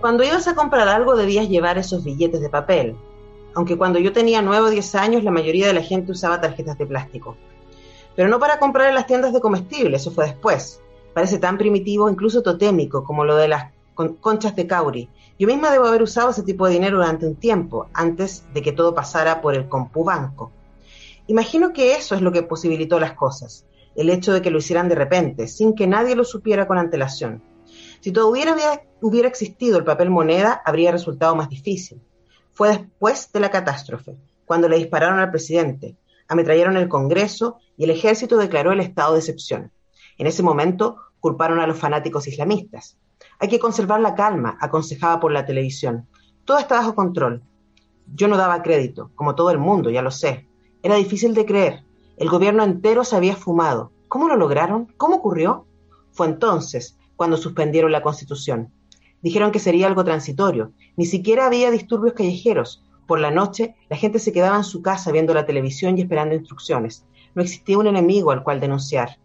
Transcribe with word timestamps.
Cuando 0.00 0.24
ibas 0.24 0.48
a 0.48 0.54
comprar 0.54 0.88
algo 0.88 1.16
debías 1.16 1.48
llevar 1.48 1.76
esos 1.76 2.02
billetes 2.02 2.40
de 2.40 2.48
papel, 2.48 2.96
aunque 3.54 3.76
cuando 3.76 3.98
yo 3.98 4.12
tenía 4.12 4.40
9 4.40 4.68
o 4.68 4.70
10 4.70 4.94
años 4.94 5.24
la 5.24 5.30
mayoría 5.30 5.66
de 5.66 5.74
la 5.74 5.82
gente 5.82 6.12
usaba 6.12 6.40
tarjetas 6.40 6.78
de 6.78 6.86
plástico. 6.86 7.36
Pero 8.18 8.30
no 8.30 8.40
para 8.40 8.58
comprar 8.58 8.88
en 8.88 8.96
las 8.96 9.06
tiendas 9.06 9.32
de 9.32 9.40
comestibles, 9.40 10.00
eso 10.00 10.10
fue 10.10 10.24
después. 10.26 10.80
Parece 11.14 11.38
tan 11.38 11.56
primitivo, 11.56 12.10
incluso 12.10 12.42
totémico, 12.42 13.04
como 13.04 13.24
lo 13.24 13.36
de 13.36 13.46
las 13.46 13.72
conchas 13.94 14.56
de 14.56 14.66
Cauri. 14.66 15.08
Yo 15.38 15.46
misma 15.46 15.70
debo 15.70 15.86
haber 15.86 16.02
usado 16.02 16.30
ese 16.30 16.42
tipo 16.42 16.66
de 16.66 16.72
dinero 16.72 16.96
durante 16.96 17.28
un 17.28 17.36
tiempo, 17.36 17.86
antes 17.94 18.42
de 18.52 18.60
que 18.60 18.72
todo 18.72 18.92
pasara 18.92 19.40
por 19.40 19.54
el 19.54 19.68
CompuBanco. 19.68 20.50
Imagino 21.28 21.72
que 21.72 21.92
eso 21.92 22.16
es 22.16 22.20
lo 22.20 22.32
que 22.32 22.42
posibilitó 22.42 22.98
las 22.98 23.12
cosas, 23.12 23.66
el 23.94 24.10
hecho 24.10 24.32
de 24.32 24.42
que 24.42 24.50
lo 24.50 24.58
hicieran 24.58 24.88
de 24.88 24.96
repente, 24.96 25.46
sin 25.46 25.76
que 25.76 25.86
nadie 25.86 26.16
lo 26.16 26.24
supiera 26.24 26.66
con 26.66 26.76
antelación. 26.76 27.40
Si 28.00 28.10
todavía 28.10 28.52
hubiera, 28.52 28.82
hubiera 29.00 29.28
existido 29.28 29.78
el 29.78 29.84
papel 29.84 30.10
moneda, 30.10 30.60
habría 30.64 30.90
resultado 30.90 31.36
más 31.36 31.50
difícil. 31.50 32.02
Fue 32.52 32.70
después 32.70 33.30
de 33.30 33.38
la 33.38 33.52
catástrofe, 33.52 34.16
cuando 34.44 34.68
le 34.68 34.78
dispararon 34.78 35.20
al 35.20 35.30
presidente, 35.30 35.94
ametrallaron 36.28 36.76
el 36.76 36.88
Congreso 36.88 37.58
y 37.76 37.84
el 37.84 37.90
ejército 37.90 38.36
declaró 38.36 38.72
el 38.72 38.80
estado 38.80 39.14
de 39.14 39.20
excepción. 39.20 39.72
En 40.18 40.26
ese 40.26 40.42
momento 40.42 40.96
culparon 41.20 41.58
a 41.58 41.66
los 41.66 41.78
fanáticos 41.78 42.28
islamistas. 42.28 42.98
Hay 43.40 43.48
que 43.48 43.58
conservar 43.58 44.00
la 44.00 44.14
calma, 44.14 44.56
aconsejaba 44.60 45.20
por 45.20 45.32
la 45.32 45.46
televisión. 45.46 46.06
Todo 46.44 46.58
está 46.58 46.76
bajo 46.76 46.94
control. 46.94 47.42
Yo 48.14 48.28
no 48.28 48.36
daba 48.36 48.62
crédito, 48.62 49.10
como 49.14 49.34
todo 49.34 49.50
el 49.50 49.58
mundo, 49.58 49.90
ya 49.90 50.02
lo 50.02 50.10
sé. 50.10 50.46
Era 50.82 50.96
difícil 50.96 51.34
de 51.34 51.46
creer. 51.46 51.84
El 52.16 52.28
gobierno 52.28 52.64
entero 52.64 53.04
se 53.04 53.16
había 53.16 53.36
fumado. 53.36 53.92
¿Cómo 54.08 54.28
lo 54.28 54.36
lograron? 54.36 54.92
¿Cómo 54.96 55.16
ocurrió? 55.16 55.66
Fue 56.12 56.26
entonces, 56.26 56.96
cuando 57.16 57.36
suspendieron 57.36 57.92
la 57.92 58.02
Constitución. 58.02 58.72
Dijeron 59.22 59.52
que 59.52 59.58
sería 59.58 59.86
algo 59.86 60.04
transitorio. 60.04 60.72
Ni 60.96 61.06
siquiera 61.06 61.46
había 61.46 61.70
disturbios 61.70 62.14
callejeros. 62.14 62.84
Por 63.08 63.20
la 63.20 63.30
noche, 63.30 63.74
la 63.88 63.96
gente 63.96 64.18
se 64.18 64.34
quedaba 64.34 64.58
en 64.58 64.64
su 64.64 64.82
casa 64.82 65.10
viendo 65.10 65.32
la 65.32 65.46
televisión 65.46 65.96
y 65.96 66.02
esperando 66.02 66.34
instrucciones. 66.34 67.06
No 67.34 67.40
existía 67.40 67.78
un 67.78 67.86
enemigo 67.86 68.32
al 68.32 68.42
cual 68.42 68.60
denunciar. 68.60 69.18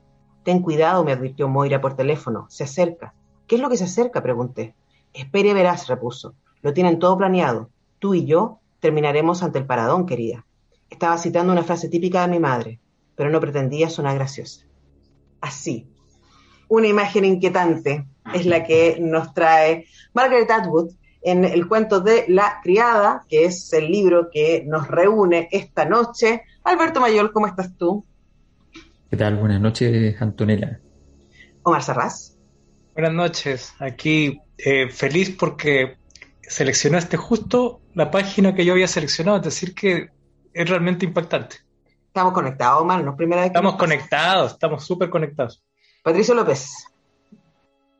Ten 0.44 0.62
cuidado, 0.62 1.04
me 1.04 1.12
advirtió 1.12 1.50
Moira 1.50 1.82
por 1.82 1.98
teléfono. 1.98 2.46
Se 2.50 2.64
acerca. 2.64 3.14
¿Qué 3.46 3.56
es 3.56 3.62
lo 3.62 3.68
que 3.70 3.76
se 3.76 3.84
acerca? 3.84 4.24
pregunté. 4.24 4.74
Espere 5.12 5.50
y 5.50 5.54
verás, 5.54 5.90
repuso. 5.90 6.34
Lo 6.62 6.74
tienen 6.74 6.98
todo 6.98 7.18
planeado. 7.18 7.72
Tú 8.00 8.14
y 8.14 8.26
yo 8.26 8.60
terminaremos 8.80 9.44
ante 9.44 9.60
el 9.60 9.66
paradón, 9.66 10.06
querida. 10.06 10.46
Estaba 10.90 11.18
citando 11.18 11.52
una 11.52 11.64
frase 11.64 11.90
típica 11.90 12.22
de 12.22 12.30
mi 12.30 12.40
madre, 12.40 12.80
pero 13.16 13.30
no 13.30 13.42
pretendía 13.42 13.90
sonar 13.90 14.16
graciosa. 14.16 14.66
Así, 15.42 15.90
una 16.70 16.88
imagen 16.88 17.26
inquietante 17.26 18.08
es 18.34 18.46
la 18.46 18.64
que 18.64 18.98
nos 19.02 19.34
trae 19.34 19.88
Margaret 20.14 20.50
Atwood 20.50 20.92
en 21.24 21.46
el 21.46 21.68
cuento 21.68 22.00
de 22.00 22.26
La 22.28 22.60
criada, 22.62 23.26
que 23.28 23.46
es 23.46 23.72
el 23.74 23.92
libro 23.92 24.30
que 24.32 24.64
nos 24.68 24.88
reúne 24.88 25.48
esta 25.52 25.86
noche. 25.86 26.44
Alberto 26.64 27.00
Mayol, 27.00 27.32
¿cómo 27.32 27.48
estás 27.48 27.76
tú? 27.78 28.06
¿Qué 29.10 29.18
tal? 29.18 29.38
Buenas 29.38 29.62
noches, 29.62 30.22
Antonella. 30.22 30.80
Omar 31.64 31.84
Sarraz. 31.84 32.38
Buenas 32.94 33.14
noches. 33.14 33.74
Aquí 33.80 34.42
eh, 34.58 34.90
feliz 34.90 35.36
porque 35.38 35.98
seleccionaste 36.42 37.18
justo 37.18 37.82
la 37.94 38.12
página 38.12 38.54
que 38.54 38.66
yo 38.66 38.74
había 38.74 38.88
seleccionado, 38.88 39.38
es 39.38 39.44
decir, 39.44 39.74
que 39.74 40.10
es 40.54 40.70
realmente 40.70 41.06
impactante. 41.06 41.58
Estamos 42.08 42.34
conectados, 42.34 42.82
Omar, 42.82 43.04
¿no? 43.04 43.16
Primera 43.16 43.42
vez 43.42 43.52
que 43.52 43.58
Estamos 43.58 43.76
conectados, 43.76 44.52
estamos 44.54 44.86
súper 44.86 45.10
conectados. 45.10 45.64
Patricio 46.04 46.36
López. 46.36 46.70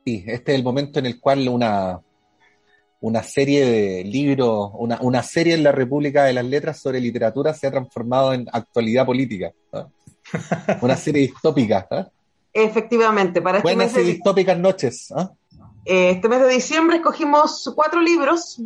Sí, 0.04 0.22
este 0.26 0.52
es 0.52 0.58
el 0.58 0.64
momento 0.64 0.98
en 0.98 1.06
el 1.06 1.18
cual 1.18 1.48
una, 1.48 2.00
una 3.04 3.22
serie 3.22 3.66
de 3.66 4.04
libros, 4.04 4.70
una, 4.72 4.98
una 5.02 5.22
serie 5.22 5.52
en 5.52 5.62
la 5.62 5.72
República 5.72 6.24
de 6.24 6.32
las 6.32 6.44
Letras 6.46 6.80
sobre 6.80 7.00
literatura 7.00 7.52
se 7.52 7.66
ha 7.66 7.70
transformado 7.70 8.32
en 8.32 8.46
actualidad 8.50 9.04
política. 9.04 9.52
Una 10.80 10.96
serie 10.96 11.20
distópica. 11.20 11.86
Efectivamente, 12.50 13.42
para 13.42 13.58
este 13.58 13.74
Buenas 13.74 13.92
mes, 13.92 14.02
y 14.02 14.06
de, 14.06 14.12
distópicas 14.14 14.58
noches. 14.58 15.12
eh, 15.84 16.12
este 16.12 16.28
mes 16.30 16.40
de 16.40 16.48
diciembre 16.48 16.96
escogimos 16.96 17.70
cuatro 17.76 18.00
libros 18.00 18.62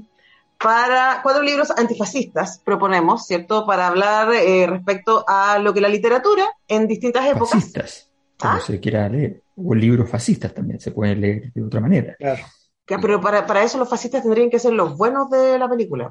para 0.57 1.19
cuatro 1.25 1.43
libros 1.43 1.73
antifascistas, 1.77 2.61
proponemos, 2.65 3.27
¿cierto? 3.27 3.67
Para 3.67 3.89
hablar 3.89 4.33
eh, 4.35 4.69
respecto 4.69 5.25
a 5.27 5.59
lo 5.59 5.75
que 5.75 5.81
la 5.81 5.89
literatura 5.89 6.47
en 6.69 6.87
distintas 6.87 7.27
épocas. 7.27 7.51
Fascistas, 7.51 8.09
como 8.39 8.55
¿Ah? 8.55 8.61
se 8.65 8.79
quiera 8.79 9.09
leer. 9.09 9.43
O 9.57 9.75
libros 9.75 10.09
fascistas 10.09 10.55
también 10.55 10.79
se 10.79 10.93
pueden 10.93 11.21
leer 11.21 11.53
de 11.53 11.65
otra 11.65 11.81
manera. 11.81 12.15
Claro. 12.17 12.45
Que- 12.89 12.99
pero 12.99 13.21
para, 13.21 13.47
para 13.47 13.63
eso 13.63 13.79
los 13.79 13.89
fascistas 13.89 14.23
tendrían 14.23 14.51
que 14.51 14.59
ser 14.59 14.73
los 14.73 14.97
buenos 14.97 15.31
de 15.31 15.59
la 15.59 15.69
película. 15.69 16.11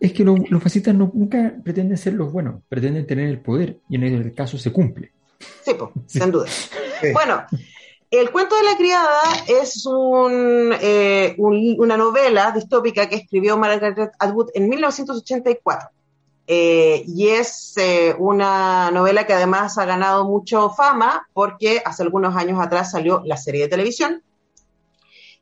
Es 0.00 0.12
que 0.12 0.24
lo- 0.24 0.36
los 0.36 0.62
fascistas 0.62 0.94
no- 0.94 1.10
nunca 1.14 1.54
pretenden 1.62 1.98
ser 1.98 2.14
los 2.14 2.32
buenos, 2.32 2.62
pretenden 2.68 3.06
tener 3.06 3.28
el 3.28 3.40
poder 3.40 3.78
y 3.88 3.96
en 3.96 4.04
el 4.04 4.34
caso 4.34 4.56
se 4.58 4.72
cumple. 4.72 5.12
Sí, 5.64 5.74
po, 5.74 5.92
sin 6.06 6.30
duda. 6.30 6.46
Sí. 6.48 7.12
Bueno, 7.12 7.44
El 8.14 8.30
cuento 8.30 8.54
de 8.56 8.62
la 8.64 8.76
criada 8.76 9.20
es 9.48 9.86
un, 9.86 10.74
eh, 10.82 11.34
un- 11.38 11.76
una 11.78 11.96
novela 11.96 12.52
distópica 12.52 13.08
que 13.08 13.16
escribió 13.16 13.56
Margaret 13.56 14.12
Atwood 14.18 14.50
en 14.52 14.68
1984. 14.68 15.88
Eh, 16.46 17.04
y 17.06 17.28
es 17.28 17.72
eh, 17.78 18.14
una 18.18 18.90
novela 18.90 19.26
que 19.26 19.32
además 19.32 19.78
ha 19.78 19.86
ganado 19.86 20.26
mucho 20.26 20.68
fama 20.68 21.26
porque 21.32 21.80
hace 21.86 22.02
algunos 22.02 22.36
años 22.36 22.60
atrás 22.60 22.90
salió 22.90 23.22
la 23.24 23.38
serie 23.38 23.62
de 23.62 23.68
televisión, 23.68 24.22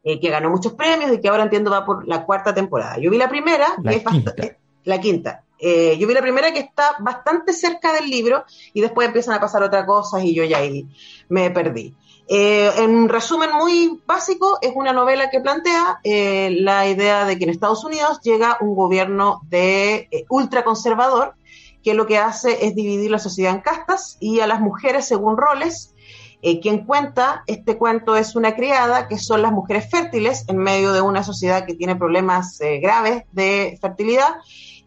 eh, 0.02 0.18
que 0.20 0.30
ganó 0.30 0.50
muchos 0.50 0.72
premios 0.74 1.12
y 1.12 1.20
que 1.20 1.28
ahora 1.28 1.42
entiendo 1.44 1.70
va 1.70 1.84
por 1.84 2.06
la 2.08 2.24
cuarta 2.24 2.54
temporada. 2.54 2.98
Yo 2.98 3.10
vi 3.10 3.18
la 3.18 3.28
primera, 3.28 3.74
La 3.82 3.90
que 3.90 3.96
es 3.98 4.04
bast- 4.04 4.12
quinta. 4.12 4.34
eh, 4.38 4.56
la 4.84 5.00
quinta. 5.00 5.44
Eh, 5.58 5.98
yo 5.98 6.06
vi 6.08 6.14
la 6.14 6.22
primera 6.22 6.52
que 6.52 6.60
está 6.60 6.96
bastante 7.00 7.52
cerca 7.52 7.92
del 7.92 8.08
libro 8.08 8.44
y 8.72 8.80
después 8.80 9.06
empiezan 9.06 9.34
a 9.34 9.40
pasar 9.40 9.62
otras 9.62 9.84
cosas 9.84 10.24
y 10.24 10.34
yo 10.34 10.42
ya 10.44 10.56
ahí 10.58 10.86
me 11.28 11.50
perdí. 11.50 11.94
Eh, 12.32 12.70
en 12.78 13.08
resumen 13.08 13.50
muy 13.52 14.00
básico, 14.06 14.58
es 14.62 14.70
una 14.74 14.92
novela 14.92 15.28
que 15.30 15.40
plantea 15.40 15.98
eh, 16.04 16.56
la 16.60 16.86
idea 16.88 17.24
de 17.26 17.36
que 17.36 17.44
en 17.44 17.50
Estados 17.50 17.84
Unidos 17.84 18.20
llega 18.22 18.56
un 18.60 18.74
gobierno 18.76 19.40
de 19.48 20.08
ultraconservador 20.28 21.34
que 21.82 21.94
lo 21.94 22.06
que 22.06 22.18
hace 22.18 22.66
es 22.66 22.74
dividir 22.74 23.10
la 23.10 23.18
sociedad 23.18 23.52
en 23.54 23.60
castas 23.62 24.16
y 24.20 24.40
a 24.40 24.46
las 24.46 24.60
mujeres 24.60 25.06
según 25.06 25.36
roles 25.36 25.94
Eh, 26.42 26.60
quien 26.60 26.86
cuenta 26.86 27.44
este 27.46 27.76
cuento 27.76 28.16
es 28.16 28.34
una 28.34 28.54
criada, 28.54 29.08
que 29.08 29.18
son 29.18 29.42
las 29.42 29.52
mujeres 29.52 29.90
fértiles 29.90 30.44
en 30.48 30.56
medio 30.56 30.92
de 30.92 31.02
una 31.02 31.22
sociedad 31.22 31.66
que 31.66 31.74
tiene 31.74 31.96
problemas 31.96 32.58
eh, 32.62 32.78
graves 32.78 33.24
de 33.32 33.78
fertilidad, 33.80 34.36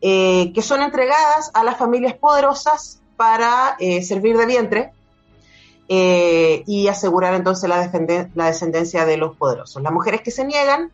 eh, 0.01 0.51
que 0.53 0.61
son 0.63 0.81
entregadas 0.81 1.51
a 1.53 1.63
las 1.63 1.77
familias 1.77 2.15
poderosas 2.15 3.01
para 3.17 3.77
servir 4.01 4.35
de 4.35 4.45
vientre 4.47 4.91
y 5.87 6.87
asegurar 6.87 7.35
entonces 7.35 7.69
la, 7.69 7.89
la, 8.33 8.45
descendencia 8.47 9.05
de 9.05 9.17
los 9.17 9.37
poderosos. 9.37 9.81
Las 9.83 9.93
mujeres 9.93 10.21
que 10.21 10.31
se 10.31 10.43
niegan 10.43 10.91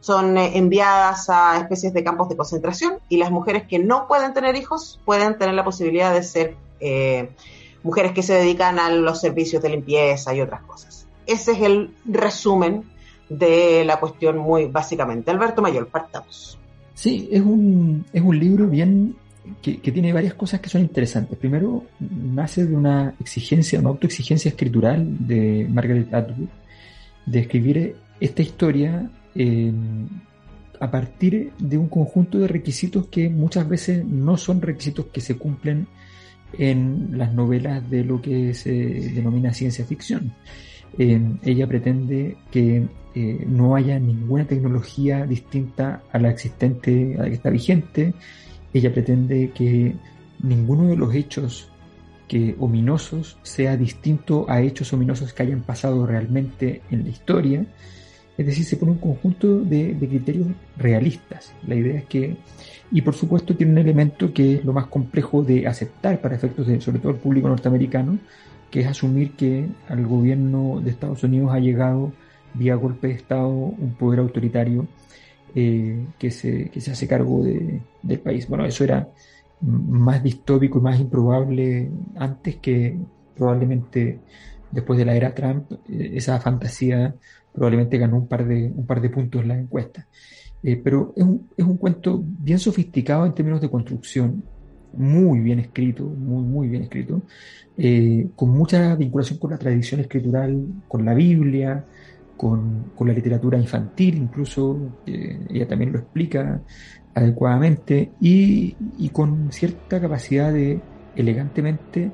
son 0.00 0.36
enviadas 0.36 1.30
a 1.30 1.56
especies 1.58 1.94
de 1.94 2.02
campos 2.02 2.28
de 2.28 2.36
concentración 2.36 2.98
y 3.08 3.16
las 3.18 3.30
mujeres 3.30 3.62
que 3.68 3.78
no 3.78 4.08
pueden 4.08 4.34
tener 4.34 4.56
hijos 4.56 5.00
pueden 5.04 5.38
tener 5.38 5.54
la 5.54 5.64
posibilidad 5.64 6.12
de 6.12 6.24
ser 6.24 6.56
mujeres 7.82 8.12
que 8.12 8.22
se 8.22 8.34
dedican 8.34 8.78
a 8.78 8.90
los 8.90 9.20
servicios 9.20 9.62
de 9.62 9.70
limpieza 9.70 10.34
y 10.34 10.40
otras 10.40 10.62
cosas. 10.62 11.06
Ese 11.26 11.52
es 11.52 11.60
el 11.62 11.94
resumen 12.04 12.84
de 13.28 13.84
la 13.84 13.98
cuestión 14.00 14.38
muy 14.38 14.66
básicamente. 14.66 15.30
Alberto 15.30 15.62
Mayor, 15.62 15.88
partamos. 15.88 16.58
Sí, 16.94 17.28
es 17.30 17.40
un, 17.40 18.04
es 18.12 18.22
un 18.22 18.38
libro 18.38 18.66
bien 18.66 19.16
que, 19.62 19.78
tiene 19.78 20.12
varias 20.12 20.34
cosas 20.34 20.60
que 20.60 20.68
son 20.68 20.82
interesantes. 20.82 21.38
Primero, 21.38 21.84
nace 21.98 22.66
de 22.66 22.76
una 22.76 23.14
exigencia, 23.20 23.78
una 23.78 23.90
autoexigencia 23.90 24.48
escritural 24.50 25.26
de 25.26 25.66
Margaret 25.70 26.12
Atwood 26.12 26.48
de 27.26 27.38
escribir 27.38 27.96
esta 28.20 28.42
historia 28.42 29.10
eh, 29.34 29.72
a 30.80 30.90
partir 30.90 31.52
de 31.58 31.78
un 31.78 31.88
conjunto 31.88 32.38
de 32.38 32.48
requisitos 32.48 33.06
que 33.06 33.28
muchas 33.28 33.68
veces 33.68 34.04
no 34.04 34.36
son 34.36 34.60
requisitos 34.60 35.06
que 35.06 35.20
se 35.20 35.36
cumplen 35.36 35.86
en 36.58 37.18
las 37.18 37.32
novelas 37.32 37.88
de 37.90 38.04
lo 38.04 38.20
que 38.20 38.54
se 38.54 38.72
denomina 38.72 39.52
ciencia 39.52 39.84
ficción. 39.84 40.32
ella 40.98 41.66
pretende 41.66 42.36
que 42.50 42.86
eh, 43.14 43.44
no 43.46 43.74
haya 43.74 43.98
ninguna 43.98 44.46
tecnología 44.46 45.26
distinta 45.26 46.02
a 46.12 46.18
la 46.18 46.30
existente, 46.30 47.16
a 47.18 47.22
la 47.22 47.28
que 47.28 47.34
está 47.34 47.50
vigente. 47.50 48.14
Ella 48.72 48.92
pretende 48.92 49.50
que 49.50 49.94
ninguno 50.42 50.88
de 50.88 50.96
los 50.96 51.14
hechos 51.14 51.68
que 52.28 52.54
ominosos 52.60 53.36
sea 53.42 53.76
distinto 53.76 54.46
a 54.48 54.62
hechos 54.62 54.92
ominosos 54.92 55.32
que 55.32 55.42
hayan 55.42 55.62
pasado 55.62 56.06
realmente 56.06 56.82
en 56.90 57.02
la 57.02 57.08
historia. 57.08 57.66
Es 58.38 58.46
decir, 58.46 58.64
se 58.64 58.76
pone 58.76 58.92
un 58.92 58.98
conjunto 58.98 59.58
de, 59.58 59.94
de 59.94 60.08
criterios 60.08 60.46
realistas. 60.76 61.52
La 61.66 61.74
idea 61.74 61.98
es 61.98 62.04
que 62.04 62.36
y 62.90 63.02
por 63.02 63.14
supuesto 63.14 63.56
tiene 63.56 63.72
un 63.72 63.78
elemento 63.78 64.32
que 64.32 64.54
es 64.54 64.64
lo 64.64 64.72
más 64.72 64.86
complejo 64.86 65.42
de 65.42 65.66
aceptar 65.66 66.20
para 66.20 66.34
efectos 66.34 66.66
de, 66.66 66.80
sobre 66.80 66.98
todo 66.98 67.12
el 67.12 67.18
público 67.18 67.48
norteamericano, 67.48 68.18
que 68.70 68.80
es 68.80 68.86
asumir 68.86 69.32
que 69.32 69.66
al 69.88 70.06
gobierno 70.06 70.80
de 70.80 70.90
Estados 70.90 71.22
Unidos 71.22 71.50
ha 71.52 71.58
llegado 71.58 72.12
vía 72.54 72.74
golpe 72.74 73.08
de 73.08 73.14
Estado 73.14 73.48
un 73.48 73.94
poder 73.98 74.20
autoritario 74.20 74.86
eh, 75.54 76.04
que, 76.18 76.30
se, 76.30 76.68
que 76.70 76.80
se 76.80 76.90
hace 76.90 77.06
cargo 77.06 77.42
de, 77.44 77.80
del 78.02 78.20
país. 78.20 78.48
Bueno, 78.48 78.64
eso 78.64 78.84
era 78.84 79.08
más 79.60 80.22
distópico 80.22 80.78
y 80.78 80.82
más 80.82 80.98
improbable 80.98 81.90
antes 82.16 82.56
que 82.56 82.96
probablemente 83.36 84.20
después 84.70 84.98
de 84.98 85.04
la 85.04 85.14
era 85.14 85.34
Trump, 85.34 85.72
eh, 85.88 86.12
esa 86.14 86.40
fantasía 86.40 87.14
probablemente 87.52 87.98
ganó 87.98 88.16
un 88.16 88.28
par 88.28 88.46
de, 88.46 88.72
un 88.74 88.86
par 88.86 89.00
de 89.00 89.10
puntos 89.10 89.42
en 89.42 89.48
la 89.48 89.58
encuesta. 89.58 90.06
Eh, 90.62 90.80
pero 90.82 91.12
es 91.16 91.24
un, 91.24 91.48
es 91.56 91.64
un, 91.64 91.76
cuento 91.76 92.22
bien 92.22 92.58
sofisticado 92.58 93.24
en 93.24 93.34
términos 93.34 93.60
de 93.60 93.70
construcción, 93.70 94.42
muy 94.92 95.40
bien 95.40 95.58
escrito, 95.58 96.04
muy, 96.04 96.42
muy 96.42 96.68
bien 96.68 96.82
escrito, 96.82 97.22
eh, 97.78 98.28
con 98.36 98.50
mucha 98.50 98.94
vinculación 98.96 99.38
con 99.38 99.50
la 99.50 99.58
tradición 99.58 100.00
escritural, 100.00 100.66
con 100.86 101.04
la 101.04 101.14
Biblia, 101.14 101.84
con, 102.36 102.92
con 102.94 103.08
la 103.08 103.14
literatura 103.14 103.58
infantil, 103.58 104.16
incluso, 104.16 104.98
ella 105.06 105.68
también 105.68 105.92
lo 105.92 105.98
explica 105.98 106.60
adecuadamente, 107.14 108.12
y, 108.20 108.76
y, 108.98 109.08
con 109.10 109.52
cierta 109.52 110.00
capacidad 110.00 110.52
de 110.52 110.80
elegantemente 111.16 112.10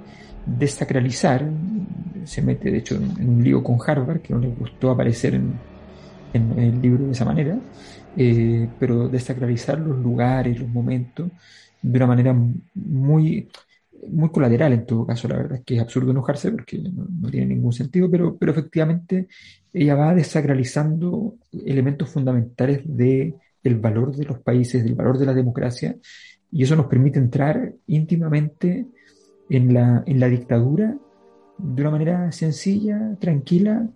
desacralizar, 0.46 1.48
se 2.24 2.42
mete 2.42 2.70
de 2.70 2.78
hecho 2.78 2.96
en, 2.96 3.28
un 3.28 3.42
lío 3.42 3.62
con 3.62 3.78
Harvard, 3.84 4.20
que 4.20 4.32
no 4.32 4.40
le 4.40 4.48
gustó 4.48 4.90
aparecer 4.90 5.34
en, 5.34 5.54
en 6.36 6.58
el 6.58 6.80
libro 6.80 7.04
de 7.06 7.12
esa 7.12 7.24
manera, 7.24 7.58
eh, 8.16 8.68
pero 8.78 9.08
desacralizar 9.08 9.78
los 9.78 9.98
lugares, 9.98 10.60
los 10.60 10.68
momentos, 10.68 11.30
de 11.82 11.98
una 11.98 12.06
manera 12.06 12.34
muy, 12.74 13.48
muy 14.08 14.30
colateral 14.30 14.72
en 14.72 14.86
todo 14.86 15.06
caso. 15.06 15.28
La 15.28 15.36
verdad 15.36 15.58
es 15.58 15.64
que 15.64 15.76
es 15.76 15.80
absurdo 15.80 16.10
enojarse 16.10 16.50
porque 16.50 16.78
no, 16.78 17.28
tiene 17.30 17.46
ningún 17.46 17.72
sentido, 17.72 18.10
pero, 18.10 18.36
pero 18.36 18.52
efectivamente 18.52 19.28
ella 19.72 19.94
va 19.94 20.14
desacralizando 20.14 21.34
elementos 21.64 22.08
fundamentales 22.08 22.80
de 22.84 23.34
el 23.62 23.76
valor 23.76 24.14
de 24.14 24.24
los 24.24 24.38
países, 24.38 24.84
del 24.84 24.94
valor 24.94 25.18
de 25.18 25.26
la 25.26 25.34
democracia, 25.34 25.96
y 26.52 26.62
eso 26.62 26.76
nos 26.76 26.86
permite 26.86 27.18
entrar 27.18 27.74
íntimamente 27.88 28.86
en 29.50 29.74
la, 29.74 30.04
en 30.06 30.20
la 30.20 30.28
dictadura 30.28 30.96
de 31.58 31.82
una 31.82 31.90
manera 31.90 32.32
sencilla, 32.32 33.16
tranquila, 33.18 33.88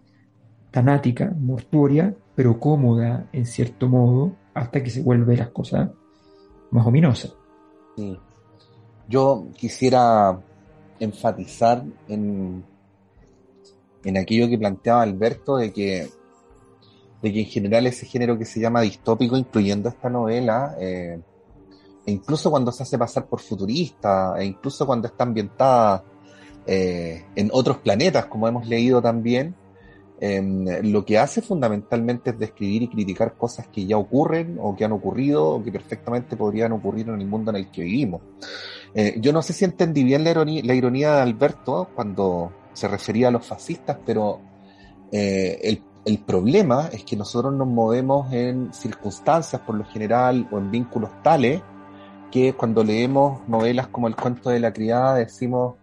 tanática, 0.70 1.34
mortuoria, 1.38 2.14
pero 2.40 2.58
cómoda 2.58 3.28
en 3.34 3.44
cierto 3.44 3.87
modo, 3.87 4.34
hasta 4.54 4.82
que 4.82 4.88
se 4.88 5.02
vuelve 5.02 5.37
las 5.37 5.50
cosas 5.50 5.90
más 6.70 6.87
ominosas. 6.87 7.34
Yo 9.06 9.48
quisiera 9.54 10.40
enfatizar 10.98 11.84
en, 12.08 12.64
en 14.04 14.16
aquello 14.16 14.48
que 14.48 14.56
planteaba 14.56 15.02
Alberto 15.02 15.58
de 15.58 15.70
que, 15.70 16.08
de 17.20 17.31
que 17.31 17.40
en 17.40 17.46
general 17.46 17.87
ese 17.87 18.06
género 18.06 18.38
que 18.38 18.46
se 18.46 18.58
llama 18.58 18.81
distópico, 18.81 19.37
incluyendo 19.37 19.90
esta 19.90 20.08
novela, 20.08 20.75
eh, 20.81 21.20
e 22.06 22.10
incluso 22.10 22.50
cuando 22.50 22.72
se 22.72 22.84
hace 22.84 22.96
pasar 22.96 23.26
por 23.26 23.40
futurista, 23.40 24.34
e 24.38 24.46
incluso 24.46 24.87
cuando 24.87 25.08
está 25.08 25.25
ambientada 25.25 26.04
eh, 26.66 27.22
en 27.37 27.50
otros 27.52 27.76
planetas, 27.81 28.25
como 28.25 28.48
hemos 28.48 28.66
leído 28.66 29.02
también, 29.02 29.54
Em, 30.22 30.67
lo 30.93 31.02
que 31.02 31.19
hace 31.19 31.40
fundamentalmente 31.40 32.31
es 32.31 32.38
describir 32.38 32.82
y 32.82 32.88
criticar 32.88 33.37
cosas 33.38 33.69
que 33.69 33.87
ya 33.87 33.96
ocurren 33.96 34.58
o 34.61 34.76
que 34.76 34.84
han 34.84 34.93
ocurrido 34.93 35.49
o 35.49 35.62
que 35.62 35.72
perfectamente 35.72 36.37
podrían 36.37 36.72
ocurrir 36.72 37.08
en 37.08 37.19
el 37.19 37.26
mundo 37.26 37.50
en 37.50 37.56
el 37.56 37.70
que 37.70 37.82
vivimos. 37.82 38.20
Eh, 38.94 39.17
yo 39.19 39.32
no 39.32 39.40
sé 39.40 39.55
si 39.55 39.64
entendí 39.64 40.05
bien 40.05 40.22
la 40.22 40.32
ironía, 40.32 40.62
la 40.62 40.75
ironía 40.75 41.14
de 41.14 41.22
Alberto 41.22 41.88
cuando 41.94 42.52
se 42.75 42.87
refería 42.87 43.28
a 43.28 43.31
los 43.31 43.46
fascistas, 43.46 43.96
pero 44.05 44.40
eh, 45.11 45.58
el, 45.62 45.82
el 46.05 46.19
problema 46.19 46.90
es 46.92 47.02
que 47.04 47.16
nosotros 47.16 47.54
nos 47.54 47.68
movemos 47.68 48.30
en 48.30 48.75
circunstancias 48.75 49.62
por 49.62 49.75
lo 49.75 49.85
general 49.85 50.47
o 50.52 50.59
en 50.59 50.71
vínculos 50.71 51.11
tales 51.23 51.62
que 52.30 52.52
cuando 52.52 52.85
leemos 52.85 53.49
novelas 53.49 53.88
como 53.88 54.06
El 54.06 54.16
cuento 54.16 54.50
de 54.50 54.61
la 54.61 54.73
criada 54.73 55.14
decimos, 55.14 55.76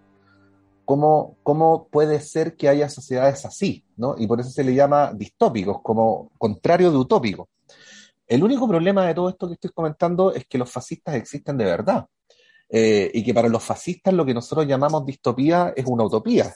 ¿cómo, 0.88 1.36
cómo 1.44 1.90
puede 1.90 2.22
ser 2.22 2.56
que 2.56 2.70
haya 2.70 2.90
sociedades 2.90 3.46
así? 3.46 3.84
¿no? 3.98 4.16
Y 4.18 4.26
por 4.26 4.40
eso 4.40 4.50
se 4.50 4.64
le 4.64 4.74
llama 4.74 5.12
distópicos, 5.14 5.82
como 5.84 6.32
contrario 6.38 6.90
de 6.92 6.98
utópico. 6.98 7.50
El 8.26 8.42
único 8.42 8.70
problema 8.70 9.06
de 9.06 9.14
todo 9.14 9.28
esto 9.28 9.48
que 9.48 9.56
estoy 9.56 9.72
comentando 9.72 10.34
es 10.34 10.48
que 10.48 10.58
los 10.58 10.72
fascistas 10.72 11.16
existen 11.16 11.58
de 11.58 11.66
verdad. 11.66 12.06
Eh, 12.70 13.12
y 13.14 13.24
que 13.24 13.34
para 13.34 13.50
los 13.50 13.64
fascistas 13.64 14.14
lo 14.14 14.26
que 14.26 14.34
nosotros 14.34 14.66
llamamos 14.66 15.06
distopía 15.06 15.74
es 15.76 15.86
una 15.86 16.06
utopía. 16.06 16.54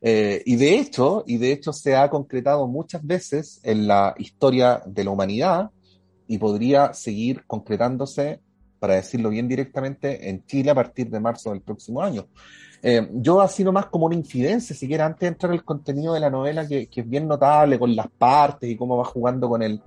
Eh, 0.00 0.42
y 0.46 0.56
de 0.56 0.78
hecho, 0.78 1.24
y 1.26 1.36
de 1.36 1.52
hecho 1.52 1.72
se 1.74 1.96
ha 1.96 2.08
concretado 2.08 2.66
muchas 2.66 3.04
veces 3.04 3.60
en 3.62 3.86
la 3.86 4.14
historia 4.16 4.82
de 4.86 5.04
la 5.04 5.10
humanidad 5.10 5.70
y 6.26 6.38
podría 6.38 6.94
seguir 6.94 7.44
concretándose, 7.46 8.40
para 8.78 8.94
decirlo 8.94 9.30
bien 9.30 9.48
directamente, 9.48 10.28
en 10.28 10.44
Chile 10.46 10.70
a 10.70 10.74
partir 10.74 11.10
de 11.10 11.20
marzo 11.20 11.50
del 11.50 11.62
próximo 11.62 12.02
año. 12.02 12.26
Eh, 12.82 13.08
yo 13.14 13.40
así 13.40 13.64
nomás 13.64 13.86
como 13.86 14.06
una 14.06 14.14
incidencia, 14.14 14.74
si 14.74 14.80
siquiera 14.80 15.06
antes 15.06 15.20
de 15.20 15.28
entrar 15.28 15.52
el 15.52 15.64
contenido 15.64 16.14
de 16.14 16.20
la 16.20 16.30
novela, 16.30 16.66
que, 16.66 16.88
es 16.94 17.08
bien 17.08 17.26
notable 17.26 17.78
con 17.78 17.96
las 17.96 18.08
partes 18.08 18.70
y 18.70 18.76
cómo 18.76 18.96
va 18.96 19.04
jugando 19.04 19.48
con 19.48 19.62
el, 19.62 19.80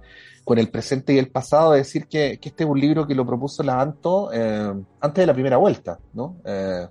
con 0.43 0.57
el 0.57 0.69
presente 0.69 1.13
y 1.13 1.17
el 1.17 1.29
pasado, 1.29 1.73
decir 1.73 2.07
que, 2.07 2.39
este 2.41 2.63
es 2.63 2.69
un 2.69 2.79
libro 2.79 3.05
que 3.05 3.15
lo 3.15 3.25
propuso 3.25 3.63
la 3.63 3.79
Anto 3.79 4.31
eh, 4.33 4.73
antes 4.99 5.21
de 5.21 5.27
la 5.27 5.33
primera 5.33 5.57
vuelta, 5.57 5.99
¿no? 6.13 6.37
Eh, 6.43 6.87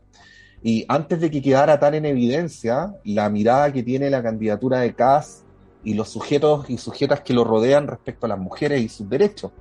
y 0.62 0.84
antes 0.88 1.20
de 1.20 1.30
que 1.30 1.40
quedara 1.40 1.78
tan 1.78 1.94
en 1.94 2.06
evidencia 2.06 2.94
la 3.04 3.28
mirada 3.28 3.72
que 3.72 3.82
tiene 3.82 4.10
la 4.10 4.22
candidatura 4.22 4.80
de 4.80 4.94
Kass 4.94 5.44
y 5.84 5.94
los 5.94 6.08
sujetos 6.08 6.68
y 6.68 6.78
sujetas 6.78 7.20
que 7.20 7.32
lo 7.32 7.44
rodean 7.44 7.86
respecto 7.86 8.26
a 8.26 8.28
las 8.28 8.38
mujeres 8.38 8.80
y 8.80 8.88
sus 8.88 9.08
derechos. 9.08 9.52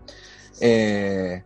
Eh, 0.59 1.43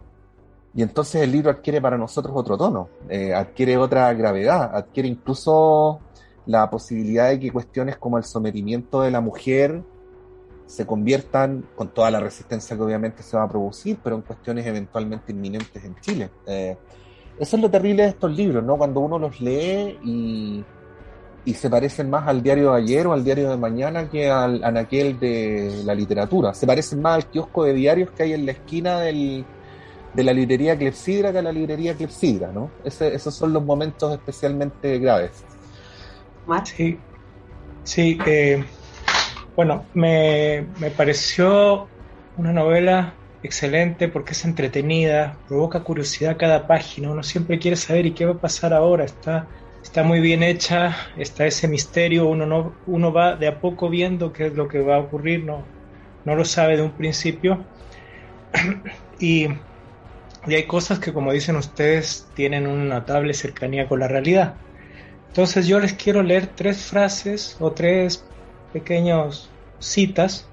y 0.74 0.84
entonces 0.84 1.22
el 1.22 1.32
libro 1.32 1.52
adquiere 1.52 1.82
para 1.82 1.98
nosotros 1.98 2.34
otro 2.36 2.58
tono, 2.58 2.90
eh, 3.10 3.34
adquiere 3.34 3.78
otra 3.78 4.14
gravedad, 4.14 4.74
adquiere 4.74 5.10
incluso 5.10 6.00
la 6.46 6.70
posibilidad 6.70 7.30
de 7.30 7.40
que 7.40 7.52
cuestiones 7.52 7.98
como 7.98 8.18
el 8.18 8.24
sometimiento 8.24 9.02
de 9.02 9.12
la 9.12 9.22
mujer 9.22 9.84
se 10.66 10.86
conviertan, 10.86 11.66
con 11.76 11.90
toda 11.90 12.10
la 12.10 12.22
resistencia 12.22 12.78
que 12.78 12.82
obviamente 12.82 13.22
se 13.24 13.36
va 13.36 13.44
a 13.44 13.50
producir, 13.50 13.98
pero 14.02 14.16
en 14.16 14.22
cuestiones 14.22 14.66
eventualmente 14.66 15.34
inminentes 15.34 15.84
en 15.84 15.96
Chile. 16.00 16.30
Eh, 16.48 16.78
eso 17.38 17.56
es 17.58 17.62
lo 17.62 17.70
terrible 17.70 18.04
de 18.04 18.10
estos 18.10 18.32
libros, 18.32 18.64
¿no? 18.64 18.78
Cuando 18.78 19.02
uno 19.02 19.20
los 19.20 19.42
lee 19.42 20.00
y, 20.02 20.64
y 21.44 21.54
se 21.54 21.70
parecen 21.70 22.10
más 22.10 22.26
al 22.26 22.42
diario 22.42 22.72
de 22.72 22.78
ayer 22.78 23.06
o 23.08 23.12
al 23.12 23.24
diario 23.26 23.50
de 23.50 23.58
mañana 23.58 24.10
que 24.10 24.30
al 24.30 24.64
anaquel 24.64 25.20
de 25.20 25.82
la 25.84 25.94
literatura. 25.94 26.54
Se 26.54 26.66
parecen 26.66 27.02
más 27.02 27.16
al 27.16 27.26
kiosco 27.26 27.66
de 27.66 27.74
diarios 27.74 28.12
que 28.12 28.24
hay 28.24 28.34
en 28.34 28.46
la 28.46 28.54
esquina 28.54 29.02
del, 29.02 29.46
de 30.14 30.24
la 30.24 30.34
librería 30.34 30.78
Clepsidra 30.78 31.32
que 31.32 31.40
a 31.40 31.42
la 31.42 31.52
librería 31.52 31.96
Clepsidra, 31.96 32.52
¿no? 32.52 32.72
esos 32.84 33.34
son 33.34 33.54
los 33.54 33.64
momentos 33.64 34.14
especialmente 34.14 35.00
graves. 35.00 35.44
Sí, 36.64 37.00
sí 37.84 38.18
eh, 38.26 38.66
bueno, 39.56 39.86
me, 39.94 40.66
me 40.80 40.92
pareció 40.92 41.88
una 42.38 42.52
novela 42.52 43.14
excelente 43.44 44.08
porque 44.08 44.34
es 44.34 44.46
entretenida, 44.46 45.38
provoca 45.48 45.84
curiosidad 45.84 46.38
cada 46.38 46.68
página, 46.68 47.12
uno 47.12 47.24
siempre 47.24 47.58
quiere 47.60 47.78
saber 47.78 48.06
y 48.06 48.12
qué 48.12 48.26
va 48.26 48.34
a 48.34 48.38
pasar 48.38 48.74
ahora, 48.74 49.06
está 49.06 49.48
está 49.82 50.04
muy 50.04 50.20
bien 50.20 50.44
hecha, 50.44 50.96
está 51.18 51.46
ese 51.46 51.68
misterio, 51.68 52.28
uno, 52.28 52.46
no, 52.46 52.74
uno 52.86 53.12
va 53.12 53.36
de 53.36 53.48
a 53.48 53.60
poco 53.60 53.90
viendo 53.90 54.32
qué 54.32 54.48
es 54.48 54.54
lo 54.54 54.68
que 54.68 54.80
va 54.80 54.96
a 54.96 55.00
ocurrir, 55.00 55.44
no, 55.44 55.64
no 56.26 56.36
lo 56.36 56.46
sabe 56.46 56.78
de 56.78 56.84
un 56.84 56.92
principio. 56.92 57.64
y, 59.20 59.48
y 60.48 60.56
hay 60.56 60.64
cosas 60.66 61.00
que, 61.00 61.14
como 61.14 61.32
dicen 61.32 61.56
ustedes, 61.56 62.28
tienen 62.34 62.66
una 62.68 62.96
notable 62.96 63.34
cercanía 63.34 63.88
con 63.88 64.00
la 64.00 64.08
realidad. 64.08 64.56
Entonces 65.28 65.68
yo 65.68 65.80
les 65.80 65.94
quiero 65.94 66.24
leer 66.24 66.48
tres 66.48 66.86
frases 66.86 67.56
o 67.60 67.72
tres 67.72 68.26
pequeños 68.74 69.50
citas 69.80 70.46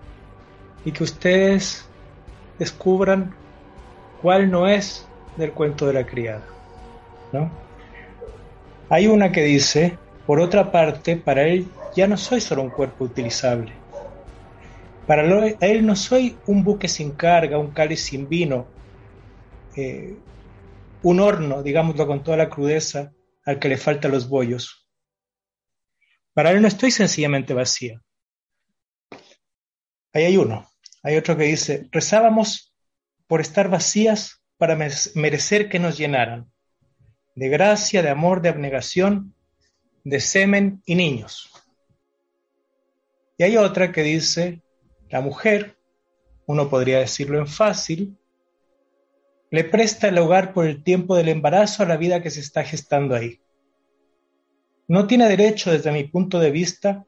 y 0.84 0.92
que 0.92 1.04
ustedes 1.04 1.86
descubran 2.58 3.34
cuál 4.22 4.50
no 4.50 4.68
es 4.68 5.06
del 5.36 5.52
cuento 5.52 5.86
de 5.86 5.92
la 5.94 6.06
criada. 6.06 6.44
¿no? 7.32 7.50
Hay 8.90 9.06
una 9.06 9.32
que 9.32 9.42
dice, 9.42 9.98
por 10.26 10.38
otra 10.40 10.70
parte, 10.70 11.16
para 11.16 11.44
él 11.44 11.66
ya 11.96 12.06
no 12.06 12.16
soy 12.16 12.40
solo 12.40 12.62
un 12.62 12.70
cuerpo 12.70 13.04
utilizable. 13.04 13.72
Para 15.06 15.22
él 15.60 15.86
no 15.86 15.96
soy 15.96 16.36
un 16.46 16.62
buque 16.62 16.86
sin 16.86 17.12
carga, 17.12 17.58
un 17.58 17.70
cáliz 17.70 18.02
sin 18.02 18.28
vino, 18.28 18.66
eh, 19.80 20.16
un 21.04 21.20
horno, 21.20 21.62
digámoslo 21.62 22.04
con 22.08 22.24
toda 22.24 22.36
la 22.36 22.50
crudeza, 22.50 23.12
al 23.44 23.60
que 23.60 23.68
le 23.68 23.76
faltan 23.76 24.10
los 24.10 24.28
bollos. 24.28 24.88
Para 26.34 26.50
él 26.50 26.60
no 26.60 26.66
estoy 26.66 26.90
sencillamente 26.90 27.54
vacía. 27.54 28.02
Ahí 30.12 30.24
hay 30.24 30.36
uno. 30.36 30.68
Hay 31.04 31.16
otro 31.16 31.36
que 31.36 31.44
dice, 31.44 31.88
rezábamos 31.92 32.74
por 33.28 33.40
estar 33.40 33.68
vacías 33.68 34.42
para 34.56 34.76
merecer 35.14 35.68
que 35.68 35.78
nos 35.78 35.96
llenaran 35.96 36.50
de 37.36 37.48
gracia, 37.48 38.02
de 38.02 38.08
amor, 38.08 38.42
de 38.42 38.48
abnegación, 38.48 39.32
de 40.02 40.18
semen 40.18 40.82
y 40.86 40.96
niños. 40.96 41.52
Y 43.36 43.44
hay 43.44 43.56
otra 43.56 43.92
que 43.92 44.02
dice, 44.02 44.60
la 45.08 45.20
mujer, 45.20 45.78
uno 46.46 46.68
podría 46.68 46.98
decirlo 46.98 47.38
en 47.38 47.46
fácil, 47.46 48.18
le 49.50 49.64
presta 49.64 50.08
el 50.08 50.18
hogar 50.18 50.52
por 50.52 50.66
el 50.66 50.82
tiempo 50.82 51.16
del 51.16 51.28
embarazo 51.28 51.82
a 51.82 51.86
la 51.86 51.96
vida 51.96 52.22
que 52.22 52.30
se 52.30 52.40
está 52.40 52.64
gestando 52.64 53.14
ahí. 53.14 53.40
No 54.86 55.06
tiene 55.06 55.28
derecho, 55.28 55.70
desde 55.70 55.92
mi 55.92 56.04
punto 56.04 56.38
de 56.38 56.50
vista, 56.50 57.04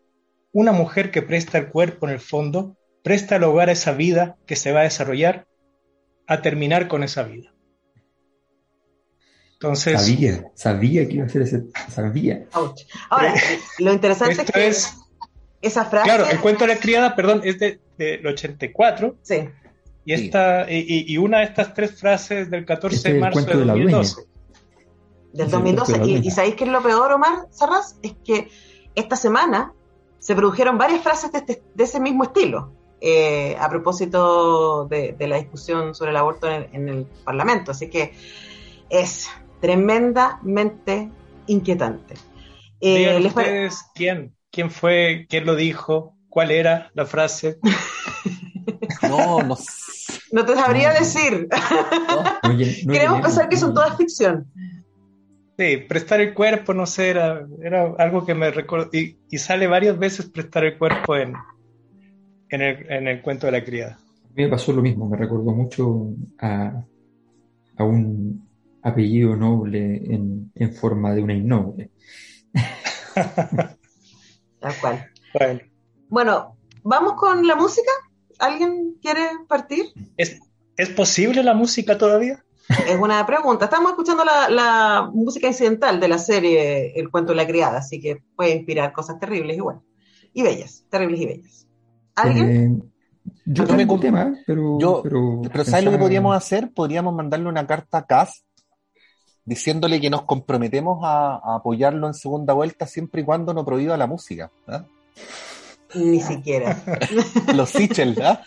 una 0.52 0.72
mujer 0.72 1.10
que 1.10 1.22
presta 1.22 1.58
el 1.58 1.68
cuerpo 1.68 2.06
en 2.06 2.12
el 2.12 2.20
fondo, 2.20 2.76
presta 3.02 3.36
el 3.36 3.44
hogar 3.44 3.68
a 3.68 3.72
esa 3.72 3.92
vida 3.92 4.36
que 4.46 4.56
se 4.56 4.72
va 4.72 4.80
a 4.80 4.84
desarrollar, 4.84 5.46
a 6.26 6.42
terminar 6.42 6.88
con 6.88 7.02
esa 7.02 7.22
vida. 7.22 7.52
Entonces, 9.54 10.00
sabía, 10.00 10.50
sabía 10.54 11.06
que 11.06 11.14
iba 11.14 11.26
a 11.26 11.28
ser 11.28 11.42
ese, 11.42 11.64
sabía. 11.88 12.46
Ahora, 13.10 13.34
lo 13.78 13.92
interesante 13.92 14.42
es 14.42 14.50
que 14.50 15.68
esa 15.68 15.84
frase. 15.84 16.04
Claro, 16.04 16.26
el 16.26 16.40
cuento 16.40 16.66
de 16.66 16.74
la 16.74 16.80
criada, 16.80 17.14
perdón, 17.14 17.42
es 17.44 17.58
del 17.58 17.80
de, 17.98 18.22
84. 18.26 19.18
Sí. 19.22 19.48
Y, 20.04 20.14
esta, 20.14 20.66
y, 20.70 21.16
una 21.18 21.38
de 21.38 21.44
estas 21.44 21.74
tres 21.74 21.98
frases 21.98 22.50
del 22.50 22.64
14 22.64 23.12
de 23.12 23.20
marzo 23.20 23.44
de 23.44 23.64
2012. 23.64 24.22
del 25.32 25.50
2012. 25.50 26.00
y, 26.04 26.16
y, 26.26 26.30
sabéis 26.30 26.54
qué 26.54 26.64
es 26.64 26.70
lo 26.70 26.82
peor, 26.82 27.12
Omar 27.12 27.46
Sarras? 27.50 27.98
Es 28.02 28.14
que 28.24 28.48
esta 28.94 29.16
semana 29.16 29.72
se 30.18 30.34
produjeron 30.34 30.78
varias 30.78 31.02
frases 31.02 31.32
de, 31.32 31.38
este, 31.38 31.62
de 31.74 31.84
ese 31.84 32.00
mismo 32.00 32.24
estilo. 32.24 32.72
Eh, 33.02 33.56
a 33.58 33.70
propósito 33.70 34.86
de, 34.86 35.16
la 35.20 35.36
discusión 35.36 35.94
sobre 35.94 36.10
el 36.10 36.18
aborto 36.18 36.50
en, 36.50 36.68
en 36.74 36.88
el 36.88 37.06
Parlamento. 37.24 37.70
Así 37.70 37.88
que 37.88 38.12
es 38.90 39.28
tremendamente 39.60 41.10
inquietante. 41.46 42.14
Eh, 42.80 43.22
ustedes 43.24 43.84
quién, 43.94 44.34
quién 44.50 44.70
fue, 44.70 45.26
quién 45.28 45.46
lo 45.46 45.54
dijo, 45.54 46.14
cuál 46.28 46.50
era 46.50 46.90
la 46.94 47.06
frase. 47.06 47.58
no, 49.10 49.42
no 49.42 49.56
No 50.32 50.44
te 50.44 50.54
sabría 50.54 50.92
decir. 50.92 51.48
Queremos 52.90 53.20
pensar 53.20 53.48
que 53.48 53.56
son 53.56 53.74
todas 53.74 53.96
ficción. 53.96 54.46
Sí, 55.58 55.76
prestar 55.76 56.20
el 56.20 56.32
cuerpo, 56.32 56.72
no 56.72 56.86
sé, 56.86 57.10
era, 57.10 57.46
era 57.62 57.92
algo 57.98 58.24
que 58.24 58.34
me 58.34 58.50
recuerdo. 58.50 58.88
Y, 58.92 59.18
sale 59.38 59.66
varias 59.66 59.98
veces 59.98 60.30
prestar 60.30 60.64
el 60.64 60.78
cuerpo 60.78 61.16
en, 61.16 61.34
en, 62.48 62.62
el, 62.62 62.90
en 62.90 63.08
el 63.08 63.20
cuento 63.20 63.46
de 63.46 63.52
la 63.52 63.64
criada. 63.64 63.98
A 64.24 64.32
mí 64.34 64.44
me 64.44 64.48
pasó 64.48 64.72
lo 64.72 64.80
mismo, 64.80 65.08
me 65.08 65.18
recordó 65.18 65.52
mucho 65.52 66.14
a, 66.40 66.82
a 67.76 67.84
un 67.84 68.48
apellido 68.82 69.36
noble 69.36 69.96
en, 69.96 70.74
forma 70.74 71.12
de 71.14 71.22
una 71.22 71.34
innoble. 71.34 71.90
Tal 74.60 74.74
cual. 74.80 75.10
Bueno. 76.08 76.56
¿vamos 76.82 77.12
con 77.14 77.46
la 77.46 77.56
música? 77.56 77.90
¿Alguien 78.40 78.96
quiere 79.00 79.28
partir? 79.48 79.86
¿Es, 80.16 80.40
¿Es 80.76 80.88
posible 80.90 81.42
la 81.42 81.54
música 81.54 81.96
todavía? 81.96 82.42
Es 82.86 82.98
una 83.00 83.26
pregunta. 83.26 83.64
Estamos 83.66 83.90
escuchando 83.90 84.24
la, 84.24 85.10
música 85.12 85.48
incidental 85.48 85.98
de 85.98 86.08
la 86.08 86.18
serie 86.18 86.98
El 86.98 87.10
cuento 87.10 87.32
de 87.32 87.36
la 87.36 87.46
criada, 87.46 87.78
así 87.78 88.00
que 88.00 88.22
puede 88.36 88.54
inspirar 88.54 88.92
cosas 88.92 89.18
terribles 89.18 89.56
y 89.56 89.60
bueno. 89.60 89.84
Y 90.32 90.42
bellas, 90.42 90.84
terribles 90.88 91.20
y 91.20 91.26
bellas. 91.26 91.66
¿Alguien? 92.14 92.50
Eh, 92.50 92.90
yo 93.44 93.66
tengo 93.66 93.94
un 93.94 94.00
tema, 94.00 94.34
pero. 94.46 95.02
pero, 95.02 95.64
¿sabes 95.64 95.84
lo 95.84 95.90
que 95.90 95.98
podríamos 95.98 96.36
hacer? 96.36 96.70
Podríamos 96.72 97.12
mandarle 97.14 97.48
una 97.48 97.66
carta 97.66 97.98
a 97.98 98.06
Cass 98.06 98.44
diciéndole 99.44 100.00
que 100.00 100.10
nos 100.10 100.22
comprometemos 100.22 101.00
a, 101.02 101.56
apoyarlo 101.56 102.06
en 102.06 102.14
segunda 102.14 102.54
vuelta 102.54 102.86
siempre 102.86 103.22
y 103.22 103.24
cuando 103.24 103.52
no 103.52 103.64
prohíba 103.64 103.96
la 103.96 104.06
música. 104.06 104.52
¿ah? 104.68 104.84
Ni 105.94 106.20
siquiera. 106.20 106.82
Los 107.54 107.70
Sichel, 107.70 108.20
¿ah? 108.22 108.42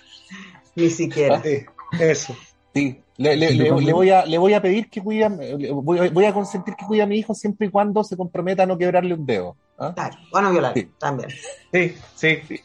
Ni 0.76 0.90
siquiera. 0.90 1.42
Ah, 1.44 1.98
eso. 2.00 2.36
Sí, 2.74 3.00
le, 3.18 3.72
voy 3.92 4.10
a, 4.10 4.26
le 4.26 4.38
voy 4.38 4.54
a 4.54 4.62
pedir 4.62 4.90
que 4.90 5.02
cuida, 5.02 5.30
voy, 5.30 6.26
a 6.26 6.34
consentir 6.34 6.74
que 6.74 6.86
cuida 6.86 7.04
a 7.04 7.06
mi 7.06 7.18
hijo 7.18 7.36
siempre 7.36 7.68
y 7.68 7.70
cuando 7.70 8.04
se 8.04 8.18
comprometa 8.18 8.64
a 8.64 8.66
no 8.66 8.78
quebrarle 8.78 9.14
un 9.14 9.26
dedo. 9.26 9.56
¿ah? 9.78 9.94
Claro, 9.94 10.18
bueno, 10.32 10.52
violar 10.52 10.74
también. 10.98 11.30
Sí, 11.72 11.94
sí. 12.16 12.60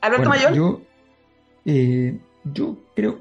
Alberto 0.00 0.28
Mayor. 0.28 0.52
Yo, 0.52 0.80
eh, 1.64 2.18
yo 2.42 2.76
creo, 2.96 3.16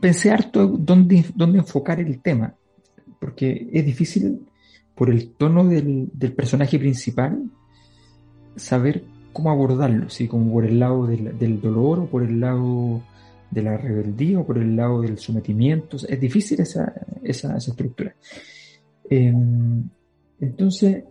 pensé 0.00 0.30
harto 0.30 0.68
dónde, 0.68 1.24
dónde 1.34 1.58
enfocar 1.58 1.98
el 1.98 2.20
tema 2.22 2.54
porque 3.20 3.68
es 3.72 3.84
difícil, 3.84 4.48
por 4.96 5.10
el 5.10 5.30
tono 5.30 5.64
del, 5.64 6.10
personaje 6.34 6.78
principal, 6.78 7.44
saber 8.56 9.04
cómo 9.32 9.50
abordarlo, 9.50 10.08
si 10.08 10.28
como 10.28 10.52
por 10.52 10.64
el 10.64 10.78
lado 10.78 11.06
del, 11.06 11.60
dolor 11.60 12.00
o 12.00 12.06
por 12.06 12.22
el 12.22 12.40
lado 12.40 13.02
de 13.50 13.62
la 13.62 13.76
rebeldía 13.76 14.40
o 14.40 14.46
por 14.46 14.58
el 14.58 14.76
lado 14.76 15.02
del 15.02 15.18
sometimiento. 15.18 15.96
Es 16.08 16.20
difícil 16.20 16.60
esa, 16.60 16.92
esa, 17.22 17.56
estructura. 17.56 18.14
Em, 19.08 19.88
entonces, 20.40 21.04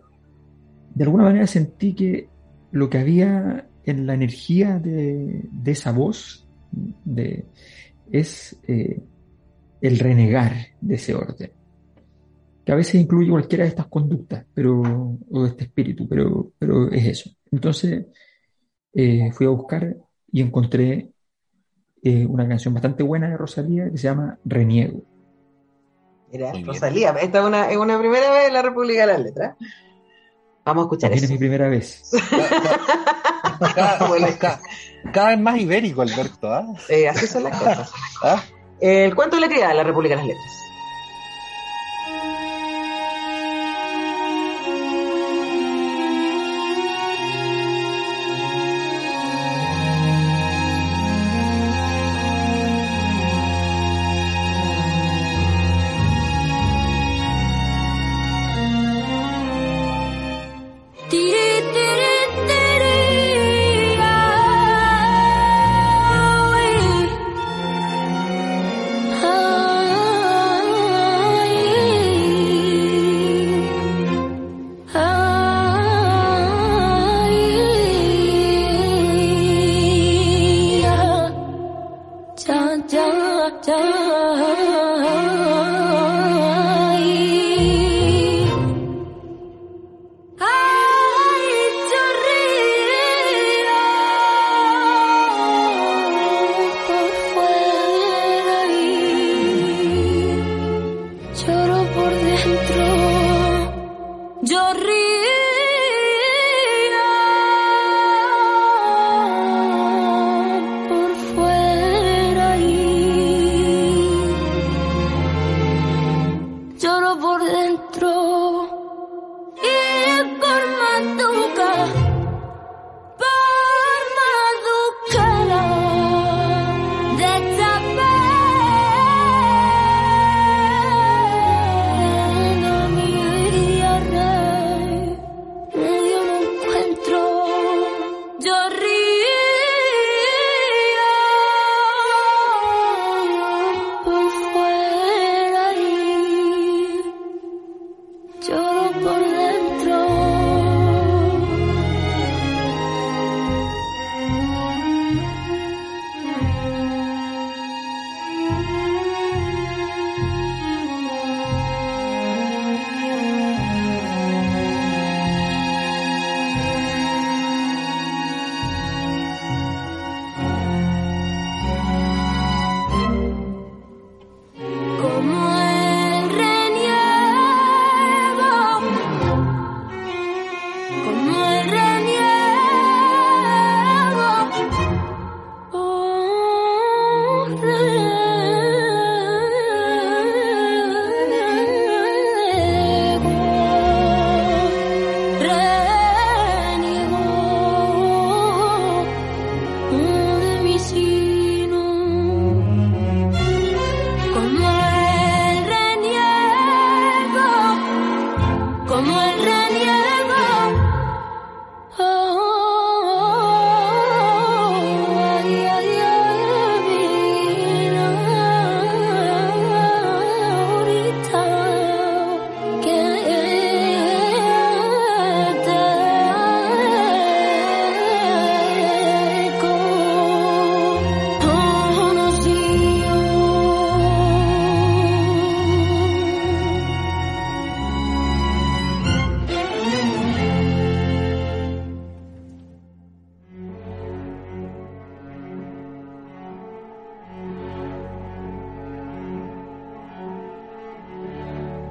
de 0.94 1.04
alguna 1.04 1.24
manera 1.24 1.46
sentí 1.46 1.94
que 1.94 2.28
lo 2.72 2.88
que 2.88 2.98
había 2.98 3.68
en 3.84 4.06
la 4.06 4.14
energía 4.14 4.78
de, 4.78 5.48
esa 5.64 5.92
voz 5.92 6.46
de, 7.04 7.44
es 8.10 8.58
eh, 8.66 9.00
el 9.80 9.98
renegar 9.98 10.54
de 10.80 10.94
ese 10.94 11.14
orden 11.14 11.50
que 12.64 12.72
a 12.72 12.76
veces 12.76 12.96
incluye 12.96 13.30
cualquiera 13.30 13.64
de 13.64 13.70
estas 13.70 13.86
conductas, 13.86 14.44
pero, 14.52 15.18
o 15.30 15.46
este 15.46 15.64
espíritu, 15.64 16.06
pero, 16.08 16.52
pero 16.58 16.90
es 16.90 17.06
eso. 17.06 17.30
Entonces 17.50 18.06
eh, 18.94 19.30
fui 19.32 19.46
a 19.46 19.50
buscar 19.50 19.96
y 20.32 20.42
encontré 20.42 21.10
eh, 22.02 22.26
una 22.26 22.48
canción 22.48 22.74
bastante 22.74 23.02
buena 23.02 23.28
de 23.28 23.36
Rosalía 23.36 23.90
que 23.90 23.98
se 23.98 24.04
llama 24.04 24.38
Reniego. 24.44 25.02
Mira, 26.32 26.52
Rosalía, 26.64 27.10
esta 27.20 27.40
es 27.40 27.44
una, 27.44 27.70
es 27.70 27.76
una, 27.76 27.98
primera 27.98 28.30
vez 28.30 28.48
en 28.48 28.54
la 28.54 28.62
República 28.62 29.00
de 29.00 29.12
las 29.12 29.20
Letras. 29.20 29.56
Vamos 30.64 30.82
a 30.82 30.84
escuchar 30.84 31.12
eso. 31.12 31.24
Es 31.24 31.30
mi 31.30 31.38
primera 31.38 31.68
vez. 31.68 32.10
cada, 35.12 35.28
vez 35.28 35.40
más 35.40 35.58
ibérico, 35.58 36.02
Alberto. 36.02 36.52
¿ah? 36.52 36.66
Eh, 36.88 37.08
así 37.08 37.26
son 37.26 37.44
las 37.44 37.58
cosas. 37.58 37.90
¿Ah? 38.22 38.42
El 38.80 39.14
cuento 39.14 39.36
de 39.36 39.42
la 39.42 39.48
criada 39.48 39.70
de 39.70 39.76
la 39.76 39.82
República 39.82 40.14
de 40.14 40.22
las 40.22 40.28
Letras. 40.28 40.69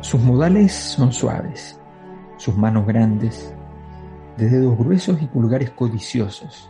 Sus 0.09 0.21
modales 0.21 0.73
son 0.73 1.13
suaves, 1.13 1.79
sus 2.37 2.57
manos 2.57 2.87
grandes, 2.87 3.53
de 4.37 4.49
dedos 4.49 4.75
gruesos 4.75 5.21
y 5.21 5.27
pulgares 5.27 5.69
codiciosos, 5.69 6.67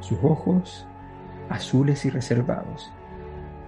sus 0.00 0.18
ojos 0.24 0.84
azules 1.48 2.04
y 2.06 2.10
reservados, 2.10 2.90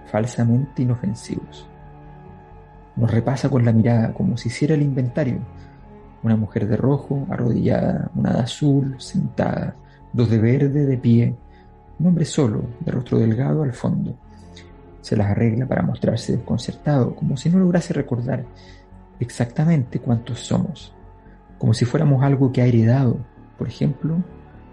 falsamente 0.05 0.81
inofensivos. 0.81 1.65
Nos 2.97 3.09
repasa 3.09 3.47
con 3.47 3.63
la 3.63 3.71
mirada 3.71 4.13
como 4.13 4.35
si 4.35 4.49
hiciera 4.49 4.73
el 4.73 4.81
inventario. 4.81 5.39
Una 6.21 6.35
mujer 6.35 6.67
de 6.67 6.75
rojo, 6.75 7.25
arrodillada, 7.29 8.11
una 8.15 8.33
de 8.33 8.39
azul, 8.39 8.95
sentada, 8.97 9.77
dos 10.11 10.29
de 10.29 10.39
verde, 10.39 10.85
de 10.85 10.97
pie, 10.97 11.33
un 11.99 12.07
hombre 12.07 12.25
solo, 12.25 12.63
de 12.81 12.91
rostro 12.91 13.17
delgado 13.17 13.63
al 13.63 13.71
fondo. 13.71 14.13
Se 14.99 15.15
las 15.15 15.27
arregla 15.27 15.65
para 15.67 15.83
mostrarse 15.83 16.33
desconcertado, 16.33 17.15
como 17.15 17.37
si 17.37 17.49
no 17.49 17.59
lograse 17.59 17.93
recordar 17.93 18.43
exactamente 19.19 19.99
cuántos 19.99 20.39
somos, 20.39 20.93
como 21.57 21.73
si 21.73 21.85
fuéramos 21.85 22.23
algo 22.23 22.51
que 22.51 22.61
ha 22.61 22.65
heredado, 22.65 23.19
por 23.57 23.67
ejemplo, 23.67 24.23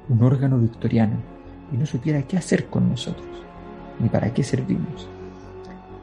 un 0.08 0.22
órgano 0.22 0.58
victoriano, 0.58 1.16
y 1.72 1.76
no 1.76 1.86
supiera 1.86 2.22
qué 2.22 2.36
hacer 2.36 2.66
con 2.66 2.88
nosotros, 2.88 3.26
ni 3.98 4.08
para 4.08 4.32
qué 4.32 4.42
servimos. 4.42 5.08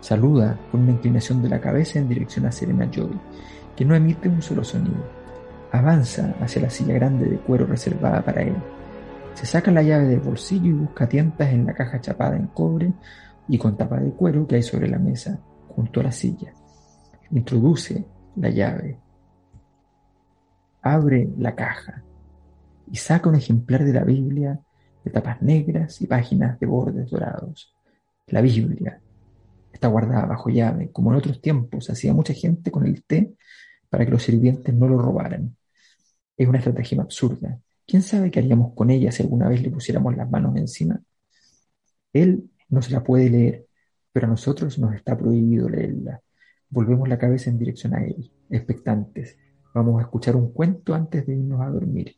Saluda 0.02 0.60
con 0.70 0.82
una 0.82 0.92
inclinación 0.92 1.42
de 1.42 1.48
la 1.48 1.62
cabeza 1.62 2.00
en 2.00 2.10
dirección 2.10 2.46
a 2.46 2.52
Serena 2.52 2.90
Joy, 2.92 3.18
que 3.76 3.86
no 3.86 3.96
emite 3.96 4.28
un 4.28 4.42
solo 4.42 4.64
sonido. 4.64 5.02
Avanza 5.72 6.36
hacia 6.42 6.64
la 6.64 6.70
silla 6.70 6.94
grande 6.96 7.26
de 7.26 7.38
cuero 7.38 7.66
reservada 7.66 8.22
para 8.22 8.42
él. 8.42 8.56
Se 9.34 9.46
saca 9.46 9.72
la 9.72 9.82
llave 9.82 10.06
del 10.06 10.20
bolsillo 10.20 10.68
y 10.68 10.74
busca 10.74 11.08
tientas 11.08 11.50
en 11.52 11.66
la 11.66 11.74
caja 11.74 12.02
chapada 12.02 12.36
en 12.36 12.48
cobre 12.48 12.92
y 13.48 13.58
con 13.58 13.78
tapa 13.78 13.98
de 14.00 14.12
cuero 14.12 14.46
que 14.46 14.56
hay 14.56 14.64
sobre 14.64 14.90
la 14.90 15.00
mesa, 15.00 15.40
junto 15.70 16.02
a 16.02 16.04
la 16.04 16.12
silla. 16.12 16.54
Introduce 17.32 18.06
la 18.36 18.50
llave, 18.50 19.00
abre 20.82 21.30
la 21.38 21.56
caja 21.56 22.04
y 22.92 22.98
saca 22.98 23.30
un 23.30 23.36
ejemplar 23.36 23.84
de 23.84 23.94
la 23.94 24.04
Biblia 24.04 24.60
de 25.04 25.12
tapas 25.12 25.42
negras 25.42 26.02
y 26.02 26.08
páginas 26.08 26.60
de 26.60 26.66
bordes 26.66 27.10
dorados. 27.10 27.74
La 28.28 28.42
Biblia 28.42 29.02
está 29.72 29.88
guardada 29.88 30.26
bajo 30.26 30.50
llave, 30.50 30.92
como 30.92 31.12
en 31.12 31.18
otros 31.18 31.42
tiempos 31.42 31.90
hacía 31.90 32.14
mucha 32.14 32.34
gente 32.34 32.72
con 32.72 32.86
el 32.86 33.04
té 33.04 33.34
para 33.90 34.06
que 34.06 34.12
los 34.12 34.24
sirvientes 34.24 34.74
no 34.74 34.88
lo 34.88 34.98
robaran. 34.98 35.56
Es 36.38 36.48
una 36.48 36.60
estrategia 36.60 37.02
absurda. 37.02 37.60
¿Quién 37.86 38.02
sabe 38.02 38.32
qué 38.32 38.40
haríamos 38.40 38.74
con 38.74 38.90
ella 38.90 39.12
si 39.12 39.24
alguna 39.24 39.50
vez 39.50 39.62
le 39.62 39.70
pusiéramos 39.70 40.16
las 40.16 40.30
manos 40.30 40.56
encima? 40.56 41.02
Él 42.14 42.50
no 42.70 42.82
se 42.82 42.92
la 42.92 43.04
puede 43.04 43.30
leer, 43.30 43.68
pero 44.12 44.28
a 44.28 44.30
nosotros 44.30 44.80
nos 44.80 44.96
está 44.96 45.18
prohibido 45.18 45.70
leerla. 45.70 46.22
Volvemos 46.74 47.08
la 47.08 47.20
cabeza 47.20 47.52
en 47.52 47.60
dirección 47.60 47.94
a 47.94 48.04
él, 48.04 48.32
expectantes. 48.50 49.38
Vamos 49.76 50.00
a 50.00 50.06
escuchar 50.06 50.36
un 50.36 50.52
cuento 50.52 50.96
antes 50.96 51.24
de 51.28 51.36
irnos 51.36 51.62
a 51.62 51.70
dormir. 51.70 52.16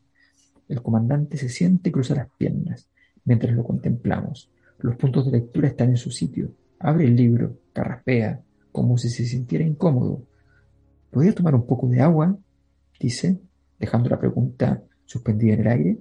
El 0.66 0.80
comandante 0.80 1.36
se 1.36 1.50
siente 1.50 1.90
y 1.90 1.92
cruza 1.92 2.14
las 2.14 2.30
piernas 2.38 2.88
mientras 3.26 3.54
lo 3.54 3.64
contemplamos. 3.64 4.50
Los 4.78 4.96
puntos 4.96 5.26
de 5.26 5.32
lectura 5.32 5.68
están 5.68 5.90
en 5.90 5.98
su 5.98 6.10
sitio. 6.10 6.52
Abre 6.78 7.04
el 7.04 7.14
libro, 7.14 7.58
carraspea, 7.74 8.40
como 8.72 8.96
si 8.96 9.10
se 9.10 9.26
sintiera 9.26 9.62
incómodo. 9.62 10.22
¿Podría 11.10 11.34
tomar 11.34 11.54
un 11.54 11.66
poco 11.66 11.86
de 11.88 12.00
agua? 12.00 12.34
dice, 12.98 13.38
dejando 13.78 14.08
la 14.08 14.18
pregunta 14.18 14.82
suspendida 15.04 15.52
en 15.52 15.60
el 15.60 15.66
aire. 15.66 15.98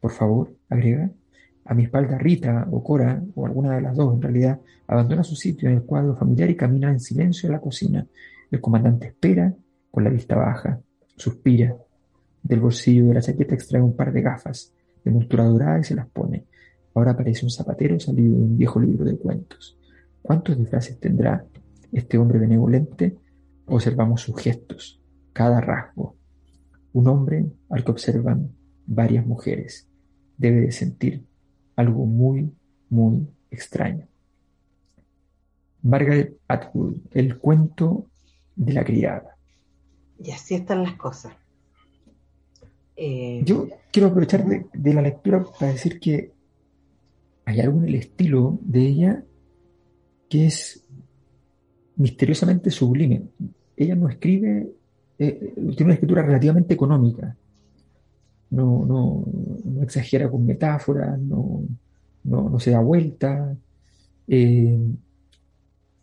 Por 0.00 0.10
favor, 0.10 0.52
agrega. 0.68 1.12
A 1.66 1.74
mi 1.74 1.84
espalda 1.84 2.18
Rita 2.18 2.68
o 2.70 2.82
Cora, 2.82 3.22
o 3.34 3.46
alguna 3.46 3.74
de 3.74 3.80
las 3.80 3.96
dos 3.96 4.14
en 4.14 4.22
realidad, 4.22 4.60
abandona 4.86 5.24
su 5.24 5.34
sitio 5.34 5.68
en 5.68 5.76
el 5.76 5.82
cuadro 5.82 6.14
familiar 6.14 6.50
y 6.50 6.56
camina 6.56 6.90
en 6.90 7.00
silencio 7.00 7.48
a 7.48 7.52
la 7.52 7.60
cocina. 7.60 8.06
El 8.50 8.60
comandante 8.60 9.06
espera 9.08 9.54
con 9.90 10.04
la 10.04 10.10
vista 10.10 10.36
baja, 10.36 10.80
suspira. 11.16 11.74
Del 12.42 12.60
bolsillo 12.60 13.06
de 13.06 13.14
la 13.14 13.22
chaqueta 13.22 13.54
extrae 13.54 13.80
un 13.80 13.96
par 13.96 14.12
de 14.12 14.20
gafas 14.20 14.72
de 15.02 15.10
montura 15.10 15.44
dorada 15.44 15.78
y 15.80 15.84
se 15.84 15.94
las 15.94 16.06
pone. 16.08 16.44
Ahora 16.94 17.16
parece 17.16 17.46
un 17.46 17.50
zapatero 17.50 17.98
salido 17.98 18.36
de 18.36 18.42
un 18.42 18.58
viejo 18.58 18.78
libro 18.78 19.04
de 19.04 19.16
cuentos. 19.16 19.78
¿Cuántos 20.20 20.58
disfraces 20.58 21.00
tendrá 21.00 21.44
este 21.92 22.18
hombre 22.18 22.38
benevolente? 22.38 23.16
Observamos 23.66 24.20
sus 24.20 24.36
gestos, 24.36 25.00
cada 25.32 25.60
rasgo. 25.60 26.16
Un 26.92 27.08
hombre 27.08 27.46
al 27.70 27.82
que 27.82 27.90
observan 27.90 28.50
varias 28.86 29.26
mujeres 29.26 29.88
debe 30.36 30.60
de 30.60 30.72
sentir 30.72 31.24
algo 31.76 32.06
muy, 32.06 32.52
muy 32.88 33.26
extraño. 33.50 34.06
Margaret 35.82 36.38
Atwood, 36.48 36.96
el 37.12 37.38
cuento 37.38 38.06
de 38.56 38.72
la 38.72 38.84
criada. 38.84 39.36
Y 40.18 40.30
así 40.30 40.54
están 40.54 40.82
las 40.82 40.94
cosas. 40.94 41.34
Eh, 42.96 43.42
Yo 43.44 43.68
quiero 43.92 44.08
aprovechar 44.08 44.44
de, 44.46 44.94
la 44.94 45.02
lectura 45.02 45.44
para 45.58 45.72
decir 45.72 45.98
que 45.98 46.32
hay 47.44 47.60
algo 47.60 47.80
en 47.80 47.88
el 47.88 47.96
estilo 47.96 48.58
de 48.62 48.80
ella 48.80 49.24
que 50.30 50.46
es 50.46 50.86
misteriosamente 51.96 52.70
sublime. 52.70 53.24
Ella 53.76 53.94
no 53.94 54.08
escribe, 54.08 54.72
eh, 55.18 55.52
tiene 55.56 55.84
una 55.84 55.94
escritura 55.94 56.22
relativamente 56.22 56.74
económica. 56.74 57.36
No, 58.54 58.86
no, 58.86 59.24
no 59.64 59.82
exagera 59.82 60.30
con 60.30 60.46
metáforas, 60.46 61.18
no, 61.18 61.64
no, 62.22 62.60
se 62.60 62.70
da 62.70 62.80
vuelta. 62.80 63.56
Eh, 64.28 64.78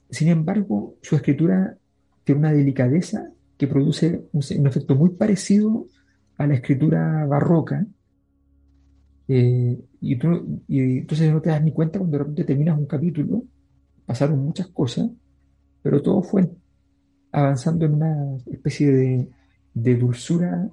sin 0.09 0.27
embargo, 0.27 0.95
su 1.01 1.15
escritura 1.15 1.77
tiene 2.25 2.39
una 2.39 2.51
delicadeza 2.51 3.31
que 3.57 3.67
produce 3.67 4.25
un, 4.33 4.67
efecto 4.67 4.95
muy 4.95 5.11
parecido 5.11 5.85
a 6.37 6.47
la 6.47 6.55
escritura 6.55 7.25
barroca. 7.25 7.85
Eh, 9.27 9.79
y, 10.01 10.19
entonces 10.97 11.31
no 11.31 11.41
te 11.41 11.51
das 11.51 11.63
ni 11.63 11.71
cuenta 11.71 11.99
cuando 11.99 12.17
de 12.17 12.23
repente 12.23 12.43
terminas 12.43 12.77
un 12.77 12.85
capítulo, 12.85 13.43
pasaron 14.05 14.39
muchas 14.39 14.67
cosas, 14.67 15.09
pero 15.81 16.01
todo 16.01 16.21
fue 16.21 16.49
avanzando 17.31 17.85
en 17.85 17.93
una 17.93 18.35
especie 18.51 18.91
de, 18.91 19.29
de 19.73 19.95
dulzura 19.95 20.69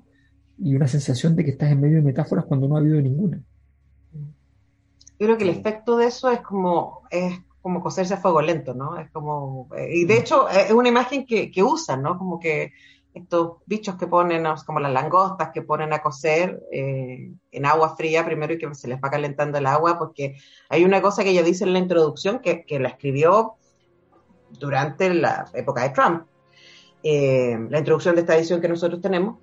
y 0.58 0.74
una 0.74 0.88
sensación 0.88 1.36
de 1.36 1.44
que 1.44 1.52
estás 1.52 1.70
en 1.70 1.80
medio 1.80 1.96
de 1.96 2.02
metáforas 2.02 2.44
cuando 2.44 2.68
no 2.68 2.76
ha 2.76 2.80
habido 2.80 3.00
ninguna. 3.00 3.40
Yo 5.18 5.26
creo 5.26 5.36
que 5.36 5.44
el 5.44 5.50
efecto 5.50 5.96
de 5.96 6.06
eso 6.06 6.30
es 6.30 6.40
como, 6.40 7.02
es 7.10 7.40
como 7.60 7.80
coserse 7.80 8.14
a 8.14 8.18
fuego 8.18 8.40
lento, 8.40 8.74
¿no? 8.74 8.98
Es 8.98 9.10
como, 9.10 9.68
eh, 9.76 9.88
y 9.92 10.04
de 10.04 10.18
hecho 10.18 10.48
es 10.48 10.70
una 10.70 10.88
imagen 10.88 11.26
que, 11.26 11.50
que 11.50 11.62
usan, 11.62 12.02
¿no? 12.02 12.16
Como 12.16 12.38
que 12.38 12.72
estos 13.14 13.58
bichos 13.66 13.96
que 13.96 14.06
ponen, 14.06 14.44
como 14.64 14.80
las 14.80 14.92
langostas 14.92 15.50
que 15.52 15.62
ponen 15.62 15.92
a 15.92 16.00
cocer 16.00 16.62
eh, 16.72 17.32
en 17.50 17.66
agua 17.66 17.96
fría 17.96 18.24
primero 18.24 18.52
y 18.52 18.58
que 18.58 18.74
se 18.74 18.88
les 18.88 18.98
va 19.02 19.10
calentando 19.10 19.58
el 19.58 19.66
agua, 19.66 19.98
porque 19.98 20.36
hay 20.68 20.84
una 20.84 21.02
cosa 21.02 21.24
que 21.24 21.30
ella 21.30 21.42
dice 21.42 21.64
en 21.64 21.72
la 21.72 21.78
introducción 21.78 22.38
que, 22.38 22.64
que 22.64 22.78
la 22.78 22.88
escribió 22.88 23.54
durante 24.58 25.12
la 25.12 25.50
época 25.54 25.82
de 25.82 25.90
Trump, 25.90 26.26
eh, 27.02 27.58
la 27.70 27.78
introducción 27.78 28.14
de 28.14 28.22
esta 28.22 28.36
edición 28.36 28.60
que 28.60 28.68
nosotros 28.68 29.00
tenemos, 29.00 29.38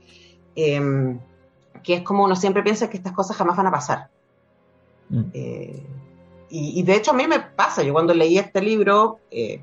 que 0.56 1.94
es 1.94 2.02
como 2.02 2.24
uno 2.24 2.36
siempre 2.36 2.64
piensa 2.64 2.90
que 2.90 2.98
estas 2.98 3.14
cosas 3.14 3.38
jamás 3.38 3.56
van 3.56 3.68
a 3.68 3.72
pasar. 3.72 4.10
Mm. 5.10 5.24
Eh, 5.34 5.84
y, 6.50 6.84
de 6.84 6.96
hecho 6.96 7.12
a 7.12 7.14
mí 7.14 7.28
me 7.28 7.40
pasa, 7.40 7.84
yo 7.84 7.92
cuando 7.92 8.14
leí 8.14 8.38
este 8.38 8.62
libro, 8.62 9.20
eh, 9.30 9.62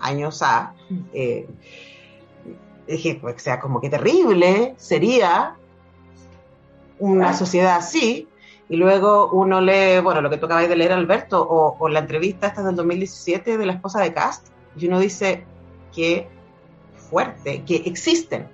años 0.00 0.42
A, 0.42 0.74
eh, 1.12 1.46
dije, 2.88 3.18
pues 3.20 3.42
sea, 3.42 3.60
como 3.60 3.80
que 3.80 3.88
terrible 3.88 4.74
sería 4.76 5.56
una 6.98 7.34
sociedad 7.34 7.76
así, 7.76 8.28
y 8.68 8.76
luego 8.76 9.30
uno 9.30 9.60
lee, 9.60 10.00
bueno, 10.02 10.22
lo 10.22 10.30
que 10.30 10.38
tú 10.38 10.46
acabas 10.46 10.68
de 10.68 10.76
leer, 10.76 10.92
Alberto, 10.92 11.46
o, 11.48 11.88
la 11.88 12.00
entrevista 12.00 12.48
esta 12.48 12.62
del 12.62 12.74
2017 12.74 13.56
de 13.56 13.66
la 13.66 13.74
esposa 13.74 14.00
de 14.00 14.12
Cast, 14.12 14.48
y 14.76 14.88
uno 14.88 14.98
dice 14.98 15.44
que 15.94 16.26
fuerte, 16.96 17.62
que 17.64 17.76
existen 17.76 18.48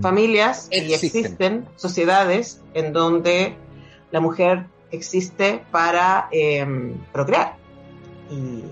familias 0.00 0.68
y 0.70 0.92
existen 0.92 1.66
sociedades 1.76 2.60
en 2.74 2.92
donde 2.92 3.56
la 4.10 4.20
mujer 4.20 4.66
existe 4.90 5.62
para 5.70 6.28
em, 6.30 6.94
procrear 7.12 7.56
y, 8.30 8.64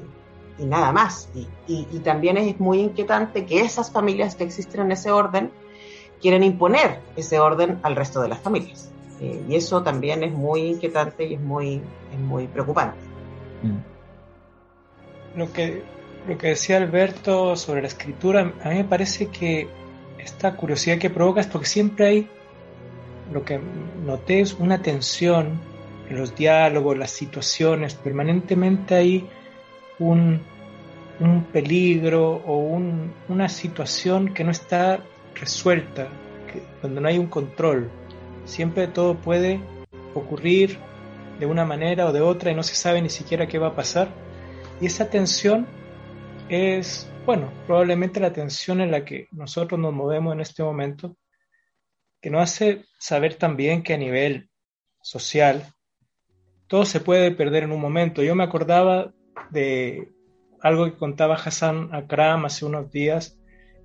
nada 0.65 0.93
más. 0.93 1.29
Y, 1.67 1.85
también 2.01 2.37
es 2.37 2.59
muy 2.61 2.81
inquietante 2.81 3.45
que 3.45 3.61
esas 3.61 3.91
familias 3.91 4.35
que 4.35 4.45
existen 4.45 4.83
en 4.83 4.93
ese 4.93 5.11
orden 5.11 5.51
quieren 6.21 6.43
imponer 6.43 7.01
ese 7.17 7.39
orden 7.39 7.79
al 7.83 7.97
resto 7.97 8.21
de 8.21 8.29
las 8.29 8.41
familias. 8.41 8.91
Eh, 9.21 9.45
y 9.49 9.57
eso 9.57 9.83
también 9.83 10.23
es 10.23 10.33
muy 10.33 10.61
inquietante 10.63 11.25
y 11.25 11.35
es 11.35 11.41
muy, 11.41 11.81
muy 12.27 12.47
preocupante. 12.47 12.99
Mm. 13.63 15.39
Lo 15.39 15.53
que, 15.53 15.83
lo 16.29 16.39
que 16.39 16.49
decía 16.49 16.77
Alberto 16.77 17.57
sobre 17.57 17.83
la 17.83 17.89
escritura, 17.89 18.53
a 18.63 18.69
mí 18.69 18.77
me 18.77 18.85
parece 18.85 19.27
que 19.27 19.69
esta 20.25 20.57
curiosidad 20.57 20.99
que 20.99 21.11
provoca 21.11 21.41
es 21.41 21.47
porque 21.47 21.67
siempre 21.67 22.07
hay, 22.07 22.29
lo 23.33 23.45
que 23.45 23.61
noté 24.05 24.41
es 24.41 24.55
una 24.55 24.83
tensión 24.83 25.61
en 26.09 26.19
los 26.19 26.35
diálogos, 26.35 26.97
las 26.97 27.11
situaciones, 27.11 27.95
permanentemente 27.95 28.95
hay 28.95 29.29
un, 29.99 30.41
peligro 31.53 32.43
o 32.45 32.57
una 33.29 33.49
situación 33.49 34.35
que 34.35 34.43
no 34.43 34.51
está 34.51 35.01
resuelta, 35.35 36.09
donde 36.83 37.01
no 37.01 37.09
hay 37.09 37.19
un 37.19 37.29
control. 37.29 37.89
Siempre 38.45 38.89
todo 38.89 39.15
puede 39.15 39.61
ocurrir 40.15 40.79
de 41.39 41.47
una 41.47 41.65
manera 41.65 42.07
o 42.07 42.13
de 42.13 42.21
otra 42.21 42.51
y 42.51 42.55
no 42.55 42.63
se 42.63 42.75
sabe 42.75 43.01
ni 43.01 43.11
siquiera 43.11 43.47
qué 43.47 43.59
va 43.59 43.69
a 43.69 43.77
pasar. 43.77 44.09
Y 44.81 44.87
esa 44.87 45.09
tensión 45.09 45.67
es, 46.49 47.09
bueno, 47.25 47.53
probablemente 47.67 48.21
la 48.21 48.33
tensión 48.33 48.81
en 48.81 48.91
la 48.91 49.05
que 49.05 49.29
nosotros 49.33 49.81
nos 49.81 49.93
movemos 49.93 50.35
en 50.35 50.41
este 50.41 50.63
momento, 50.63 51.17
que 52.21 52.31
nos 52.31 52.43
hace 52.43 52.85
saber 52.99 53.37
también 53.37 53.83
que 53.83 53.95
a 53.95 53.99
nivel 53.99 54.51
social 55.01 55.67
todo 56.67 56.85
se 56.85 57.01
puede 57.01 57.31
perder 57.31 57.65
en 57.65 57.73
un 57.73 57.81
momento. 57.81 58.23
Yo 58.23 58.35
me 58.35 58.45
acordaba 58.45 59.13
de 59.51 60.13
algo 60.61 60.87
que 60.87 60.97
contaba 60.97 61.35
Hassan 61.35 61.95
Akram 61.95 62.45
hace 62.47 62.65
unos 62.65 62.91
días, 62.91 63.39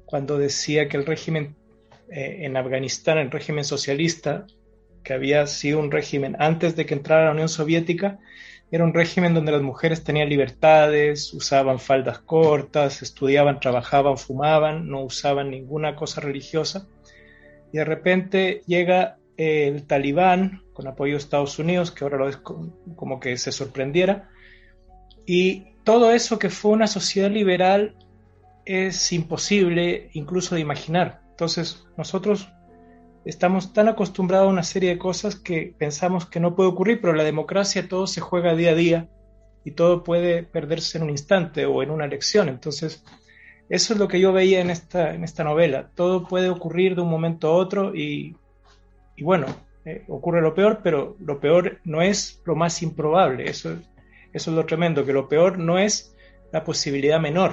cuando 0.06 0.38
decía 0.38 0.88
que 0.88 0.98
el 0.98 1.06
régimen 1.06 1.56
eh, 2.10 2.46
en 2.46 2.58
Afganistán, 2.58 3.18
el 3.18 3.32
régimen 3.32 3.64
socialista, 3.64 4.48
que 5.04 5.14
había 5.14 5.46
sido 5.48 5.80
un 5.80 5.92
régimen 5.92 6.36
antes 6.40 6.76
de 6.76 6.86
que 6.86 6.94
entrara 6.94 7.26
la 7.26 7.32
Unión 7.32 7.50
Soviética, 7.50 8.20
era 8.72 8.84
un 8.84 8.94
régimen 8.94 9.34
donde 9.34 9.52
las 9.52 9.62
mujeres 9.62 10.04
tenían 10.04 10.30
libertades, 10.30 11.34
usaban 11.34 11.80
faldas 11.80 12.20
cortas, 12.20 13.02
estudiaban, 13.02 13.60
trabajaban, 13.60 14.18
fumaban, 14.18 14.88
no 14.90 15.04
usaban 15.04 15.50
ninguna 15.50 15.96
cosa 15.96 16.22
religiosa. 16.22 16.88
Y 17.74 17.78
de 17.78 17.86
repente 17.86 18.62
llega 18.68 19.18
el 19.38 19.88
talibán, 19.88 20.64
con 20.74 20.88
apoyo 20.88 21.14
de 21.14 21.20
Estados 21.20 21.58
Unidos, 21.60 21.92
que 21.92 22.04
ahora 22.04 22.18
lo 22.18 22.30
es 22.30 22.38
como 22.38 23.20
que 23.20 23.38
se 23.38 23.52
sorprendiera, 23.52 24.30
y 25.26 25.74
todo 25.84 26.12
eso 26.12 26.40
que 26.40 26.50
fue 26.50 26.72
una 26.72 26.88
sociedad 26.88 27.32
liberal 27.32 27.96
es 28.66 29.12
imposible 29.12 30.10
incluso 30.14 30.56
de 30.56 30.62
imaginar. 30.62 31.22
Entonces 31.32 31.86
nosotros 31.98 32.50
estamos 33.26 33.74
tan 33.74 33.88
acostumbrados 33.88 34.48
a 34.48 34.52
una 34.52 34.64
serie 34.64 34.90
de 34.90 34.98
cosas 34.98 35.36
que 35.36 35.74
pensamos 35.78 36.26
que 36.26 36.40
no 36.40 36.56
puede 36.56 36.70
ocurrir, 36.70 37.02
pero 37.02 37.14
la 37.14 37.24
democracia 37.24 37.88
todo 37.88 38.08
se 38.08 38.22
juega 38.22 38.56
día 38.56 38.72
a 38.72 38.76
día 38.76 39.10
y 39.66 39.72
todo 39.72 40.04
puede 40.04 40.44
perderse 40.44 40.98
en 40.98 41.04
un 41.04 41.10
instante 41.10 41.66
o 41.66 41.84
en 41.84 41.92
una 41.92 42.06
elección. 42.06 42.50
Entonces, 42.50 43.04
eso 43.70 43.94
es 43.94 44.00
lo 44.00 44.08
que 44.08 44.20
yo 44.20 44.34
veía 44.34 44.62
en 44.62 44.70
esta, 44.70 45.14
en 45.14 45.24
esta 45.24 45.44
novela. 45.44 45.92
Todo 45.96 46.28
puede 46.28 46.50
ocurrir 46.50 46.96
de 46.96 47.02
un 47.02 47.10
momento 47.10 47.50
a 47.50 47.54
otro 47.54 47.96
y 47.96 48.36
y 49.20 49.24
bueno, 49.24 49.48
eh, 49.84 50.06
ocurre 50.08 50.42
lo 50.42 50.56
peor, 50.56 50.80
pero 50.82 51.18
lo 51.20 51.42
peor 51.42 51.82
no 51.84 52.02
es 52.02 52.42
lo 52.46 52.56
más 52.56 52.82
improbable. 52.82 53.50
Eso, 53.50 53.74
eso 54.32 54.52
es 54.52 54.56
lo 54.56 54.66
tremendo, 54.66 55.06
que 55.06 55.12
lo 55.12 55.28
peor 55.28 55.60
no 55.60 55.78
es 55.78 56.16
la 56.54 56.64
posibilidad 56.64 57.20
menor. 57.20 57.52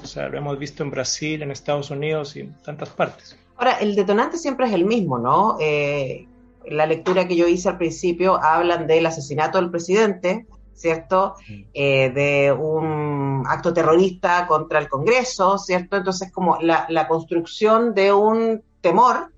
O 0.00 0.06
sea, 0.06 0.28
lo 0.28 0.38
hemos 0.38 0.56
visto 0.60 0.84
en 0.84 0.92
Brasil, 0.92 1.42
en 1.42 1.50
Estados 1.50 1.90
Unidos 1.90 2.36
y 2.36 2.40
en 2.42 2.54
tantas 2.62 2.90
partes. 2.90 3.36
Ahora, 3.58 3.72
el 3.80 3.96
detonante 3.96 4.38
siempre 4.38 4.66
es 4.66 4.72
el 4.72 4.84
mismo, 4.84 5.18
¿no? 5.18 5.56
Eh, 5.60 6.28
la 6.66 6.86
lectura 6.86 7.26
que 7.26 7.34
yo 7.34 7.48
hice 7.48 7.68
al 7.68 7.76
principio 7.76 8.40
hablan 8.40 8.86
del 8.86 9.04
asesinato 9.04 9.58
del 9.58 9.70
presidente, 9.70 10.46
¿cierto? 10.74 11.34
Eh, 11.74 12.10
de 12.10 12.52
un 12.52 13.42
acto 13.48 13.74
terrorista 13.74 14.46
contra 14.46 14.78
el 14.78 14.88
Congreso, 14.88 15.58
¿cierto? 15.58 15.96
Entonces, 15.96 16.30
como 16.30 16.58
la, 16.60 16.86
la 16.88 17.08
construcción 17.08 17.94
de 17.94 18.12
un 18.12 18.62
temor 18.80 19.32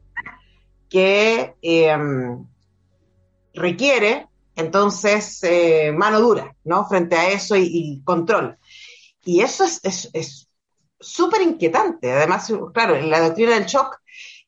que 0.91 1.55
em, 1.63 2.47
requiere 3.55 4.29
entonces 4.55 5.43
eh, 5.45 5.93
mano 5.97 6.21
dura, 6.21 6.55
¿no? 6.65 6.87
Frente 6.87 7.17
a 7.17 7.31
eso 7.31 7.57
y, 7.57 8.03
control. 8.05 8.59
Y 9.25 9.41
eso 9.41 9.65
es 9.65 10.51
súper 11.01 11.41
inquietante. 11.41 12.13
Además, 12.13 12.53
claro, 12.75 13.01
la 13.01 13.21
doctrina 13.21 13.55
del 13.55 13.65
shock 13.65 14.01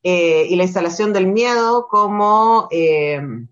eh, 0.03 0.45
y 0.49 0.55
la 0.57 0.63
instalación 0.63 1.13
del 1.13 1.27
miedo 1.27 1.87
como 1.89 2.67
em, 2.71 3.47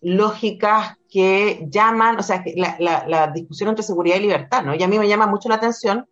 lógicas 0.00 0.96
que 1.10 1.66
llaman, 1.68 2.18
o 2.18 2.22
sea, 2.22 2.42
la, 2.56 3.04
la, 3.06 3.26
discusión 3.28 3.68
entre 3.68 3.84
seguridad 3.84 4.16
y 4.16 4.20
libertad, 4.20 4.64
¿no? 4.64 4.74
Y 4.74 4.82
a 4.82 4.88
mí 4.88 4.98
me 4.98 5.06
llama 5.06 5.26
mucho 5.26 5.48
la 5.48 5.56
atención, 5.56 6.06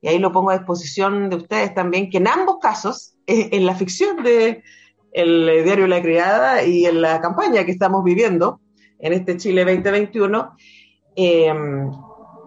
y 0.00 0.08
ahí 0.08 0.18
lo 0.18 0.32
pongo 0.32 0.50
a 0.50 0.58
disposición 0.58 1.28
de 1.28 1.36
ustedes 1.36 1.74
también, 1.74 2.10
que 2.10 2.18
en 2.18 2.28
ambos 2.28 2.58
casos, 2.60 3.14
eh, 3.26 3.50
en 3.52 3.66
la 3.66 3.74
ficción 3.74 4.22
de 4.22 4.62
el 5.12 5.64
diario 5.64 5.88
La 5.88 6.00
Criada 6.00 6.64
y 6.64 6.86
en 6.86 7.02
la 7.02 7.20
campaña 7.20 7.64
que 7.64 7.72
estamos 7.72 8.04
viviendo 8.04 8.60
en 9.00 9.12
este 9.12 9.36
Chile 9.36 9.64
2021, 9.64 10.56
eh, 11.16 11.52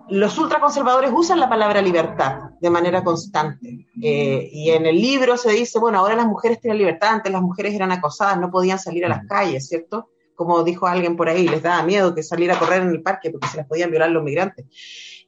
los 0.10 0.38
ultraconservadores 0.38 1.12
usan 1.13 1.39
la 1.39 1.50
palabra 1.50 1.82
libertad 1.82 2.52
de 2.60 2.70
manera 2.70 3.04
constante. 3.04 3.88
Eh, 4.02 4.50
y 4.52 4.70
en 4.70 4.86
el 4.86 4.96
libro 4.96 5.38
se 5.38 5.52
dice, 5.52 5.80
bueno, 5.80 6.00
ahora 6.00 6.16
las 6.16 6.26
mujeres 6.26 6.60
tienen 6.60 6.78
libertad, 6.78 7.10
antes 7.10 7.32
las 7.32 7.42
mujeres 7.42 7.74
eran 7.74 7.92
acosadas, 7.92 8.39
no 8.39 8.52
podían 8.52 8.80
salir 8.80 9.06
a 9.06 9.10
las 9.10 9.26
calles, 9.28 9.68
¿cierto? 9.68 10.10
Como 10.36 10.63
dijo 10.63 10.88
alguien 10.88 11.16
por 11.16 11.30
ahí, 11.30 11.48
les 11.48 11.62
daba 11.62 11.84
miedo 11.84 12.13
que 12.13 12.24
salir 12.24 12.52
a 12.52 12.60
correr 12.60 12.82
en 12.82 12.89
el 12.89 13.02
parque 13.02 13.30
porque 13.30 13.48
se 13.48 13.58
las 13.58 13.68
podían 13.68 13.92
violar 13.92 14.10
los 14.10 14.24
migrantes. 14.24 14.66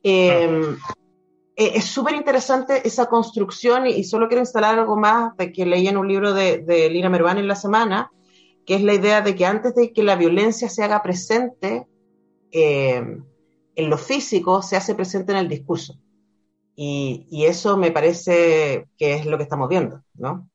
Eh, 0.03 0.61
eh, 1.55 1.71
es 1.75 1.85
súper 1.85 2.15
interesante 2.15 2.85
esa 2.85 3.05
construcción 3.05 3.88
y, 3.88 4.03
solo 4.03 4.27
quiero 4.27 4.41
instalar 4.41 4.77
algo 4.77 4.97
más 4.97 5.38
de 5.38 5.53
que 5.53 5.65
leí 5.65 5.88
en 5.88 5.97
un 5.97 6.07
libro 6.07 6.33
de, 6.33 6.59
de 6.59 6.89
Lina 6.89 7.09
Merván 7.09 7.38
en 7.38 7.47
la 7.47 7.55
semana, 7.55 8.11
que 8.65 8.75
es 8.75 8.81
la 8.81 8.93
idea 8.93 9.21
de 9.21 9.35
que 9.35 9.45
antes 9.45 9.73
de 9.73 9.93
que 9.93 10.03
la 10.03 10.15
violencia 10.15 10.69
se 10.69 10.83
haga 10.83 11.01
presente, 11.01 11.88
en 13.75 13.89
lo 13.89 13.97
físico 13.97 14.61
se 14.61 14.77
hace 14.77 14.95
presente 14.95 15.31
en 15.31 15.39
el 15.39 15.49
discurso. 15.49 15.99
Y, 16.75 17.45
eso 17.45 17.77
me 17.77 17.91
parece 17.91 18.88
que 18.97 19.13
es 19.13 19.25
lo 19.25 19.38
que 19.38 19.43
estamos 19.43 19.69
viendo, 19.69 20.03
¿no? 20.13 20.49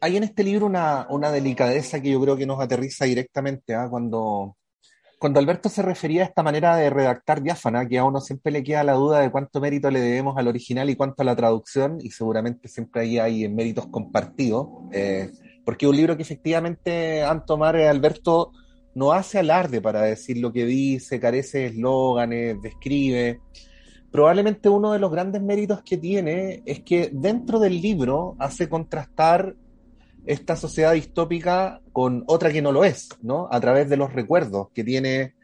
Hay 0.00 0.16
en 0.16 0.22
este 0.22 0.44
libro 0.44 0.66
una, 0.66 1.30
delicadeza 1.32 2.00
que 2.00 2.10
yo 2.10 2.20
creo 2.20 2.36
que 2.36 2.46
nos 2.46 2.60
aterriza 2.60 3.04
directamente 3.04 3.74
¿ah? 3.74 3.88
cuando, 3.90 4.56
cuando 5.18 5.40
Alberto 5.40 5.68
se 5.68 5.82
refería 5.82 6.22
a 6.22 6.26
esta 6.26 6.42
manera 6.44 6.76
de 6.76 6.90
redactar 6.90 7.42
diáfana, 7.42 7.86
que 7.86 7.98
a 7.98 8.04
uno 8.04 8.20
siempre 8.20 8.52
le 8.52 8.62
queda 8.62 8.84
la 8.84 8.92
duda 8.92 9.20
de 9.20 9.30
cuánto 9.30 9.60
mérito 9.60 9.90
le 9.90 10.00
debemos 10.00 10.38
al 10.38 10.48
original 10.48 10.88
y 10.88 10.96
cuánto 10.96 11.22
a 11.22 11.26
la 11.26 11.36
traducción, 11.36 11.98
y 12.00 12.10
seguramente 12.10 12.68
siempre 12.68 13.02
ahí 13.02 13.18
hay 13.18 13.48
méritos 13.48 13.88
compartidos, 13.88 14.68
eh, 14.92 15.32
porque 15.64 15.86
un 15.86 15.96
libro 15.96 16.16
que 16.16 16.22
efectivamente 16.22 17.24
han 17.24 17.44
tomado 17.44 17.88
Alberto 17.88 18.52
no 18.94 19.12
hace 19.12 19.38
alarde 19.38 19.80
para 19.80 20.02
decir 20.02 20.38
lo 20.38 20.52
que 20.52 20.64
dice, 20.64 21.20
carece 21.20 21.58
de 21.58 21.66
eslóganes, 21.66 22.60
describe. 22.62 23.40
Probablemente 24.10 24.68
uno 24.68 24.92
de 24.92 24.98
los 24.98 25.10
grandes 25.10 25.42
méritos 25.42 25.82
que 25.82 25.96
tiene 25.96 26.62
es 26.66 26.80
que 26.80 27.10
dentro 27.12 27.58
del 27.58 27.80
libro 27.80 28.36
hace 28.38 28.68
contrastar 28.68 29.56
esta 30.26 30.56
sociedad 30.56 30.92
distópica 30.92 31.80
con 31.92 32.24
otra 32.26 32.52
que 32.52 32.62
no 32.62 32.72
lo 32.72 32.84
es, 32.84 33.08
¿no? 33.22 33.48
A 33.50 33.60
través 33.60 33.88
de 33.88 33.96
los 33.96 34.12
recuerdos 34.12 34.68
que 34.72 34.84
tiene, 34.84 35.34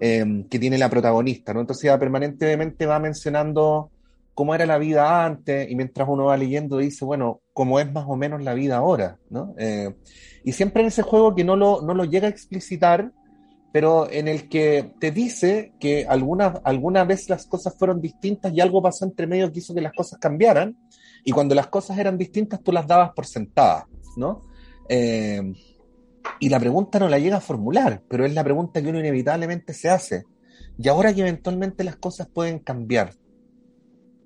eh, 0.00 0.44
que 0.48 0.58
tiene 0.58 0.78
la 0.78 0.90
protagonista, 0.90 1.54
¿no? 1.54 1.60
Entonces 1.60 1.90
permanentemente 1.98 2.86
va 2.86 2.98
mencionando 2.98 3.90
cómo 4.40 4.54
era 4.54 4.64
la 4.64 4.78
vida 4.78 5.26
antes 5.26 5.70
y 5.70 5.76
mientras 5.76 6.08
uno 6.08 6.24
va 6.24 6.36
leyendo 6.38 6.78
dice, 6.78 7.04
bueno, 7.04 7.42
cómo 7.52 7.78
es 7.78 7.92
más 7.92 8.06
o 8.08 8.16
menos 8.16 8.42
la 8.42 8.54
vida 8.54 8.78
ahora, 8.78 9.18
¿no? 9.28 9.54
Eh, 9.58 9.94
y 10.42 10.52
siempre 10.52 10.80
en 10.80 10.88
ese 10.88 11.02
juego 11.02 11.34
que 11.34 11.44
no 11.44 11.56
lo, 11.56 11.82
no 11.82 11.92
lo 11.92 12.06
llega 12.06 12.26
a 12.26 12.30
explicitar, 12.30 13.12
pero 13.70 14.10
en 14.10 14.28
el 14.28 14.48
que 14.48 14.94
te 14.98 15.10
dice 15.10 15.74
que 15.78 16.06
alguna, 16.08 16.54
alguna 16.64 17.04
vez 17.04 17.28
las 17.28 17.44
cosas 17.44 17.76
fueron 17.76 18.00
distintas 18.00 18.54
y 18.54 18.62
algo 18.62 18.80
pasó 18.80 19.04
entre 19.04 19.26
medio 19.26 19.52
que 19.52 19.58
hizo 19.58 19.74
que 19.74 19.82
las 19.82 19.92
cosas 19.92 20.18
cambiaran, 20.18 20.74
y 21.22 21.32
cuando 21.32 21.54
las 21.54 21.66
cosas 21.66 21.98
eran 21.98 22.16
distintas 22.16 22.62
tú 22.62 22.72
las 22.72 22.86
dabas 22.86 23.10
por 23.12 23.26
sentadas, 23.26 23.84
¿no? 24.16 24.46
Eh, 24.88 25.52
y 26.38 26.48
la 26.48 26.58
pregunta 26.58 26.98
no 26.98 27.10
la 27.10 27.18
llega 27.18 27.36
a 27.36 27.40
formular, 27.42 28.00
pero 28.08 28.24
es 28.24 28.32
la 28.32 28.42
pregunta 28.42 28.80
que 28.80 28.88
uno 28.88 29.00
inevitablemente 29.00 29.74
se 29.74 29.90
hace. 29.90 30.24
Y 30.78 30.88
ahora 30.88 31.12
que 31.12 31.20
eventualmente 31.20 31.84
las 31.84 31.96
cosas 31.96 32.26
pueden 32.26 32.60
cambiar, 32.60 33.12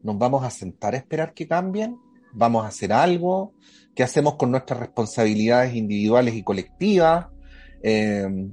¿nos 0.05 0.17
vamos 0.17 0.45
a 0.45 0.51
sentar 0.51 0.95
a 0.95 0.99
esperar 0.99 1.35
que 1.35 1.49
cambien? 1.49 1.99
¿Vamos 2.33 2.65
a 2.65 2.69
hacer 2.69 2.93
algo? 2.93 3.53
qué 3.95 4.03
hacemos 4.03 4.35
con 4.35 4.51
nuestras 4.51 4.81
responsabilidades 4.81 5.75
individuales 5.75 6.35
y 6.35 6.43
colectivas. 6.43 7.27
Eh, 7.83 8.49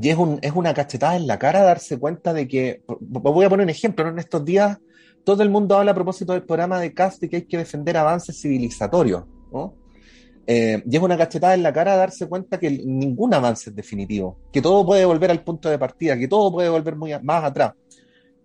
y 0.00 0.08
es, 0.08 0.16
un, 0.16 0.38
es 0.42 0.52
una 0.52 0.72
cachetada 0.74 1.16
en 1.16 1.26
la 1.26 1.38
cara 1.38 1.62
darse 1.62 1.98
cuenta 1.98 2.32
de 2.32 2.46
que, 2.46 2.82
voy 3.00 3.44
a 3.44 3.48
poner 3.48 3.64
un 3.64 3.70
ejemplo, 3.70 4.08
en 4.08 4.18
estos 4.18 4.44
días 4.44 4.78
todo 5.24 5.42
el 5.42 5.50
mundo 5.50 5.76
habla 5.76 5.90
a 5.90 5.94
propósito 5.94 6.32
del 6.32 6.44
programa 6.44 6.80
de 6.80 6.94
CAST 6.94 7.24
que 7.24 7.36
hay 7.36 7.42
que 7.42 7.58
defender 7.58 7.96
avances 7.96 8.40
civilizatorios. 8.40 9.24
Eh, 10.46 10.82
y 10.88 10.96
es 10.96 11.02
una 11.02 11.18
cachetada 11.18 11.54
en 11.54 11.62
la 11.62 11.72
cara 11.72 11.96
darse 11.96 12.26
cuenta 12.26 12.58
que 12.58 12.70
ningún 12.70 13.34
avance 13.34 13.68
es 13.68 13.76
definitivo, 13.76 14.38
que 14.50 14.62
todo 14.62 14.86
puede 14.86 15.04
volver 15.04 15.30
al 15.30 15.42
punto 15.42 15.68
de 15.68 15.78
partida, 15.78 16.16
que 16.16 16.28
todo 16.28 16.50
puede 16.50 16.70
volver 16.70 16.96
muy 16.96 17.12
más 17.22 17.44
atrás. 17.44 17.72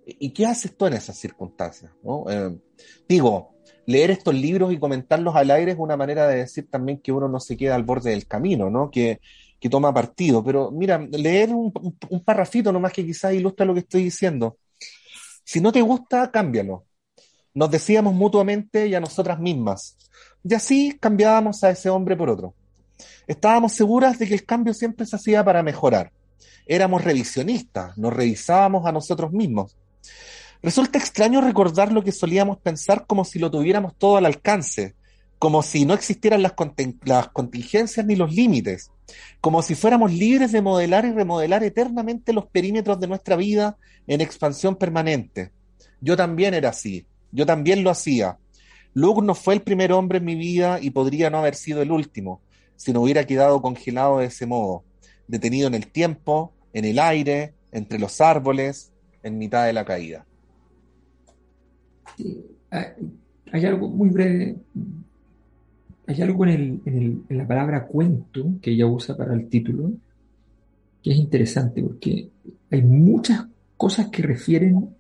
¿Y 0.06 0.32
qué 0.32 0.46
haces 0.46 0.76
tú 0.76 0.86
en 0.86 0.94
esas 0.94 1.18
circunstancias? 1.18 1.92
¿no? 2.04 2.26
Eh, 2.30 2.58
digo, 3.08 3.54
leer 3.86 4.12
estos 4.12 4.34
libros 4.34 4.74
y 4.74 4.80
comentarlos 4.80 5.36
al 5.36 5.52
aire 5.52 5.72
es 5.72 5.78
una 5.80 5.98
manera 5.98 6.28
de 6.28 6.38
decir 6.38 6.70
también 6.70 7.00
que 7.00 7.12
uno 7.12 7.28
no 7.28 7.40
se 7.40 7.58
queda 7.58 7.76
al 7.76 7.84
borde 7.84 8.12
del 8.12 8.28
camino, 8.28 8.70
¿no? 8.70 8.90
Que, 8.92 9.20
que 9.60 9.70
toma 9.70 9.94
partido. 9.94 10.44
Pero 10.44 10.72
mira, 10.72 10.98
leer 10.98 11.52
un, 11.52 11.72
un, 12.10 12.24
parrafito 12.24 12.72
nomás 12.72 12.94
que 12.94 13.06
quizás 13.06 13.34
ilustra 13.34 13.66
lo 13.66 13.74
que 13.74 13.82
estoy 13.82 14.04
diciendo. 14.04 14.58
Si 15.44 15.62
no 15.62 15.72
te 15.72 15.82
gusta, 15.82 16.32
cámbialo. 16.32 16.86
Nos 17.54 17.70
decíamos 17.70 18.14
mutuamente 18.14 18.88
y 18.88 18.96
a 18.96 19.00
nosotras 19.00 19.40
mismas. 19.40 19.98
Y 20.44 20.54
así 20.54 20.98
cambiábamos 21.00 21.64
a 21.64 21.70
ese 21.70 21.90
hombre 21.90 22.16
por 22.16 22.30
otro. 22.30 22.56
Estábamos 23.28 23.74
seguras 23.74 24.20
de 24.20 24.28
que 24.28 24.34
el 24.34 24.46
cambio 24.46 24.74
siempre 24.74 25.06
se 25.06 25.16
hacía 25.16 25.44
para 25.44 25.64
mejorar. 25.64 26.12
Éramos 26.66 27.04
revisionistas, 27.04 27.98
nos 27.98 28.14
revisábamos 28.14 28.86
a 28.86 28.92
nosotros 28.92 29.32
mismos. 29.32 29.78
Resulta 30.62 30.98
extraño 30.98 31.42
recordar 31.42 31.92
lo 31.92 32.04
que 32.04 32.14
solíamos 32.14 32.58
pensar 32.58 33.06
como 33.06 33.26
si 33.26 33.38
lo 33.38 33.52
tuviéramos 33.52 33.98
todo 33.98 34.16
al 34.16 34.26
alcance, 34.26 34.96
como 35.44 35.62
si 35.62 35.84
no 35.84 35.94
existieran 35.94 36.42
las, 36.42 36.54
contingencias 37.34 38.06
ni 38.06 38.16
los 38.16 38.34
límites, 38.34 38.92
como 39.42 39.62
si 39.62 39.76
fuéramos 39.76 40.14
libres 40.14 40.54
de 40.54 40.62
modelar 40.62 41.04
y 41.04 41.12
remodelar 41.12 41.66
eternamente 41.66 42.32
los 42.32 42.46
perímetros 42.46 42.98
de 43.02 43.10
nuestra 43.10 43.36
vida 43.36 43.76
en 44.08 44.22
expansión 44.22 44.78
permanente. 44.78 45.52
Yo 46.00 46.16
también 46.16 46.54
era 46.54 46.70
así, 46.70 47.06
yo 47.34 47.46
también 47.46 47.84
lo 47.84 47.90
hacía. 47.90 48.38
Luke 48.94 49.22
no 49.22 49.36
fue 49.36 49.56
el 49.56 49.64
primer 49.64 49.92
hombre 49.92 50.20
en 50.20 50.24
mi 50.24 50.36
vida 50.36 50.80
y 50.82 50.92
podría 50.92 51.30
no 51.30 51.40
haber 51.40 51.56
sido 51.56 51.82
el 51.82 51.92
último, 51.92 52.40
si 52.78 52.94
no 52.94 53.02
hubiera 53.02 53.26
quedado 53.26 53.62
congelado 53.62 54.20
de 54.20 54.28
ese 54.28 54.46
modo, 54.46 54.86
detenido 55.28 55.68
en 55.68 55.74
el 55.74 55.88
tiempo, 55.88 56.54
en 56.72 56.86
el 56.86 57.00
aire, 57.00 57.54
entre 57.74 58.00
los 58.00 58.22
árboles, 58.22 58.93
en 59.24 59.38
mitad 59.38 59.66
de 59.66 59.74
la 59.74 59.86
caída. 59.86 60.26
hay, 62.70 63.66
algo 63.66 63.90
muy 63.90 64.10
breve, 64.10 64.58
hay 66.08 66.22
algo 66.22 66.46
en, 66.46 66.82
en, 66.86 67.38
la 67.38 67.48
palabra 67.48 67.88
cuento 67.88 68.56
que 68.62 68.72
ella 68.72 68.86
usa 68.86 69.16
para 69.18 69.34
el 69.34 69.48
título 69.48 69.92
que 71.02 71.12
es 71.12 71.18
interesante 71.18 71.84
porque 71.84 72.30
hay 72.72 72.82
muchas 72.82 73.46
cosas 73.76 74.08
que 74.08 74.24
refieren 74.24 74.96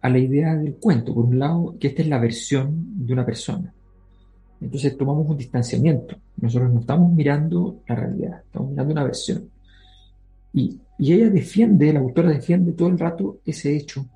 a 0.00 0.08
la 0.08 0.18
idea 0.18 0.54
del 0.56 0.74
cuento. 0.74 1.14
Por 1.14 1.26
un 1.26 1.38
lado, 1.38 1.76
que 1.78 1.88
esta 1.88 2.02
es 2.02 2.08
la 2.08 2.18
versión 2.18 3.06
de 3.06 3.12
una 3.12 3.24
persona. 3.24 3.72
Entonces 4.60 4.96
tomamos 4.96 5.28
un 5.28 5.36
distanciamiento. 5.36 6.16
Nosotros 6.36 6.72
no 6.72 6.80
estamos 6.80 7.12
mirando 7.12 7.80
la 7.86 7.94
realidad, 7.94 8.42
estamos 8.44 8.70
mirando 8.70 8.92
una 8.92 9.04
versión. 9.04 9.48
Y, 10.52 10.80
y 10.98 11.12
ella 11.12 11.30
defiende, 11.30 11.92
la 11.92 12.00
autora 12.00 12.30
defiende 12.30 12.72
todo 12.72 12.88
el 12.88 12.98
rato 12.98 13.38
ese 13.44 13.76
hecho 13.76 14.06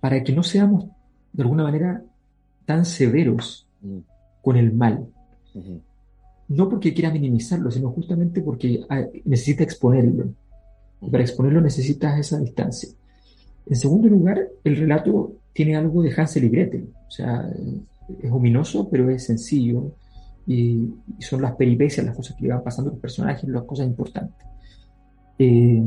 para 0.00 0.22
que 0.22 0.32
no 0.32 0.42
seamos 0.42 0.86
de 1.32 1.42
alguna 1.42 1.64
manera 1.64 2.02
tan 2.64 2.84
severos 2.84 3.66
mm. 3.82 3.98
con 4.42 4.56
el 4.56 4.72
mal. 4.72 5.08
No 6.48 6.68
porque 6.68 6.94
quiera 6.94 7.10
minimizarlo, 7.10 7.70
sino 7.70 7.90
justamente 7.90 8.40
porque 8.40 8.80
ah, 8.88 9.04
necesita 9.24 9.64
exponerlo. 9.64 10.32
para 11.10 11.24
exponerlo 11.24 11.60
necesitas 11.60 12.18
esa 12.18 12.38
distancia. 12.38 12.90
En 13.66 13.76
segundo 13.76 14.08
lugar, 14.08 14.48
el 14.64 14.76
relato 14.76 15.32
tiene 15.52 15.76
algo 15.76 16.02
de 16.02 16.14
Hansel 16.16 16.44
y 16.44 16.48
Gretel. 16.48 16.88
O 17.06 17.10
sea, 17.10 17.50
es 18.22 18.30
ominoso, 18.30 18.88
pero 18.88 19.10
es 19.10 19.24
sencillo. 19.24 19.92
Y, 20.46 20.94
son 21.18 21.42
las 21.42 21.54
peripecias, 21.56 22.06
las 22.06 22.16
cosas 22.16 22.36
que 22.36 22.44
le 22.44 22.54
van 22.54 22.62
pasando 22.62 22.90
a 22.90 22.94
los 22.94 23.00
personajes, 23.00 23.48
las 23.48 23.64
cosas 23.64 23.86
importantes. 23.86 24.46
Eh, 25.38 25.82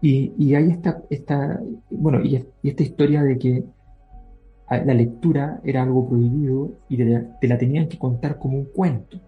y, 0.00 0.32
y, 0.38 0.54
hay 0.54 0.70
esta, 0.70 1.02
esta 1.10 1.60
bueno, 1.90 2.22
y, 2.22 2.44
esta 2.62 2.82
historia 2.82 3.22
de 3.22 3.38
que 3.38 3.64
la 4.70 4.94
lectura 4.94 5.60
era 5.62 5.82
algo 5.82 6.08
prohibido 6.08 6.72
y 6.88 6.96
te 6.96 7.48
la, 7.48 7.58
tenían 7.58 7.88
que 7.88 7.98
contar 7.98 8.38
como 8.38 8.58
un 8.58 8.64
cuento. 8.66 9.20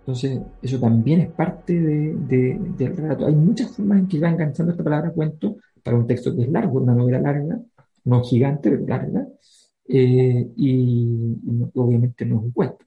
Entonces, 0.00 0.40
eso 0.62 0.80
también 0.80 1.20
es 1.20 1.30
parte 1.30 1.78
de, 1.78 2.58
del 2.76 2.96
relato. 2.96 3.26
Hay 3.26 3.34
muchas 3.34 3.76
formas 3.76 3.98
en 3.98 4.08
que 4.08 4.18
va 4.18 4.30
enganchando 4.30 4.72
esta 4.72 4.84
palabra 4.84 5.10
cuento 5.10 5.56
para 5.82 5.98
un 5.98 6.06
texto 6.06 6.34
que 6.34 6.42
es 6.42 6.48
largo, 6.48 6.80
una 6.80 6.94
novela 6.94 7.20
larga, 7.20 7.60
no 8.04 8.22
gigante, 8.24 8.70
pero 8.70 8.86
larga, 8.86 9.26
eh, 9.86 10.50
y, 10.56 11.36
obviamente 11.74 12.24
no 12.24 12.38
es 12.38 12.42
un 12.44 12.52
cuento. 12.52 12.84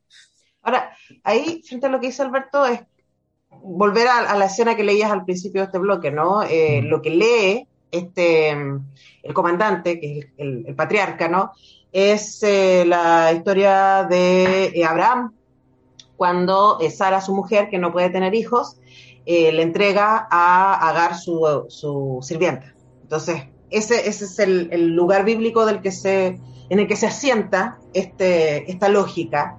Ahora, 0.61 0.91
ahí, 1.23 1.61
frente 1.63 1.87
a 1.87 1.89
lo 1.89 1.99
que 1.99 2.07
dice 2.07 2.21
Alberto, 2.21 2.65
es 2.65 2.81
volver 3.63 4.07
a, 4.07 4.35
la 4.35 4.45
escena 4.45 4.75
que 4.75 4.83
leías 4.83 5.11
al 5.11 5.25
principio 5.25 5.61
de 5.61 5.65
este 5.65 5.77
bloque, 5.77 6.11
¿no? 6.11 6.43
Eh, 6.43 6.81
lo 6.83 7.01
que 7.01 7.09
lee 7.09 7.67
este, 7.91 8.51
el 8.51 9.33
comandante, 9.33 9.99
que 9.99 10.19
es 10.19 10.25
el, 10.37 10.73
patriarca, 10.75 11.27
¿no? 11.27 11.51
Es 11.91 12.41
eh, 12.43 12.85
la 12.85 13.31
historia 13.33 14.07
de 14.09 14.71
eh, 14.73 14.85
Abraham, 14.85 15.33
cuando 16.15 16.79
Sara, 16.89 17.19
su 17.19 17.35
mujer, 17.35 17.69
que 17.69 17.79
no 17.79 17.91
puede 17.91 18.09
tener 18.09 18.35
hijos, 18.35 18.77
le 19.25 19.61
entrega 19.61 20.27
a 20.29 20.89
Agar 20.89 21.15
su, 21.15 21.65
su 21.69 22.19
sirvienta. 22.21 22.73
Entonces, 23.03 23.43
ese, 23.69 24.07
ese 24.07 24.25
es 24.25 24.39
el, 24.39 24.95
lugar 24.95 25.25
bíblico 25.25 25.65
del 25.65 25.81
que 25.81 25.91
se, 25.91 26.39
en 26.69 26.79
el 26.79 26.87
que 26.87 26.95
se 26.95 27.07
asienta 27.07 27.79
este, 27.93 28.69
esta 28.71 28.87
lógica 28.89 29.57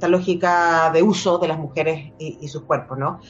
esta 0.00 0.08
lógica 0.08 0.90
de 0.94 1.02
uso 1.02 1.36
de 1.36 1.46
las 1.46 1.58
mujeres 1.58 2.12
y, 2.18 2.48
sus 2.48 2.62
cuerpos, 2.62 2.96
¿no? 2.96 3.20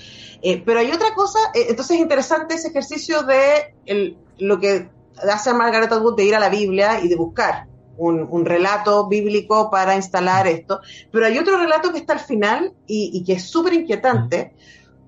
Eh, 0.40 0.62
pero 0.64 0.78
hay 0.78 0.92
otra 0.92 1.14
cosa, 1.14 1.40
eh, 1.52 1.66
entonces 1.68 1.96
es 1.96 2.02
interesante 2.02 2.54
ese 2.54 2.68
ejercicio 2.68 3.24
de 3.24 4.14
lo 4.38 4.60
que 4.60 4.88
hace 5.28 5.52
Margaret 5.52 5.90
Atwood 5.90 6.16
de 6.16 6.24
ir 6.24 6.36
a 6.36 6.38
la 6.38 6.48
Biblia 6.48 7.00
y 7.02 7.08
de 7.08 7.16
buscar 7.16 7.66
un, 7.98 8.44
relato 8.46 9.08
bíblico 9.08 9.68
para 9.68 9.96
instalar 9.96 10.46
esto, 10.46 10.80
pero 11.10 11.26
hay 11.26 11.36
otro 11.38 11.58
relato 11.58 11.92
que 11.92 11.98
está 11.98 12.12
al 12.12 12.20
final 12.20 12.72
y, 12.86 13.24
que 13.24 13.32
es 13.32 13.42
súper 13.42 13.74
inquietante, 13.74 14.52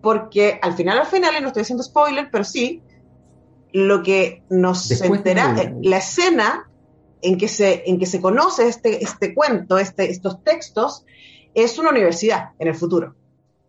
porque 0.03 0.59
al 0.61 0.75
final, 0.75 0.99
al 0.99 1.07
final, 1.07 1.35
y 1.39 1.41
no 1.41 1.47
estoy 1.47 1.63
haciendo 1.63 1.85
spoiler, 1.85 2.29
pero 2.31 2.43
sí, 2.43 2.83
lo 3.73 4.03
que 4.03 4.43
nos 4.51 4.91
entera, 5.01 5.55
eh, 5.59 5.75
la 5.81 5.99
escena 5.99 6.69
en 7.23 7.39
que 7.39 7.49
se, 7.49 7.85
en 7.87 7.99
que 7.99 8.07
se 8.07 8.21
conoce 8.21 8.69
este, 8.69 9.03
este 9.03 9.33
cuento, 9.33 9.79
este, 9.79 10.11
estos 10.11 10.43
textos, 10.43 11.07
es 11.55 11.79
una 11.79 11.91
universidad 11.91 12.51
en 12.59 12.69
el 12.69 12.75
futuro 12.75 13.15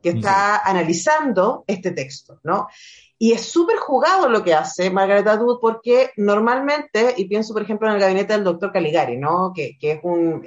que 0.02 0.10
está 0.10 0.58
analizando 0.58 1.64
este 1.66 1.92
texto, 1.92 2.40
¿no? 2.44 2.68
Y 3.18 3.32
es 3.32 3.42
súper 3.44 3.78
jugado 3.78 4.28
lo 4.28 4.44
que 4.44 4.54
hace 4.54 4.90
Margaret 4.90 5.26
Atwood 5.26 5.60
porque 5.62 6.12
normalmente, 6.18 7.14
y 7.16 7.26
pienso 7.26 7.54
por 7.54 7.62
ejemplo 7.62 7.88
en 7.88 7.96
el 7.96 8.02
gabinete 8.02 8.34
del 8.34 8.44
doctor 8.44 8.74
Caligari, 8.74 9.18
¿no? 9.18 9.54
Que, 9.56 9.78
es, 9.80 10.00
un, 10.04 10.44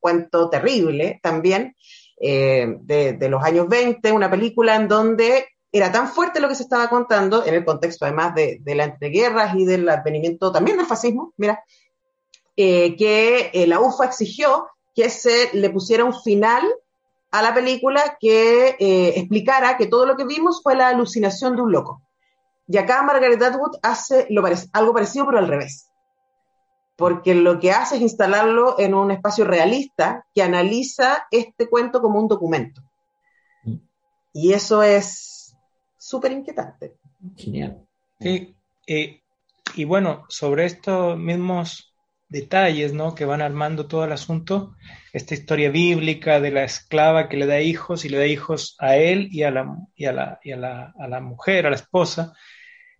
cuento 0.00 0.50
terrible 0.50 1.20
también, 1.22 1.76
eh, 2.20 2.66
de, 2.80 3.28
los 3.28 3.44
años 3.44 3.68
20, 3.68 4.10
una 4.10 4.28
película 4.28 4.74
en 4.74 4.88
donde 4.88 5.46
era 5.70 5.92
tan 5.92 6.08
fuerte 6.08 6.40
lo 6.40 6.48
que 6.48 6.56
se 6.56 6.64
estaba 6.64 6.88
contando, 6.88 7.46
en 7.46 7.54
el 7.54 7.64
contexto 7.64 8.06
además 8.06 8.34
de, 8.34 8.58
de 8.60 8.74
las 8.74 8.88
entreguerras 8.88 9.54
y 9.54 9.64
del 9.64 9.88
advenimiento 9.88 10.50
también 10.50 10.78
del 10.78 10.86
fascismo, 10.86 11.32
mira, 11.36 11.62
eh, 12.56 12.96
que 12.96 13.50
eh, 13.52 13.66
la 13.66 13.80
UFA 13.80 14.06
exigió 14.06 14.66
que 14.96 15.10
se 15.10 15.50
le 15.52 15.68
pusiera 15.68 16.04
un 16.04 16.18
final 16.22 16.64
a 17.30 17.42
la 17.42 17.52
película 17.52 18.16
que 18.18 18.76
eh, 18.80 19.12
explicara 19.16 19.76
que 19.76 19.86
todo 19.86 20.06
lo 20.06 20.16
que 20.16 20.24
vimos 20.24 20.62
fue 20.62 20.74
la 20.74 20.88
alucinación 20.88 21.54
de 21.54 21.62
un 21.62 21.70
loco. 21.70 22.02
Y 22.66 22.78
acá 22.78 23.02
Margaret 23.02 23.40
Atwood 23.42 23.76
hace 23.82 24.26
algo 24.72 24.94
parecido, 24.94 25.26
pero 25.26 25.38
al 25.38 25.48
revés. 25.48 25.90
Porque 26.96 27.34
lo 27.34 27.60
que 27.60 27.72
hace 27.72 27.96
es 27.96 28.02
instalarlo 28.02 28.80
en 28.80 28.94
un 28.94 29.10
espacio 29.10 29.44
realista 29.44 30.26
que 30.34 30.42
analiza 30.42 31.26
este 31.30 31.68
cuento 31.68 32.00
como 32.00 32.18
un 32.18 32.26
documento. 32.26 32.80
Mm. 33.64 33.76
Y 34.32 34.54
eso 34.54 34.82
es 34.82 35.54
súper 35.98 36.32
inquietante. 36.32 36.96
Genial. 37.36 37.86
Sí, 38.18 38.56
eh, 38.86 39.20
y 39.74 39.84
bueno, 39.84 40.24
sobre 40.28 40.64
estos 40.64 41.18
mismos 41.18 41.94
detalles, 42.28 42.92
¿no? 42.92 43.14
Que 43.14 43.24
van 43.24 43.42
armando 43.42 43.86
todo 43.86 44.04
el 44.04 44.12
asunto, 44.12 44.74
esta 45.12 45.34
historia 45.34 45.70
bíblica 45.70 46.40
de 46.40 46.50
la 46.50 46.64
esclava 46.64 47.28
que 47.28 47.36
le 47.36 47.46
da 47.46 47.60
hijos 47.60 48.04
y 48.04 48.08
le 48.08 48.18
da 48.18 48.26
hijos 48.26 48.76
a 48.78 48.96
él 48.96 49.28
y 49.30 49.42
a 49.42 49.50
la, 49.50 49.76
y 49.94 50.06
a 50.06 50.12
la, 50.12 50.40
y 50.42 50.52
a 50.52 50.56
la, 50.56 50.94
a 50.98 51.08
la 51.08 51.20
mujer, 51.20 51.66
a 51.66 51.70
la 51.70 51.76
esposa. 51.76 52.34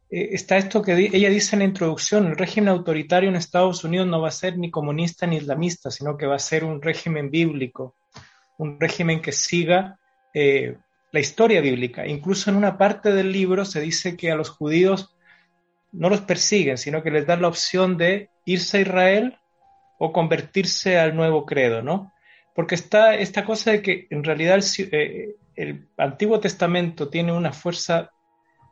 Eh, 0.09 0.31
está 0.33 0.57
esto 0.57 0.83
que 0.83 1.11
ella 1.13 1.29
dice 1.29 1.57
en 1.57 1.61
la 1.61 1.67
introducción, 1.67 2.27
el 2.27 2.37
régimen 2.37 2.69
autoritario 2.69 3.29
en 3.29 3.37
Estados 3.37 3.83
Unidos 3.83 4.07
no 4.07 4.21
va 4.21 4.29
a 4.29 4.33
ser 4.33 4.57
ni 4.57 4.71
comunista 4.71 5.27
ni 5.27 5.37
islamista, 5.37 5.91
sino 5.91 6.17
que 6.17 6.27
va 6.27 6.37
a 6.37 6.41
ser 6.41 6.65
un 6.65 6.81
régimen 6.81 7.31
bíblico, 7.31 7.97
un 8.59 8.81
régimen 8.81 9.21
que 9.21 9.33
siga 9.33 9.99
eh, 10.33 10.77
la 11.11 11.21
historia 11.21 11.61
bíblica. 11.61 12.07
Incluso 12.07 12.51
en 12.51 12.57
una 12.57 12.79
parte 12.79 13.13
del 13.13 13.33
libro 13.33 13.65
se 13.65 13.81
dice 13.81 14.17
que 14.17 14.31
a 14.31 14.37
los 14.37 14.51
judíos 14.51 15.16
no 15.93 16.09
los 16.09 16.21
persiguen, 16.21 16.79
sino 16.79 17.03
que 17.03 17.11
les 17.11 17.27
dan 17.27 17.43
la 17.43 17.49
opción 17.49 17.97
de 17.97 18.31
irse 18.45 18.79
a 18.79 18.81
Israel 18.81 19.39
o 19.99 20.13
convertirse 20.13 20.99
al 20.99 21.17
nuevo 21.17 21.47
credo, 21.47 21.83
¿no? 21.83 22.13
Porque 22.55 22.75
está 22.75 23.15
esta 23.15 23.45
cosa 23.45 23.73
de 23.73 23.83
que 23.83 24.07
en 24.11 24.25
realidad 24.25 24.59
el, 24.59 25.37
eh, 25.57 25.85
Antiguo 25.97 26.41
Testamento 26.41 27.09
tiene 27.09 27.33
una 27.33 27.53
fuerza 27.53 28.11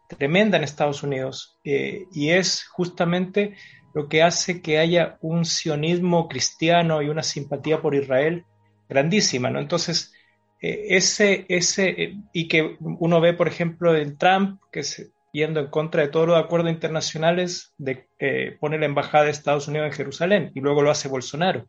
tremenda 0.08 0.58
en 0.58 0.64
Estados 0.64 1.02
Unidos 1.02 1.58
eh, 1.64 2.04
y 2.12 2.30
es 2.30 2.64
justamente 2.64 3.56
lo 3.94 4.08
que 4.08 4.22
hace 4.22 4.60
que 4.60 4.78
haya 4.78 5.18
un 5.20 5.44
sionismo 5.44 6.28
cristiano 6.28 7.00
y 7.00 7.08
una 7.08 7.22
simpatía 7.22 7.80
por 7.80 7.94
Israel 7.94 8.44
grandísima, 8.88 9.50
¿no? 9.50 9.60
Entonces, 9.60 10.12
eh, 10.60 10.96
ese, 10.96 11.46
ese, 11.48 12.16
y 12.32 12.48
que 12.48 12.76
uno 12.80 13.20
ve, 13.20 13.34
por 13.34 13.48
ejemplo, 13.48 13.96
en 13.96 14.18
Trump, 14.18 14.60
que 14.72 14.82
se, 14.82 15.13
yendo 15.34 15.60
en 15.60 15.66
contra 15.66 16.02
de 16.02 16.08
todos 16.08 16.28
los 16.28 16.38
acuerdos 16.38 16.70
internacionales, 16.70 17.74
de, 17.76 18.08
eh, 18.20 18.56
pone 18.60 18.78
la 18.78 18.86
embajada 18.86 19.24
de 19.24 19.30
Estados 19.30 19.68
Unidos 19.68 19.88
en 19.88 19.92
Jerusalén 19.92 20.52
y 20.54 20.60
luego 20.60 20.80
lo 20.80 20.90
hace 20.90 21.08
Bolsonaro. 21.08 21.68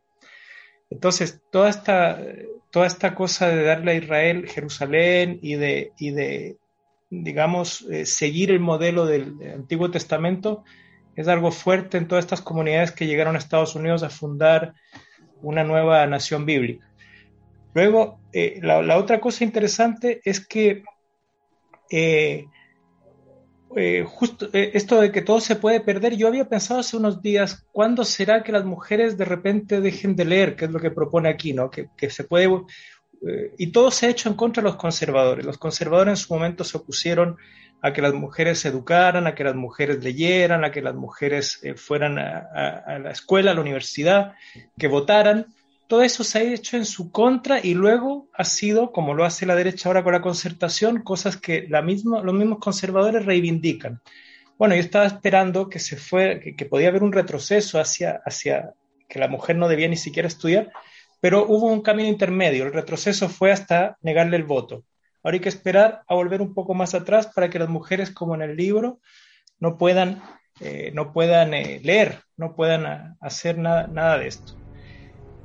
Entonces, 0.89 1.41
toda 1.51 1.69
esta, 1.69 2.21
toda 2.69 2.85
esta 2.85 3.15
cosa 3.15 3.49
de 3.49 3.63
darle 3.63 3.91
a 3.91 3.95
Israel 3.95 4.47
Jerusalén 4.47 5.39
y 5.41 5.55
de, 5.55 5.91
y 5.97 6.11
de 6.11 6.57
digamos, 7.09 7.81
eh, 7.89 8.05
seguir 8.05 8.51
el 8.51 8.59
modelo 8.59 9.05
del, 9.05 9.35
Antiguo 9.53 9.89
Testamento 9.89 10.63
es 11.15 11.27
algo 11.27 11.51
fuerte 11.51 11.97
en 11.97 12.07
todas 12.07 12.25
estas 12.25 12.41
comunidades 12.41 12.91
que 12.91 13.07
llegaron 13.07 13.35
a 13.35 13.39
Estados 13.39 13.75
Unidos 13.75 14.03
a 14.03 14.09
fundar 14.09 14.73
una 15.41 15.63
nueva 15.63 16.05
nación 16.07 16.45
bíblica. 16.45 16.87
Luego, 17.73 18.19
eh, 18.31 18.59
la, 18.61 18.97
otra 18.97 19.19
cosa 19.19 19.43
interesante 19.43 20.21
es 20.23 20.45
que 20.45 20.83
eh, 21.89 22.45
eh, 23.75 24.05
justo 24.07 24.49
eh, 24.53 24.71
esto 24.73 25.01
de 25.01 25.11
que 25.11 25.21
todo 25.21 25.41
se 25.41 25.57
puede 25.57 25.81
perder, 25.81 26.15
yo 26.15 26.27
había 26.27 26.47
pensado 26.47 26.79
hace 26.79 26.95
unos 26.95 27.21
días, 27.21 27.65
¿cuándo 27.71 28.05
será 28.05 28.41
que 28.41 28.51
las 28.51 28.63
mujeres 28.63 29.17
de 29.17 29.25
repente 29.25 29.81
dejen 29.81 30.15
de 30.15 30.25
leer? 30.25 30.55
Que 30.55 30.65
es 30.65 30.71
lo 30.71 30.79
que 30.79 30.91
propone 30.91 31.29
aquí, 31.29 31.53
¿no? 31.53 31.69
Que, 31.69 32.09
se 32.09 32.23
puede... 32.23 32.45
Eh, 33.27 33.53
y 33.57 33.67
todo 33.71 33.91
se 33.91 34.07
ha 34.07 34.09
hecho 34.09 34.29
en 34.29 34.35
contra 34.35 34.61
de 34.63 34.69
los 34.69 34.77
conservadores. 34.77 35.45
Los 35.45 35.57
conservadores 35.57 36.11
en 36.11 36.17
su 36.17 36.33
momento 36.33 36.63
se 36.63 36.77
opusieron 36.77 37.37
a 37.81 37.91
que 37.91 38.01
las 38.01 38.13
mujeres 38.13 38.59
se 38.59 38.69
educaran, 38.69 39.27
a 39.27 39.35
que 39.35 39.43
las 39.43 39.55
mujeres 39.55 40.03
leyeran, 40.03 40.63
a 40.63 40.71
que 40.71 40.81
las 40.81 40.95
mujeres 40.95 41.61
fueran 41.75 42.17
a, 42.17 42.99
la 42.99 43.11
escuela, 43.11 43.51
a 43.51 43.53
la 43.53 43.61
universidad, 43.61 44.33
que 44.77 44.87
votaran 44.87 45.53
todo 45.87 46.01
eso 46.01 46.23
se 46.23 46.39
ha 46.39 46.41
hecho 46.41 46.77
en 46.77 46.85
su 46.85 47.11
contra 47.11 47.59
y 47.63 47.73
luego 47.73 48.29
ha 48.33 48.43
sido, 48.43 48.91
como 48.91 49.13
lo 49.13 49.25
hace 49.25 49.45
la 49.45 49.55
derecha 49.55 49.89
ahora 49.89 50.03
con 50.03 50.13
la 50.13 50.21
concertación, 50.21 51.03
cosas 51.03 51.37
que 51.37 51.67
los 51.67 51.83
mismos 51.83 52.59
conservadores 52.59 53.25
reivindican. 53.25 54.01
Bueno, 54.57 54.75
yo 54.75 54.81
estaba 54.81 55.05
esperando 55.05 55.69
que 55.69 55.79
se 55.79 55.97
fue, 55.97 56.55
que, 56.57 56.65
podía 56.65 56.87
haber 56.87 57.03
un 57.03 57.11
retroceso 57.11 57.79
hacia, 57.79 58.21
hacia 58.25 58.73
que 59.07 59.19
la 59.19 59.27
mujer 59.27 59.57
no 59.57 59.67
debía 59.67 59.87
ni 59.87 59.97
siquiera 59.97 60.27
estudiar, 60.27 60.71
pero 61.19 61.45
hubo 61.45 61.67
un 61.67 61.81
camino 61.81 62.09
intermedio. 62.09 62.65
El 62.65 62.73
retroceso 62.73 63.29
fue 63.29 63.51
hasta 63.51 63.97
negarle 64.01 64.37
el 64.37 64.43
voto. 64.43 64.85
Ahora 65.23 65.35
hay 65.35 65.41
que 65.41 65.49
esperar 65.49 66.03
a 66.07 66.15
volver 66.15 66.41
un 66.41 66.53
poco 66.53 66.73
más 66.73 66.93
atrás 66.95 67.27
para 67.27 67.49
que 67.49 67.59
las 67.59 67.69
mujeres, 67.69 68.11
como 68.11 68.35
en 68.35 68.41
el 68.41 68.55
libro, 68.55 68.99
no 69.59 69.77
puedan, 69.77 70.21
eh, 70.61 70.91
no 70.93 71.13
puedan 71.13 71.53
eh, 71.53 71.79
leer, 71.83 72.21
no 72.37 72.55
puedan 72.55 73.17
hacer 73.19 73.57
nada, 73.57 73.87
nada 73.87 74.17
de 74.17 74.27
esto. 74.27 74.64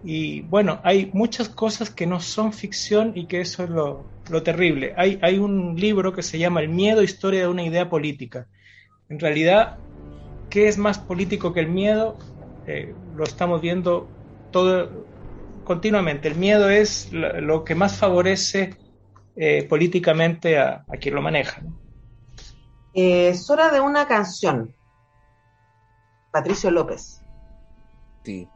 Y 0.03 0.43
bueno, 0.43 0.81
hay 0.83 1.11
muchas 1.13 1.49
cosas 1.49 1.91
que 1.91 2.07
no 2.07 2.21
son 2.21 2.53
ficción 2.53 3.13
y 3.15 3.27
que 3.27 3.41
eso 3.41 3.65
es 3.65 3.71
lo, 3.71 4.07
terrible. 4.43 4.95
Hay, 4.97 5.19
hay 5.23 5.39
un 5.39 5.77
libro 5.77 6.13
que 6.13 6.23
se 6.23 6.39
llama 6.39 6.61
El 6.61 6.69
miedo, 6.69 7.03
historia 7.03 7.41
de 7.41 7.49
una 7.49 7.65
idea 7.65 7.91
política. 7.91 8.47
En 9.09 9.19
realidad, 9.19 9.77
¿qué 10.49 10.69
es 10.69 10.79
más 10.79 10.99
político 10.99 11.53
que 11.53 11.61
el 11.61 11.69
miedo? 11.69 12.17
Eh, 12.67 12.95
lo 13.15 13.25
estamos 13.25 13.61
viendo 13.61 14.09
todo 14.51 15.07
continuamente. 15.65 16.29
El 16.29 16.37
miedo 16.37 16.71
es 16.71 17.13
lo, 17.13 17.65
que 17.65 17.75
más 17.75 17.97
favorece 17.97 18.77
eh, 19.37 19.67
políticamente 19.69 20.59
a, 20.59 20.85
quien 21.01 21.15
lo 21.15 21.23
maneja. 21.23 21.63
Eh, 22.95 23.29
es 23.29 23.51
hora 23.51 23.71
de 23.71 23.81
una 23.81 24.07
canción. 24.07 24.75
Patricio 26.33 26.71
López. 26.71 27.21
Sí. 28.25 28.49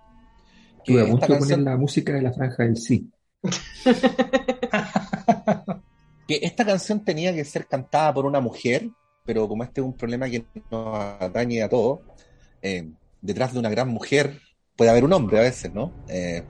Estuve 0.87 1.01
a 1.01 1.07
punto 1.07 1.33
de 1.33 1.39
poner 1.39 1.59
la 1.61 1.79
música 1.79 2.13
de 2.13 2.21
la 2.21 2.31
franja 2.33 2.63
del 2.65 2.77
sí. 2.77 3.11
que 6.29 6.41
esta 6.43 6.65
canción 6.67 7.03
tenía 7.03 7.35
que 7.35 7.43
ser 7.45 7.67
cantada 7.67 8.13
por 8.13 8.27
una 8.27 8.41
mujer, 8.41 8.91
pero 9.25 9.49
como 9.49 9.65
este 9.65 9.81
es 9.81 9.87
un 9.87 9.95
problema 9.95 10.29
que 10.29 10.45
nos 10.71 10.99
atañe 11.21 11.63
a 11.63 11.71
todos, 11.71 12.01
eh, 12.61 12.91
detrás 13.23 13.55
de 13.55 13.61
una 13.61 13.71
gran 13.71 13.89
mujer 13.89 14.43
puede 14.77 14.91
haber 14.91 15.05
un 15.05 15.15
hombre 15.15 15.39
a 15.39 15.43
veces, 15.43 15.73
¿no? 15.73 15.91
Eh, 16.09 16.43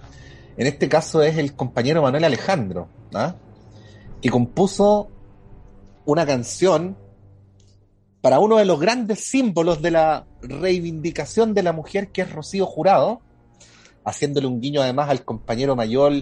en 0.57 0.67
este 0.67 0.89
caso 0.89 1.23
es 1.23 1.39
el 1.39 1.55
compañero 1.55 2.03
Manuel 2.03 2.25
Alejandro, 2.25 2.89
¿ah? 3.15 3.37
que 4.21 4.31
compuso 4.31 5.11
una 6.07 6.27
canción 6.27 6.97
para 8.21 8.41
uno 8.41 8.57
de 8.57 8.65
los 8.65 8.81
grandes 8.81 9.21
símbolos 9.21 9.81
de 9.81 9.93
la 9.93 10.27
reivindicación 10.43 11.55
de 11.55 11.63
la 11.63 11.73
mujer, 11.73 12.09
que 12.09 12.23
es 12.23 12.33
Rocío 12.33 12.67
Jurado, 12.67 13.21
haciéndole 14.05 14.47
un 14.47 14.61
guiño 14.61 14.83
además 14.83 15.11
al 15.11 15.25
compañero 15.25 15.75
mayor 15.75 16.13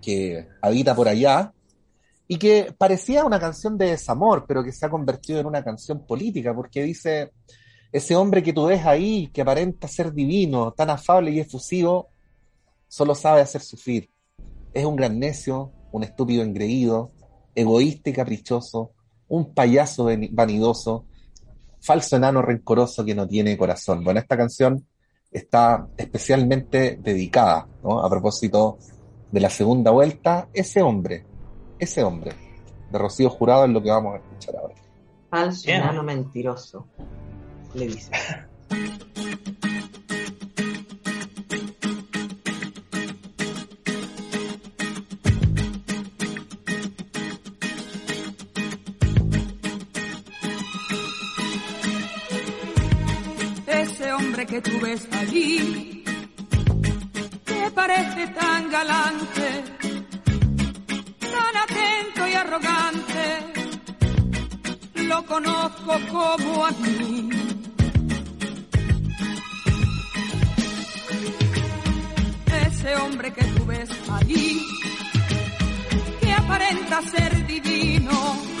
que 0.00 0.46
habita 0.60 0.94
por 0.94 1.08
allá, 1.08 1.52
y 2.26 2.38
que 2.38 2.74
parecía 2.76 3.24
una 3.24 3.38
canción 3.38 3.76
de 3.76 3.90
desamor, 3.90 4.44
pero 4.46 4.64
que 4.64 4.72
se 4.72 4.86
ha 4.86 4.90
convertido 4.90 5.40
en 5.40 5.46
una 5.46 5.62
canción 5.62 6.06
política, 6.06 6.54
porque 6.54 6.82
dice, 6.82 7.32
ese 7.92 8.16
hombre 8.16 8.42
que 8.42 8.52
tú 8.52 8.66
ves 8.66 8.84
ahí, 8.86 9.28
que 9.28 9.42
aparenta 9.42 9.88
ser 9.88 10.12
divino, 10.12 10.72
tan 10.72 10.90
afable 10.90 11.30
y 11.30 11.40
efusivo, 11.40 12.08
solo 12.88 13.14
sabe 13.14 13.40
hacer 13.40 13.60
sufrir. 13.60 14.10
Es 14.72 14.84
un 14.84 14.96
gran 14.96 15.18
necio, 15.18 15.72
un 15.92 16.02
estúpido 16.02 16.42
engreído, 16.42 17.12
egoísta 17.54 18.10
y 18.10 18.14
caprichoso, 18.14 18.92
un 19.28 19.54
payaso 19.54 20.08
vanidoso, 20.30 21.06
falso 21.80 22.16
enano 22.16 22.40
rencoroso 22.40 23.04
que 23.04 23.14
no 23.14 23.28
tiene 23.28 23.58
corazón. 23.58 24.02
Bueno, 24.02 24.18
esta 24.18 24.36
canción 24.36 24.86
está 25.34 25.88
especialmente 25.96 26.96
dedicada, 27.02 27.66
¿no? 27.82 28.00
A 28.00 28.08
propósito 28.08 28.78
de 29.32 29.40
la 29.40 29.50
segunda 29.50 29.90
vuelta, 29.90 30.48
ese 30.52 30.80
hombre, 30.80 31.24
ese 31.78 32.04
hombre, 32.04 32.32
de 32.90 32.98
Rocío 32.98 33.28
Jurado 33.28 33.64
es 33.64 33.70
lo 33.70 33.82
que 33.82 33.90
vamos 33.90 34.14
a 34.14 34.18
escuchar 34.18 34.56
ahora. 34.56 34.74
Falso 35.28 35.68
enano 35.68 36.04
mentiroso, 36.04 36.86
le 37.74 37.88
dice. 37.88 38.12
que 54.46 54.60
tú 54.60 54.78
ves 54.80 55.08
allí, 55.10 56.04
que 57.44 57.70
parece 57.74 58.26
tan 58.28 58.70
galante, 58.70 59.64
tan 61.18 61.56
atento 61.64 62.28
y 62.28 62.34
arrogante, 62.34 63.52
lo 64.94 65.24
conozco 65.24 65.92
como 66.10 66.66
a 66.66 66.70
mí. 66.72 67.30
Ese 72.66 72.96
hombre 72.96 73.32
que 73.32 73.44
tú 73.44 73.66
ves 73.66 73.90
allí, 74.12 74.62
que 76.20 76.32
aparenta 76.32 77.02
ser 77.02 77.46
divino, 77.46 78.53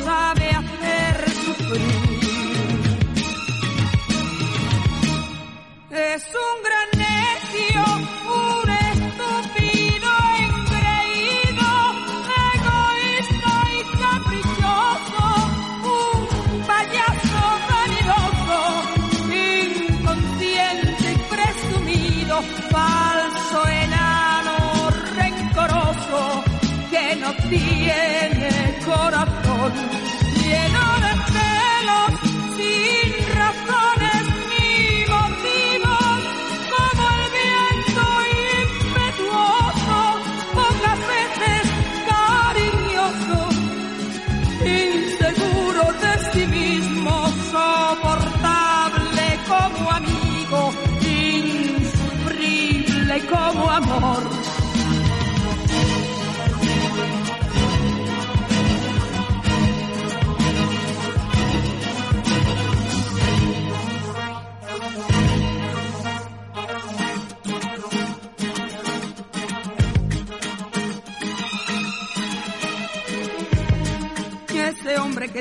solo 0.00 0.41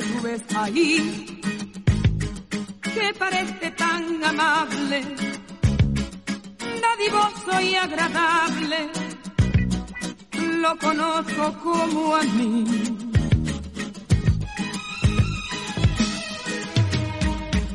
que 0.02 0.08
tú 0.08 0.22
ves 0.22 0.42
ahí, 0.56 1.42
que 2.82 3.14
parece 3.20 3.72
tan 3.72 4.24
amable, 4.24 5.02
dadivoso 6.82 7.62
y 7.62 7.76
agradable, 7.76 8.90
lo 10.64 10.78
conozco 10.78 11.54
como 11.64 12.16
a 12.16 12.24
mí. 12.24 12.66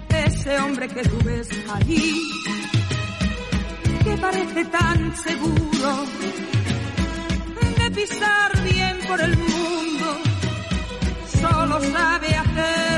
Ese 0.09 0.59
hombre 0.59 0.89
que 0.89 1.03
tú 1.03 1.19
ves 1.25 1.49
ahí, 1.75 2.23
que 4.05 4.17
parece 4.17 4.65
tan 4.65 5.17
seguro 5.17 6.07
de 7.79 7.91
pisar 7.91 8.63
bien 8.65 8.99
por 9.07 9.21
el 9.21 9.37
mundo 9.37 9.56
solo 11.67 11.81
sabe 11.81 12.96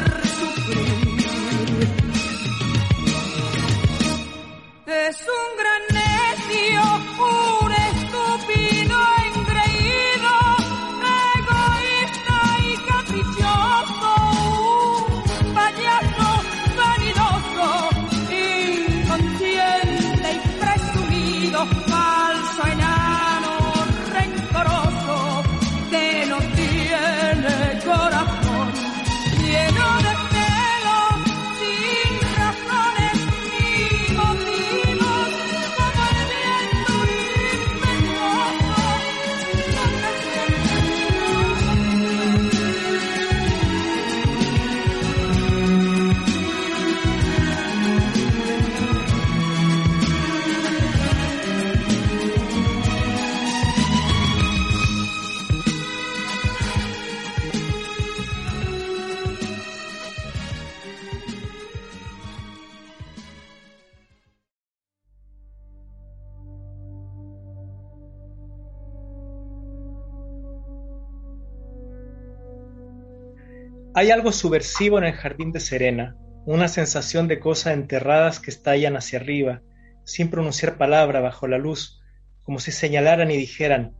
Hay 73.99 74.13
algo 74.13 74.31
subversivo 74.31 74.99
en 74.99 75.07
el 75.07 75.13
jardín 75.13 75.51
de 75.51 75.59
Serena, 75.59 76.15
una 76.47 76.69
sensación 76.69 77.27
de 77.27 77.41
cosas 77.41 77.75
enterradas 77.75 78.39
que 78.39 78.53
estallan 78.53 78.97
hacia 78.97 79.19
arriba, 79.19 79.61
sin 80.05 80.31
pronunciar 80.31 80.79
palabra 80.79 81.21
bajo 81.21 81.49
la 81.49 81.59
luz, 81.59 82.01
como 82.45 82.61
si 82.61 82.71
señalaran 82.71 83.33
y 83.33 83.37
dijeran, 83.37 83.97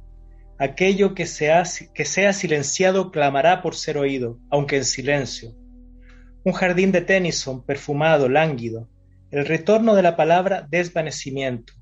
aquello 0.57 1.17
que 1.17 1.27
sea, 1.27 1.65
que 1.97 2.05
sea 2.05 2.33
silenciado 2.33 3.11
clamará 3.11 3.61
por 3.61 3.75
ser 3.75 3.99
oído, 3.99 4.39
aunque 4.53 4.77
en 4.77 4.85
silencio. 4.85 5.57
Un 6.45 6.53
jardín 6.53 6.93
de 6.93 7.01
Tennyson, 7.01 7.67
perfumado, 7.67 8.29
lánguido, 8.29 8.89
el 9.33 9.47
retorno 9.47 9.97
de 9.97 10.03
la 10.03 10.15
palabra 10.15 10.65
desvanecimiento. 10.71 11.73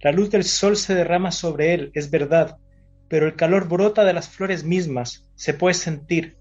La 0.00 0.10
luz 0.10 0.30
del 0.32 0.42
sol 0.42 0.76
se 0.76 0.96
derrama 0.96 1.30
sobre 1.30 1.74
él, 1.74 1.92
es 1.94 2.10
verdad, 2.10 2.56
pero 3.08 3.24
el 3.24 3.36
calor 3.36 3.68
brota 3.68 4.04
de 4.04 4.14
las 4.14 4.28
flores 4.28 4.64
mismas, 4.64 5.30
se 5.36 5.54
puede 5.54 5.74
sentir. 5.74 6.38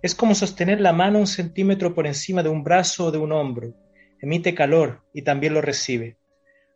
Es 0.00 0.14
como 0.14 0.36
sostener 0.36 0.80
la 0.80 0.92
mano 0.92 1.18
un 1.18 1.26
centímetro 1.26 1.94
por 1.94 2.06
encima 2.06 2.44
de 2.44 2.48
un 2.48 2.62
brazo 2.62 3.06
o 3.06 3.10
de 3.10 3.18
un 3.18 3.32
hombro. 3.32 3.74
Emite 4.20 4.54
calor 4.54 5.02
y 5.12 5.22
también 5.22 5.54
lo 5.54 5.60
recibe. 5.60 6.16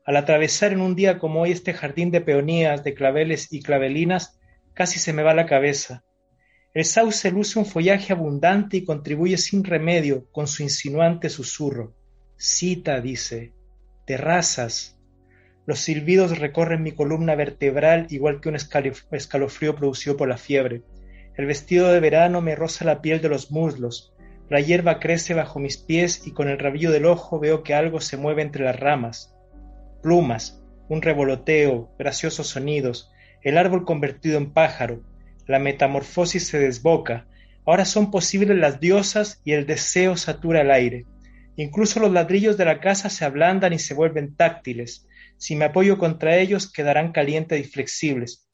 Al 0.05 0.17
atravesar 0.17 0.73
en 0.73 0.81
un 0.81 0.97
día 0.97 1.21
como 1.21 1.43
hoy 1.43 1.53
este 1.53 1.73
jardín 1.73 2.11
de 2.11 2.21
peonías, 2.21 2.83
de 2.83 2.95
claveles 2.95 3.53
y 3.53 3.63
clavelinas, 3.63 4.41
casi 4.75 4.99
se 4.99 5.13
me 5.13 5.23
va 5.23 5.35
la 5.35 5.47
cabeza. 5.47 6.05
El 6.75 6.85
sauce 6.85 7.31
luce 7.31 7.61
un 7.61 7.67
follaje 7.67 8.13
abundante 8.13 8.79
y 8.79 8.85
contribuye 8.85 9.37
sin 9.37 9.63
remedio 9.63 10.27
con 10.33 10.49
su 10.49 10.65
insinuante 10.65 11.29
susurro. 11.29 11.95
Cita, 12.37 13.01
dice, 13.01 13.53
terrazas. 14.05 14.99
Los 15.65 15.79
silbidos 15.79 16.39
recorren 16.39 16.83
mi 16.83 16.91
columna 16.91 17.37
vertebral 17.37 18.09
igual 18.11 18.41
que 18.41 18.49
un 18.49 18.57
escalofrío 18.57 19.77
producido 19.77 20.17
por 20.17 20.29
la 20.29 20.39
fiebre. 20.39 20.83
El 21.37 21.47
vestido 21.47 21.93
de 21.93 22.01
verano 22.01 22.41
me 22.41 22.55
roza 22.55 22.85
la 22.85 23.03
piel 23.03 23.21
de 23.21 23.29
los 23.29 23.51
muslos. 23.51 24.15
La 24.49 24.61
hierba 24.61 25.01
crece 25.01 25.35
bajo 25.35 25.59
mis 25.59 25.77
pies 25.79 26.27
y 26.27 26.33
con 26.33 26.49
el 26.49 26.59
rabillo 26.59 26.91
del 26.91 27.07
ojo 27.07 27.39
veo 27.39 27.63
que 27.63 27.75
algo 27.75 28.01
se 28.01 28.17
mueve 28.17 28.43
entre 28.43 28.65
las 28.65 28.79
ramas 28.79 29.33
plumas, 30.03 30.61
un 30.89 31.01
revoloteo, 31.01 31.95
graciosos 31.99 32.49
sonidos, 32.49 33.11
el 33.43 33.57
árbol 33.57 33.85
convertido 33.85 34.37
en 34.37 34.53
pájaro, 34.53 35.03
la 35.47 35.59
metamorfosis 35.59 36.47
se 36.49 36.59
desboca, 36.59 37.27
ahora 37.65 37.85
son 37.85 38.11
posibles 38.11 38.59
las 38.59 38.81
diosas 38.81 39.41
y 39.45 39.53
el 39.53 39.67
deseo 39.67 40.17
satura 40.17 40.61
el 40.61 40.71
aire. 40.71 41.07
Incluso 41.57 42.01
los 42.01 42.13
ladrillos 42.13 42.57
de 42.57 42.65
la 42.65 42.81
casa 42.81 43.09
se 43.09 43.25
ablandan 43.25 43.73
y 43.73 43.79
se 43.79 43.95
vuelven 43.95 44.35
táctiles. 44.37 45.07
Si 45.37 45.55
me 45.55 45.67
apoyo 45.67 45.99
contra 45.99 46.37
ellos, 46.37 46.71
quedarán 46.71 47.13
calientes 47.13 47.61
y 47.61 47.65
flexibles. 47.65 48.49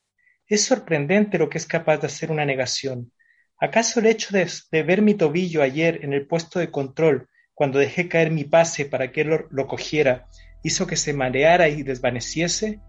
Es 0.48 0.64
sorprendente 0.64 1.36
lo 1.36 1.50
que 1.50 1.58
es 1.58 1.66
capaz 1.66 1.98
de 1.98 2.06
hacer 2.06 2.30
una 2.30 2.46
negación. 2.46 3.12
¿Acaso 3.60 4.00
el 4.00 4.06
hecho 4.06 4.34
de, 4.34 4.82
ver 4.82 5.02
mi 5.02 5.12
tobillo 5.12 5.62
ayer 5.62 6.02
en 6.02 6.14
el 6.14 6.26
puesto 6.26 6.58
de 6.58 6.70
control, 6.70 7.28
cuando 7.52 7.78
dejé 7.78 8.08
caer 8.08 8.30
mi 8.30 8.44
pase 8.44 8.86
para 8.86 9.12
que 9.12 9.20
él 9.20 9.44
lo 9.50 9.66
cogiera, 9.66 10.26
hizo 10.62 10.86
que 10.86 10.96
se 10.96 11.12
mareara 11.12 11.68
y 11.68 11.82
desvaneciese? 11.82 12.80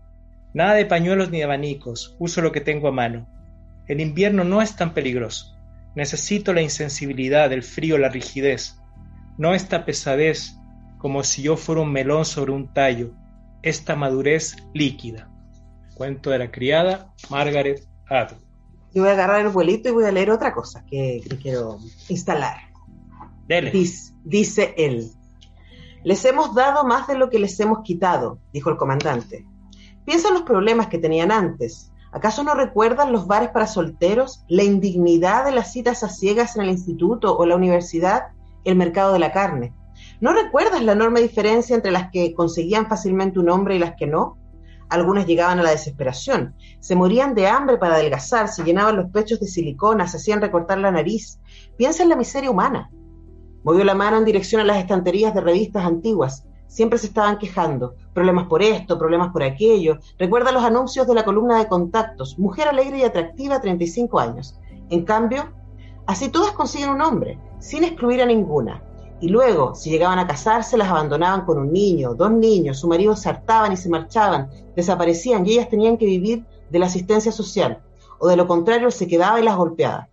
Nada 0.54 0.76
de 0.76 0.86
pañuelos 0.86 1.32
ni 1.32 1.40
de 1.40 1.44
abanicos, 1.44 2.16
uso 2.18 2.42
lo 2.42 2.54
que 2.54 2.62
tengo 2.62 2.88
a 2.88 2.94
mano. 2.94 3.28
El 3.90 4.00
invierno 4.00 4.46
no 4.46 4.62
es 4.62 4.78
tan 4.78 4.94
peligroso. 4.94 5.58
Necesito 5.96 6.54
la 6.54 6.62
insensibilidad, 6.62 7.52
el 7.52 7.64
frío, 7.64 7.98
la 7.98 8.08
rigidez. 8.08 8.80
No 9.38 9.54
esta 9.54 9.84
pesadez, 9.84 10.56
como 10.98 11.24
si 11.24 11.42
yo 11.42 11.58
fuera 11.58 11.82
un 11.82 11.92
melón 11.92 12.24
sobre 12.24 12.54
un 12.54 12.74
tallo, 12.74 13.14
esta 13.64 13.98
madurez 13.98 14.56
líquida. 14.74 15.29
Cuento 16.00 16.30
de 16.30 16.40
la 16.40 16.50
criada 16.50 17.14
Margaret 17.30 17.86
Atwood. 18.10 18.40
Yo 18.94 19.02
voy 19.02 19.10
a 19.10 19.16
agarrar 19.16 19.42
el 19.42 19.50
vuelito 19.50 19.90
y 19.90 19.92
voy 19.92 20.06
a 20.06 20.14
leer 20.14 20.32
otra 20.32 20.54
cosa 20.54 20.86
que, 20.90 21.22
quiero 21.42 21.78
instalar. 22.08 22.56
Dele. 23.50 23.74
dice 24.24 24.74
él. 24.78 25.12
Les 26.06 26.24
hemos 26.24 26.56
dado 26.56 26.86
más 26.86 27.06
de 27.08 27.18
lo 27.18 27.30
que 27.30 27.38
les 27.38 27.60
hemos 27.60 27.80
quitado, 27.84 28.40
dijo 28.54 28.70
el 28.70 28.78
comandante. 28.78 29.46
Piensa 30.06 30.30
en 30.30 30.36
los 30.36 30.44
problemas 30.44 30.88
que 30.88 31.00
tenían 31.00 31.34
antes. 31.34 31.92
¿Acaso 32.14 32.46
no 32.46 32.56
recuerdan 32.56 33.12
los 33.12 33.28
bares 33.28 33.50
para 33.50 33.68
solteros, 33.68 34.46
la 34.48 34.64
indignidad 34.64 35.44
de 35.44 35.52
las 35.52 35.74
citas 35.74 36.02
a 36.06 36.08
ciegas 36.08 36.56
en 36.56 36.62
el 36.62 36.70
instituto 36.70 37.38
o 37.38 37.46
la 37.46 37.58
universidad, 37.58 38.30
el 38.64 38.78
mercado 38.78 39.12
de 39.12 39.20
la 39.20 39.34
carne? 39.34 39.74
¿No 40.22 40.32
recuerdas 40.32 40.82
la 40.82 40.94
enorme 40.94 41.20
diferencia 41.20 41.76
entre 41.76 41.92
las 41.92 42.10
que 42.10 42.34
conseguían 42.34 42.88
fácilmente 42.88 43.38
un 43.38 43.50
hombre 43.50 43.76
y 43.76 43.80
las 43.80 43.96
que 43.98 44.08
no? 44.08 44.38
Algunas 44.90 45.28
llegaban 45.28 45.60
a 45.60 45.64
la 45.64 45.70
desesperación, 45.70 46.56
se 46.80 46.96
morían 46.96 47.36
de 47.36 47.48
hambre 47.48 47.78
para 47.78 47.96
adelgazar, 47.96 48.48
se 48.48 48.64
llenaban 48.64 48.96
los 48.96 49.12
pechos 49.12 49.40
de 49.40 49.48
silicona, 49.48 50.08
se 50.08 50.18
hacían 50.18 50.42
recortar 50.42 50.80
la 50.80 50.92
nariz. 50.92 51.40
Piensa 51.78 52.02
en 52.02 52.10
la 52.10 52.16
miseria 52.16 52.50
humana. 52.50 52.90
Movió 53.64 53.84
la 53.84 53.94
mano 53.94 54.18
en 54.18 54.26
dirección 54.26 54.62
a 54.62 54.66
las 54.66 54.78
estanterías 54.78 55.34
de 55.36 55.42
revistas 55.42 55.86
antiguas. 55.86 56.46
Siempre 56.68 56.98
se 56.98 57.08
estaban 57.08 57.38
quejando. 57.38 57.96
Problemas 58.14 58.48
por 58.48 58.64
esto, 58.64 58.98
problemas 58.98 59.32
por 59.32 59.44
aquello. 59.44 60.00
Recuerda 60.18 60.52
los 60.52 60.64
anuncios 60.64 61.06
de 61.08 61.14
la 61.14 61.26
columna 61.26 61.60
de 61.60 61.68
contactos. 61.68 62.40
Mujer 62.40 62.68
alegre 62.68 63.00
y 63.00 63.04
atractiva, 63.04 63.62
35 63.62 64.20
años. 64.20 64.60
En 64.90 65.06
cambio, 65.06 65.54
así 66.08 66.30
todas 66.30 66.54
consiguen 66.54 66.90
un 66.90 67.02
hombre, 67.02 67.40
sin 67.60 67.84
excluir 67.84 68.22
a 68.22 68.26
ninguna. 68.26 68.84
Y 69.22 69.28
luego, 69.28 69.76
si 69.76 69.90
llegaban 69.90 70.18
a 70.18 70.28
casarse, 70.28 70.78
las 70.78 70.90
abandonaban 70.90 71.46
con 71.46 71.58
un 71.58 71.74
niño, 71.74 72.14
dos 72.16 72.32
niños, 72.32 72.80
su 72.80 72.88
marido 72.88 73.16
se 73.18 73.30
hartaban 73.30 73.74
y 73.74 73.78
se 73.78 73.90
marchaban, 73.90 74.50
desaparecían 74.78 75.46
y 75.46 75.54
ellas 75.54 75.70
tenían 75.70 75.98
que 75.98 76.06
vivir 76.06 76.46
de 76.70 76.80
la 76.80 76.86
asistencia 76.86 77.32
social. 77.32 77.84
O 78.20 78.28
de 78.28 78.38
lo 78.38 78.48
contrario, 78.48 78.90
se 78.92 79.08
quedaba 79.08 79.40
y 79.40 79.44
las 79.44 79.58
golpeaba. 79.58 80.08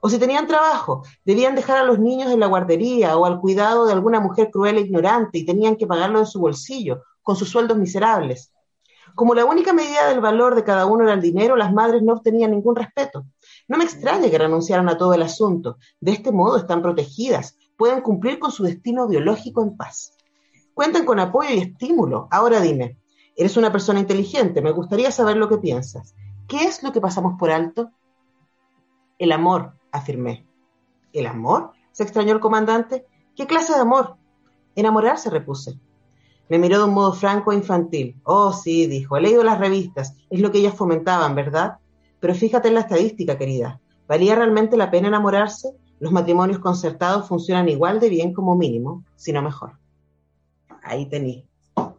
O 0.00 0.08
si 0.08 0.18
tenían 0.18 0.46
trabajo, 0.46 1.02
debían 1.24 1.56
dejar 1.56 1.78
a 1.78 1.84
los 1.84 1.98
niños 1.98 2.30
en 2.32 2.40
la 2.40 2.46
guardería 2.46 3.16
o 3.16 3.24
al 3.24 3.40
cuidado 3.40 3.86
de 3.86 3.92
alguna 3.92 4.20
mujer 4.20 4.50
cruel 4.50 4.76
e 4.76 4.80
ignorante 4.82 5.38
y 5.38 5.46
tenían 5.46 5.76
que 5.76 5.86
pagarlo 5.86 6.20
de 6.20 6.26
su 6.26 6.40
bolsillo, 6.40 7.02
con 7.22 7.34
sus 7.34 7.48
sueldos 7.50 7.76
miserables. 7.76 8.52
Como 9.14 9.34
la 9.34 9.44
única 9.44 9.72
medida 9.72 10.08
del 10.08 10.20
valor 10.20 10.54
de 10.54 10.64
cada 10.64 10.86
uno 10.86 11.04
era 11.04 11.14
el 11.14 11.20
dinero, 11.20 11.56
las 11.56 11.72
madres 11.72 12.02
no 12.02 12.14
obtenían 12.14 12.52
ningún 12.52 12.74
respeto. 12.74 13.26
No 13.68 13.76
me 13.76 13.84
extraña 13.84 14.30
que 14.30 14.38
renunciaran 14.38 14.88
a 14.88 14.96
todo 14.96 15.14
el 15.14 15.22
asunto. 15.22 15.78
De 16.00 16.12
este 16.12 16.32
modo 16.32 16.56
están 16.56 16.80
protegidas, 16.80 17.56
pueden 17.76 18.00
cumplir 18.00 18.38
con 18.38 18.50
su 18.50 18.64
destino 18.64 19.08
biológico 19.08 19.62
en 19.62 19.76
paz. 19.76 20.16
Cuentan 20.74 21.04
con 21.04 21.18
apoyo 21.20 21.50
y 21.50 21.58
estímulo. 21.58 22.28
Ahora 22.30 22.60
dime, 22.60 22.98
eres 23.36 23.56
una 23.56 23.72
persona 23.72 24.00
inteligente, 24.00 24.62
me 24.62 24.72
gustaría 24.72 25.10
saber 25.10 25.36
lo 25.36 25.48
que 25.48 25.58
piensas. 25.58 26.14
¿Qué 26.48 26.64
es 26.64 26.82
lo 26.82 26.92
que 26.92 27.00
pasamos 27.00 27.34
por 27.38 27.50
alto? 27.50 27.90
El 29.18 29.32
amor, 29.32 29.74
afirmé. 29.90 30.46
¿El 31.12 31.26
amor? 31.26 31.72
se 31.92 32.02
extrañó 32.02 32.32
el 32.32 32.40
comandante. 32.40 33.06
¿Qué 33.36 33.46
clase 33.46 33.74
de 33.74 33.80
amor? 33.80 34.16
Enamorarse, 34.74 35.30
repuse. 35.30 35.78
Me 36.48 36.58
miró 36.58 36.78
de 36.78 36.84
un 36.84 36.94
modo 36.94 37.12
franco 37.12 37.52
e 37.52 37.56
infantil. 37.56 38.20
Oh, 38.24 38.52
sí, 38.52 38.86
dijo, 38.86 39.16
he 39.16 39.20
leído 39.20 39.44
las 39.44 39.58
revistas, 39.58 40.16
es 40.30 40.40
lo 40.40 40.50
que 40.50 40.58
ellas 40.58 40.74
fomentaban, 40.74 41.34
¿verdad? 41.34 41.78
Pero 42.20 42.34
fíjate 42.34 42.68
en 42.68 42.74
la 42.74 42.80
estadística, 42.80 43.38
querida. 43.38 43.80
¿Valía 44.08 44.34
realmente 44.34 44.76
la 44.76 44.90
pena 44.90 45.08
enamorarse? 45.08 45.70
Los 46.02 46.10
matrimonios 46.10 46.58
concertados 46.58 47.28
funcionan 47.28 47.68
igual 47.68 48.00
de 48.00 48.08
bien 48.08 48.32
como 48.32 48.56
mínimo, 48.56 49.04
si 49.14 49.32
no 49.32 49.40
mejor. 49.40 49.78
Ahí 50.82 51.06
tení. 51.06 51.46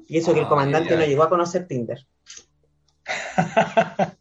Y 0.10 0.18
eso 0.18 0.34
que 0.34 0.42
el 0.42 0.48
comandante 0.50 0.98
no 0.98 1.06
llegó 1.06 1.24
a 1.24 1.30
conocer 1.30 1.66
Tinder. 1.68 2.06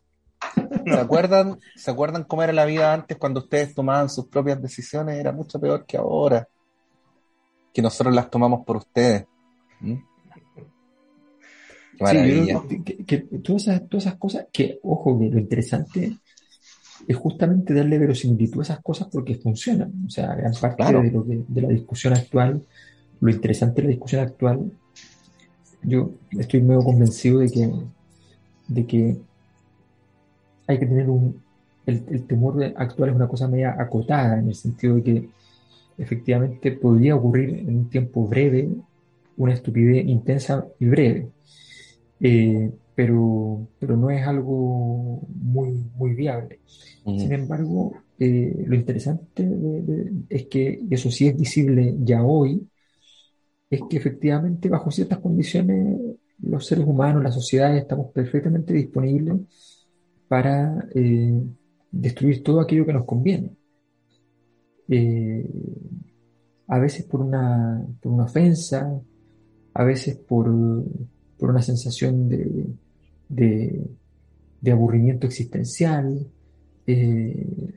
¿Se 0.87 1.01
acuerdan, 1.01 1.59
¿Se 1.75 1.91
acuerdan 1.91 2.23
cómo 2.23 2.45
era 2.45 2.53
la 2.53 2.65
vida 2.65 2.95
antes 2.95 3.17
cuando 3.17 3.41
ustedes 3.41 3.75
tomaban 3.75 4.09
sus 4.09 4.29
propias 4.29 4.63
decisiones? 4.63 5.19
Era 5.19 5.33
mucho 5.33 5.59
peor 5.59 5.85
que 5.85 5.97
ahora. 5.97 6.47
Que 7.75 7.83
nosotros 7.83 8.15
las 8.15 8.31
tomamos 8.31 8.65
por 8.65 8.77
ustedes. 8.77 9.27
¿Mm? 9.81 9.97
Qué 11.97 12.05
maravilla. 12.05 12.63
que, 13.05 13.19
todas, 13.43 13.63
esas, 13.63 13.89
todas 13.89 14.07
esas 14.07 14.17
cosas, 14.17 14.47
que, 14.53 14.79
ojo, 14.85 15.11
lo 15.11 15.41
interesante 15.41 16.21
es 17.07 17.17
justamente 17.17 17.75
darle 17.75 17.99
verosimilitud 17.99 18.61
a 18.61 18.63
esas 18.63 18.81
cosas 18.81 19.09
porque 19.11 19.35
funcionan. 19.37 19.93
O 20.07 20.11
sea, 20.11 20.35
gran 20.35 20.53
parte 20.55 20.85
de, 20.85 21.11
lo 21.11 21.23
de 21.25 21.61
la 21.61 21.69
discusión 21.69 22.13
actual, 22.13 22.63
lo 23.21 23.31
interesante 23.31 23.83
de 23.83 23.89
la 23.89 23.91
discusión 23.91 24.23
actual, 24.23 24.71
yo 25.83 26.13
estoy 26.31 26.63
medio 26.63 26.83
convencido 26.83 27.41
de 27.41 27.51
que, 27.51 27.73
de 28.69 28.87
que 28.87 29.17
hay 30.67 30.79
que 30.79 30.87
tener 30.87 31.11
un... 31.11 31.41
El, 31.85 32.25
temor 32.27 32.63
actual 32.77 33.11
es 33.11 33.17
una 33.17 33.27
cosa 33.27 33.49
media 33.49 33.75
acotada, 33.77 34.39
en 34.39 34.49
el 34.49 34.55
sentido 34.55 34.95
de 34.97 35.03
que 35.03 35.29
efectivamente 35.99 36.71
podría 36.71 37.17
ocurrir 37.17 37.59
en 37.59 37.77
un 37.77 37.91
tiempo 37.91 38.27
breve 38.29 38.71
una 39.37 39.55
estupidez 39.55 40.07
intensa 40.07 40.65
y 40.79 40.87
breve. 40.87 41.29
Eh, 42.21 42.71
pero, 42.95 43.69
pero 43.79 43.97
no 43.97 44.11
es 44.11 44.27
algo 44.27 45.27
muy, 45.35 45.91
muy 45.95 46.15
viable. 46.15 46.61
Sin 47.05 47.33
embargo, 47.33 47.93
eh, 48.19 48.65
lo 48.67 48.77
interesante 48.77 49.49
es 50.29 50.47
que 50.47 50.85
eso 50.91 51.11
sí 51.11 51.27
es 51.27 51.37
visible 51.37 51.97
ya 52.01 52.23
hoy, 52.23 52.69
es 53.69 53.81
que 53.89 53.97
efectivamente 53.97 54.69
bajo 54.69 54.91
ciertas 54.91 55.19
condiciones 55.19 55.99
los 56.43 56.67
seres 56.67 56.87
humanos, 56.87 57.23
las 57.23 57.35
sociedades, 57.35 57.83
estamos 57.83 58.13
perfectamente 58.13 58.75
disponibles 58.75 59.41
para 60.29 60.89
eh, 60.95 61.41
destruir 61.91 62.43
todo 62.43 62.61
aquello 62.61 62.85
que 62.85 62.93
nos 62.93 63.05
conviene. 63.05 63.57
Eh, 64.89 65.49
a 66.69 66.79
veces 66.79 67.05
por 67.05 67.21
una, 67.21 67.85
por 68.01 68.13
una 68.13 68.25
ofensa, 68.25 69.01
a 69.75 69.85
veces 69.85 70.17
por, 70.17 70.47
por 71.39 71.51
una 71.51 71.63
sensación 71.63 72.29
de, 72.29 72.67
de, 73.33 74.71
aburrimiento 74.71 75.27
existencial, 75.27 76.27
eh, 76.87 77.75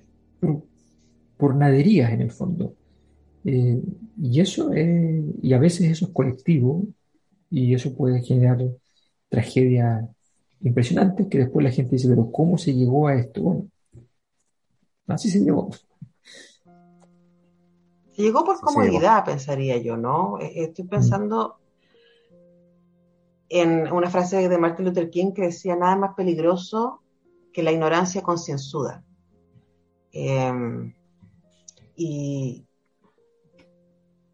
por, 1.37 1.55
naderías 1.55 2.11
en 2.11 2.21
el 2.21 2.31
fondo. 2.31 2.75
y 3.43 4.39
eso 4.39 4.73
es, 4.73 5.23
y 5.41 5.53
a 5.53 5.59
veces 5.59 5.91
eso 5.91 6.05
es 6.05 6.11
colectivo 6.11 6.87
y 7.49 7.73
eso 7.73 7.93
puede 7.93 8.21
generar 8.21 8.59
tragedias 9.29 10.05
impresionantes 10.61 11.27
que 11.27 11.39
después 11.39 11.63
la 11.63 11.71
gente 11.71 11.95
dice, 11.95 12.09
pero 12.09 12.31
¿cómo 12.31 12.57
se 12.57 12.73
llegó 12.73 13.07
a 13.07 13.15
esto? 13.15 13.41
Bueno, 13.41 13.67
así 15.07 15.29
se 15.29 15.39
llegó. 15.39 15.69
Se 18.15 18.21
llegó 18.21 18.43
por 18.43 18.59
comodidad, 18.61 19.25
pensaría 19.25 19.77
yo, 19.77 19.97
¿no? 19.97 20.39
Eh, 20.39 20.51
estoy 20.55 20.85
pensando 20.85 21.59
en 23.49 23.91
una 23.91 24.09
frase 24.09 24.49
de 24.49 24.57
Martin 24.57 24.85
Luther 24.85 25.09
King 25.09 25.31
que 25.33 25.43
decía, 25.43 25.75
nada 25.75 25.95
más 25.95 26.15
peligroso 26.15 27.01
que 27.53 27.63
la 27.63 27.71
ignorancia 27.71 28.21
concienzuda. 28.21 29.03
Em, 30.11 30.93
y 31.95 32.65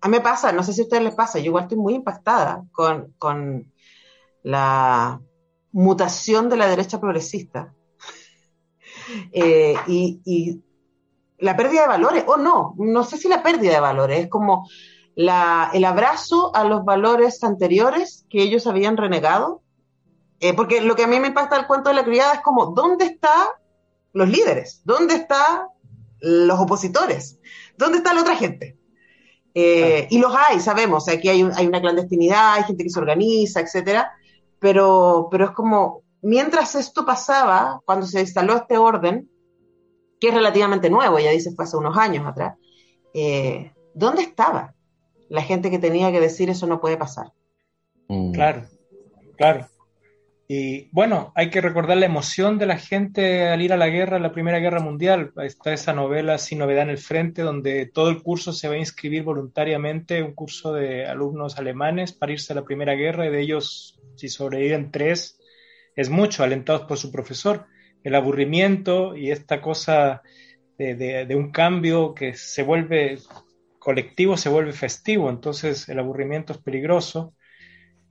a 0.02 0.08
mí 0.08 0.18
me 0.18 0.22
pasa, 0.22 0.52
no 0.52 0.64
sé 0.64 0.74
si 0.74 0.82
a 0.82 0.84
ustedes 0.84 1.04
les 1.04 1.16
pasa, 1.16 1.40
yo 1.40 1.46
igual 1.46 1.64
estoy 1.64 1.78
muy 1.78 1.94
impactada 1.94 2.64
con, 2.72 3.14
con 3.18 3.72
la 4.44 5.22
mutación 5.72 6.50
de 6.50 6.58
la 6.58 6.68
derecha 6.68 7.00
progresista 7.00 7.74
eh, 9.32 9.76
y, 9.88 10.62
la 11.38 11.58
pérdida 11.58 11.82
de 11.82 11.88
valores, 11.88 12.24
o 12.28 12.38
no, 12.38 12.76
no 12.78 13.04
sé 13.04 13.18
si 13.18 13.28
la 13.28 13.42
pérdida 13.42 13.74
de 13.74 13.80
valores, 13.80 14.20
es 14.20 14.30
como 14.30 14.70
la, 15.16 15.72
el 15.74 15.86
abrazo 15.86 16.56
a 16.56 16.64
los 16.64 16.86
valores 16.86 17.44
anteriores 17.44 18.26
que 18.30 18.42
ellos 18.42 18.68
habían 18.68 18.98
renegado, 18.98 19.62
eh, 20.40 20.54
porque 20.54 20.82
lo 20.82 20.96
que 20.96 21.04
a 21.04 21.08
mí 21.08 21.20
me 21.20 21.28
impacta 21.28 21.58
el 21.58 21.68
cuento 21.68 21.90
de 21.90 21.96
la 21.96 22.04
criada 22.04 22.34
es 22.34 22.42
como, 22.42 22.68
¿dónde 22.68 23.06
están 23.06 23.48
los 24.14 24.30
líderes? 24.30 24.82
¿Dónde 24.86 25.16
están 25.16 25.68
los 26.20 26.60
opositores? 26.60 27.40
¿Dónde 27.78 28.00
está 28.00 28.14
la 28.14 28.22
otra 28.22 28.36
gente? 28.36 28.78
Eh, 29.54 30.08
y 30.10 30.20
los 30.20 30.34
hay, 30.34 30.60
sabemos, 30.62 31.10
aquí 31.10 31.28
hay, 31.28 31.48
hay, 31.56 31.68
una 31.68 31.82
clandestinidad, 31.82 32.54
hay 32.54 32.64
gente 32.64 32.84
que 32.84 32.90
se 32.90 33.00
organiza, 33.00 33.60
etcétera, 33.60 34.12
pero, 34.60 35.28
pero 35.30 35.46
es 35.46 35.52
como, 35.52 36.04
mientras 36.22 36.76
esto 36.76 37.06
pasaba, 37.06 37.82
cuando 37.86 38.06
se 38.06 38.22
instaló 38.22 38.56
este 38.56 38.78
orden, 38.78 39.30
que 40.22 40.30
es 40.30 40.34
relativamente 40.34 40.90
nuevo, 40.90 41.20
ya 41.20 41.32
dice 41.32 41.52
fue 41.54 41.66
hace 41.66 41.76
unos 41.76 41.98
años 41.98 42.26
atrás, 42.26 42.56
eh, 43.14 43.74
¿dónde 43.94 44.22
estaba 44.22 44.74
la 45.32 45.42
gente 45.42 45.72
que 45.72 45.80
tenía 45.80 46.12
que 46.12 46.20
decir 46.20 46.50
eso 46.50 46.68
no 46.68 46.82
puede 46.82 46.98
pasar? 46.98 47.32
Mm. 48.10 48.34
Claro, 48.34 48.66
claro. 49.38 49.68
Y 50.50 50.90
bueno, 50.92 51.32
hay 51.34 51.50
que 51.50 51.62
recordar 51.62 51.96
la 51.96 52.06
emoción 52.06 52.58
de 52.58 52.66
la 52.66 52.78
gente 52.78 53.48
al 53.48 53.62
ir 53.62 53.72
a 53.72 53.78
la 53.78 53.88
guerra, 53.88 54.18
a 54.18 54.20
la 54.20 54.34
Primera 54.34 54.60
Guerra 54.60 54.82
Mundial. 54.82 55.32
Está 55.38 55.72
esa 55.72 55.94
novela 55.94 56.38
Sin 56.38 56.60
Novedad 56.60 56.84
en 56.84 56.90
el 56.90 56.98
Frente, 56.98 57.44
donde 57.44 57.86
todo 57.86 58.10
el 58.10 58.22
curso 58.22 58.52
se 58.52 58.68
va 58.68 58.74
a 58.74 58.80
inscribir 58.80 59.24
voluntariamente, 59.24 60.22
un 60.22 60.34
curso 60.34 60.74
de 60.74 61.06
alumnos 61.06 61.58
alemanes 61.58 62.12
para 62.12 62.34
irse 62.34 62.52
a 62.52 62.58
la 62.58 62.66
Primera 62.66 62.96
Guerra, 62.96 63.26
y 63.26 63.30
de 63.30 63.42
ellos, 63.42 64.02
si 64.18 64.28
sobreviven 64.28 64.92
tres, 64.92 65.40
es 65.96 66.10
mucho, 66.10 66.44
alentados 66.44 66.82
por 66.82 66.98
su 66.98 67.10
profesor. 67.10 67.68
El 68.04 68.16
aburrimiento 68.16 69.16
y 69.16 69.32
esta 69.32 69.62
cosa 69.62 70.24
de, 70.78 70.96
de 71.26 71.36
un 71.36 71.52
cambio 71.52 72.14
que 72.14 72.34
se 72.34 72.64
vuelve 72.64 73.20
colectivo, 73.82 74.38
se 74.38 74.48
vuelve 74.48 74.74
festivo, 74.74 75.28
entonces 75.28 75.90
el 75.90 75.98
aburrimiento 75.98 76.54
es 76.54 76.60
peligroso 76.60 77.34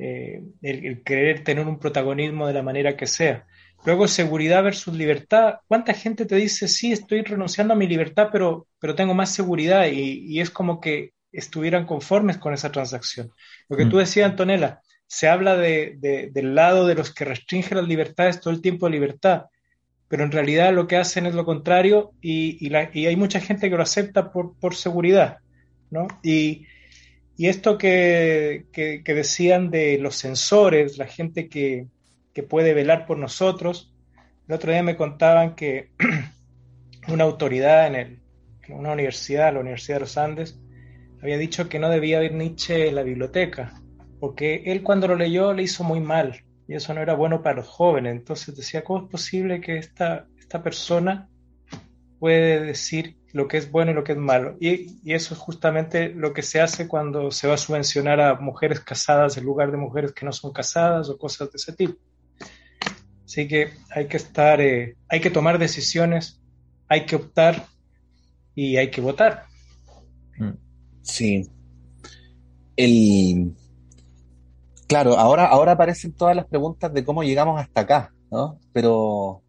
eh, 0.01 0.43
el, 0.63 1.05
querer 1.05 1.45
tener 1.45 1.65
un 1.65 1.79
protagonismo 1.79 2.49
de 2.49 2.55
la 2.55 2.63
manera 2.63 2.97
que 2.97 3.07
sea. 3.07 3.47
Luego, 3.85 4.09
seguridad 4.09 4.65
versus 4.65 4.97
libertad. 4.97 5.61
¿Cuánta 5.69 5.95
gente 5.95 6.27
te 6.27 6.35
dice, 6.35 6.67
sí, 6.67 6.91
estoy 6.91 7.23
renunciando 7.23 7.75
a 7.75 7.77
mi 7.77 7.87
libertad, 7.87 8.31
pero, 8.33 8.67
pero 8.81 8.97
tengo 8.97 9.15
más 9.15 9.33
seguridad? 9.33 9.87
Y, 9.87 10.41
es 10.41 10.51
como 10.51 10.81
que 10.81 11.13
estuvieran 11.31 11.87
conformes 11.87 12.39
con 12.39 12.53
esa 12.53 12.73
transacción. 12.73 13.31
Lo 13.69 13.77
que 13.77 13.87
tú 13.87 13.97
mm. 13.97 14.01
decías, 14.01 14.29
Antonella, 14.29 14.81
se 15.07 15.29
habla 15.29 15.57
de, 15.57 15.99
del 16.33 16.55
lado 16.57 16.89
de 16.89 16.97
los 16.97 17.15
que 17.15 17.25
restringen 17.25 17.77
las 17.77 17.87
libertades 17.87 18.41
todo 18.41 18.53
el 18.53 18.61
tiempo 18.61 18.87
de 18.87 18.93
libertad, 18.93 19.45
pero 20.09 20.25
en 20.25 20.33
realidad 20.33 20.75
lo 20.75 20.89
que 20.89 20.97
hacen 20.97 21.27
es 21.27 21.35
lo 21.35 21.45
contrario 21.45 22.11
y, 22.21 22.59
y 22.59 23.07
hay 23.07 23.17
mucha 23.17 23.39
gente 23.39 23.71
que 23.71 23.77
lo 23.77 23.83
acepta 23.85 24.33
por, 24.33 24.59
por 24.59 24.75
seguridad, 24.75 25.39
Y, 26.23 26.67
esto 27.39 27.79
que, 27.79 28.67
decían 29.05 29.71
de 29.71 29.99
los 29.99 30.17
sensores, 30.17 30.99
la 30.99 31.07
gente 31.07 31.49
que, 31.49 31.87
puede 32.49 32.73
velar 32.73 33.05
por 33.07 33.19
nosotros, 33.19 33.93
el 34.49 34.55
otro 34.55 34.73
día 34.73 34.83
me 34.83 34.97
contaban 34.97 35.55
que 35.55 35.91
una 37.09 37.25
autoridad 37.25 37.87
en, 37.87 37.95
el, 37.95 38.19
una 38.71 38.93
universidad, 38.93 39.53
la 39.53 39.61
Universidad 39.61 39.97
de 39.97 40.01
los 40.01 40.17
Andes, 40.17 40.59
había 41.23 41.37
dicho 41.37 41.69
que 41.69 41.79
no 41.79 41.91
debía 41.91 42.17
haber 42.17 42.33
Nietzsche 42.33 42.89
en 42.89 42.95
la 42.95 43.03
biblioteca, 43.03 43.75
porque 44.21 44.63
él 44.65 44.83
cuando 44.83 45.07
lo 45.07 45.17
leyó 45.17 45.53
le 45.53 45.65
hizo 45.65 45.85
muy 45.85 46.01
mal 46.01 46.41
y 46.67 46.75
eso 46.75 46.95
no 46.95 47.03
era 47.03 47.13
bueno 47.13 47.43
para 47.43 47.57
los 47.57 47.69
jóvenes. 47.69 48.17
Entonces 48.17 48.57
decía, 48.57 48.83
¿cómo 48.83 49.05
es 49.05 49.11
posible 49.11 49.61
que 49.61 49.77
esta 49.77 50.27
persona 50.63 51.30
puede 52.21 52.61
decir 52.61 53.17
lo 53.33 53.49
que 53.49 53.57
es 53.57 53.71
bueno 53.71 53.91
y 53.91 53.95
lo 53.95 54.05
que 54.05 54.13
es 54.13 54.19
malo. 54.19 54.57
Y, 54.61 55.13
eso 55.13 55.35
es 55.35 55.41
justamente 55.41 56.11
lo 56.11 56.33
que 56.33 56.43
se 56.43 56.61
hace 56.61 56.87
cuando 56.87 57.31
se 57.31 57.49
va 57.49 57.55
a 57.55 57.59
subvencionar 57.59 58.21
a 58.21 58.39
mujeres 58.39 58.81
casadas 58.81 59.37
en 59.37 59.45
lugar 59.45 59.71
de 59.73 59.79
mujeres 59.79 60.13
que 60.13 60.27
no 60.27 60.33
son 60.33 60.53
casadas 60.53 61.09
o 61.09 61.19
cosas 61.19 61.51
de 61.51 61.57
ese 61.57 61.73
tipo. 61.73 61.95
Así 63.25 63.49
que 63.49 63.73
hay 63.91 64.07
que 64.07 64.19
estar, 64.19 64.61
eh, 64.61 64.97
hay 65.09 65.21
que 65.21 65.31
tomar 65.31 65.59
decisiones, 65.59 66.41
hay 66.89 67.07
que 67.07 67.17
optar 67.17 67.67
y 68.55 68.77
hay 68.77 68.91
que 68.91 69.01
votar. 69.01 69.47
Mm. 70.37 70.51
Sí. 71.03 71.49
El... 72.77 73.55
Claro, 74.87 75.17
ahora, 75.17 75.47
ahora 75.47 75.73
aparecen 75.73 76.13
todas 76.13 76.35
las 76.35 76.47
preguntas 76.47 76.93
de 76.93 77.05
cómo 77.05 77.23
llegamos 77.23 77.61
hasta 77.61 77.83
acá, 77.83 78.13
¿no? 78.31 78.59
Pero 78.73 79.43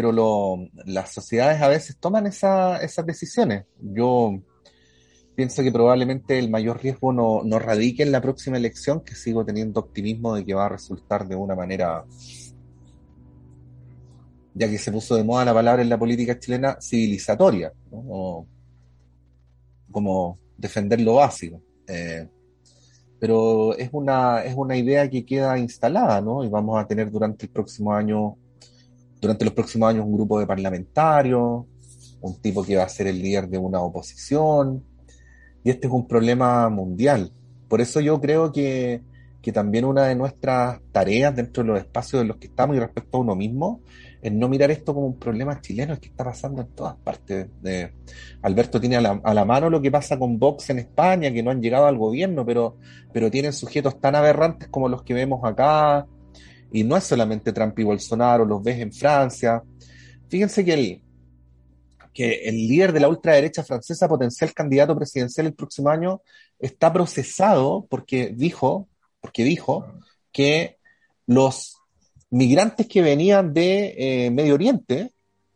pero 0.00 0.56
las 0.86 1.12
sociedades 1.12 1.60
a 1.60 1.68
veces 1.68 1.98
toman 1.98 2.26
esas 2.26 3.04
decisiones. 3.04 3.66
Yo 3.78 4.40
pienso 5.34 5.62
que 5.62 5.70
probablemente 5.70 6.38
el 6.38 6.48
mayor 6.48 6.82
riesgo 6.82 7.12
no, 7.12 7.42
no 7.44 7.58
radique 7.58 8.02
en 8.02 8.10
la 8.10 8.22
próxima 8.22 8.56
elección, 8.56 9.02
que 9.02 9.14
sigo 9.14 9.44
teniendo 9.44 9.78
optimismo 9.78 10.34
de 10.34 10.46
que 10.46 10.54
va 10.54 10.64
a 10.64 10.68
resultar 10.70 11.28
de 11.28 11.36
una 11.36 11.54
manera, 11.54 12.02
ya 14.54 14.70
que 14.70 14.78
se 14.78 14.90
puso 14.90 15.16
de 15.16 15.24
moda 15.24 15.44
la 15.44 15.52
palabra 15.52 15.82
en 15.82 15.90
la 15.90 15.98
política 15.98 16.38
chilena, 16.38 16.78
civilizatoria, 16.80 17.70
como 19.90 20.38
defender 20.56 21.02
lo 21.02 21.16
básico. 21.16 21.60
Eh, 21.86 22.26
pero 23.18 23.76
es 23.76 23.90
una, 23.92 24.44
es 24.44 24.54
una 24.56 24.78
idea 24.78 25.10
que 25.10 25.26
queda 25.26 25.58
instalada, 25.58 26.22
¿no? 26.22 26.42
Y 26.42 26.48
vamos 26.48 26.82
a 26.82 26.86
tener 26.86 27.10
durante 27.10 27.44
el 27.44 27.52
próximo 27.52 27.92
año 27.92 28.38
durante 29.20 29.44
los 29.44 29.54
próximos 29.54 29.90
años 29.90 30.06
un 30.06 30.12
grupo 30.12 30.40
de 30.40 30.46
parlamentarios, 30.46 31.64
un 32.20 32.40
tipo 32.40 32.64
que 32.64 32.76
va 32.76 32.84
a 32.84 32.88
ser 32.88 33.06
el 33.06 33.20
líder 33.20 33.48
de 33.48 33.58
una 33.58 33.80
oposición, 33.80 34.84
y 35.62 35.70
este 35.70 35.86
es 35.86 35.92
un 35.92 36.06
problema 36.06 36.68
mundial. 36.68 37.32
Por 37.68 37.80
eso 37.80 38.00
yo 38.00 38.20
creo 38.20 38.52
que, 38.52 39.02
también 39.52 39.84
una 39.84 40.04
de 40.04 40.14
nuestras 40.14 40.80
tareas 40.92 41.34
dentro 41.34 41.64
de 41.64 41.70
los 41.70 41.78
espacios 41.80 42.22
en 42.22 42.28
los 42.28 42.36
que 42.36 42.46
estamos 42.46 42.76
y 42.76 42.78
respecto 42.78 43.16
a 43.16 43.20
uno 43.20 43.34
mismo 43.34 43.80
es 44.22 44.30
no 44.30 44.48
mirar 44.48 44.70
esto 44.70 44.94
como 44.94 45.06
un 45.06 45.18
problema 45.18 45.60
chileno, 45.60 45.94
es 45.94 45.98
que 45.98 46.08
está 46.08 46.22
pasando 46.22 46.62
en 46.62 46.68
todas 46.68 46.94
partes. 46.96 47.48
De, 47.60 47.92
Alberto 48.42 48.78
tiene 48.78 48.96
a 48.96 49.00
la, 49.00 49.20
a 49.24 49.34
la, 49.34 49.44
mano 49.44 49.68
lo 49.68 49.80
que 49.80 49.90
pasa 49.90 50.18
con 50.18 50.38
Vox 50.38 50.70
en 50.70 50.78
España, 50.78 51.32
que 51.32 51.42
no 51.42 51.50
han 51.50 51.60
llegado 51.60 51.86
al 51.86 51.96
gobierno, 51.98 52.44
pero, 52.46 52.76
pero 53.12 53.30
tienen 53.30 53.52
sujetos 53.52 53.98
tan 54.00 54.14
aberrantes 54.14 54.68
como 54.68 54.88
los 54.88 55.02
que 55.02 55.14
vemos 55.14 55.40
acá, 55.42 56.06
y 56.72 56.84
no 56.84 56.96
es 56.96 57.04
solamente 57.04 57.52
Trump 57.52 57.78
y 57.78 57.84
Bolsonaro, 57.84 58.44
los 58.44 58.62
ves 58.62 58.78
en 58.78 58.92
Francia. 58.92 59.62
Fíjense 60.28 60.64
que 60.64 60.74
el, 60.74 61.02
que 62.12 62.48
el 62.48 62.56
líder 62.56 62.92
de 62.92 63.00
la 63.00 63.08
ultraderecha 63.08 63.64
francesa, 63.64 64.08
potencial 64.08 64.52
candidato 64.52 64.96
presidencial 64.96 65.46
el 65.46 65.54
próximo 65.54 65.88
año, 65.88 66.22
está 66.58 66.92
procesado 66.92 67.86
porque 67.88 68.32
dijo, 68.34 68.88
porque 69.20 69.44
dijo 69.44 69.86
que 70.32 70.78
los 71.26 71.76
migrantes 72.30 72.86
que 72.86 73.02
venían 73.02 73.52
de 73.52 73.94
eh, 73.96 74.30
Medio 74.30 74.54
Oriente 74.54 75.12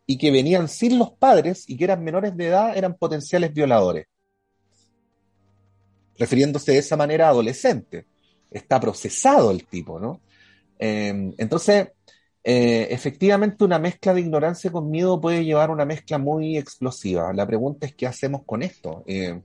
y 0.06 0.18
que 0.18 0.30
venían 0.30 0.68
sin 0.68 0.98
los 0.98 1.12
padres 1.12 1.64
y 1.68 1.76
que 1.76 1.84
eran 1.84 2.02
menores 2.02 2.36
de 2.36 2.48
edad 2.48 2.76
eran 2.76 2.94
potenciales 2.94 3.52
violadores. 3.52 4.06
Refiriéndose 6.18 6.72
de 6.72 6.78
esa 6.78 6.96
manera 6.96 7.26
a 7.26 7.30
adolescente. 7.30 8.06
Está 8.50 8.78
procesado 8.78 9.50
el 9.50 9.64
tipo, 9.66 9.98
¿no? 9.98 10.20
Em, 10.86 11.32
entonces, 11.38 11.88
eh, 12.42 12.88
efectivamente, 12.90 13.64
una 13.64 13.78
mezcla 13.78 14.12
de 14.12 14.20
ignorancia 14.20 14.70
con 14.70 14.90
miedo 14.90 15.18
puede 15.18 15.42
llevar 15.42 15.70
a 15.70 15.72
una 15.72 15.86
mezcla 15.86 16.18
muy 16.18 16.58
explosiva. 16.58 17.32
La 17.32 17.46
pregunta 17.46 17.86
es 17.86 17.94
qué 17.94 18.06
hacemos 18.06 18.42
con 18.44 18.62
esto. 18.62 19.02
Eh, 19.06 19.40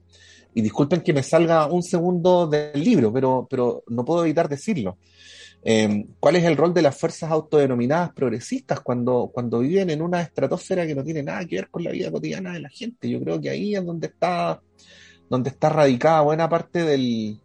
y 0.52 0.60
disculpen 0.60 1.00
que 1.00 1.14
me 1.14 1.22
salga 1.22 1.66
un 1.66 1.82
segundo 1.82 2.46
del 2.46 2.84
libro, 2.84 3.10
pero, 3.10 3.46
pero 3.48 3.84
no 3.88 4.04
puedo 4.04 4.24
evitar 4.24 4.50
decirlo. 4.50 4.98
Em, 5.62 6.08
¿Cuál 6.20 6.36
es 6.36 6.44
el 6.44 6.58
rol 6.58 6.74
de 6.74 6.82
las 6.82 6.98
fuerzas 6.98 7.30
autodenominadas 7.30 8.12
progresistas 8.12 8.80
cuando, 8.80 9.30
cuando 9.32 9.60
viven 9.60 9.88
en 9.88 10.02
una 10.02 10.20
estratosfera 10.20 10.86
que 10.86 10.94
no 10.94 11.04
tiene 11.04 11.22
nada 11.22 11.46
que 11.46 11.56
ver 11.56 11.70
con 11.70 11.84
la 11.84 11.90
vida 11.92 12.10
cotidiana 12.10 12.52
de 12.52 12.60
la 12.60 12.68
gente? 12.68 13.08
Yo 13.08 13.18
creo 13.20 13.40
que 13.40 13.48
ahí 13.48 13.74
es 13.74 13.84
donde 13.84 14.08
está, 14.08 14.60
donde 15.30 15.48
está 15.48 15.70
radicada 15.70 16.20
buena 16.20 16.48
parte 16.50 16.84
del, 16.84 17.40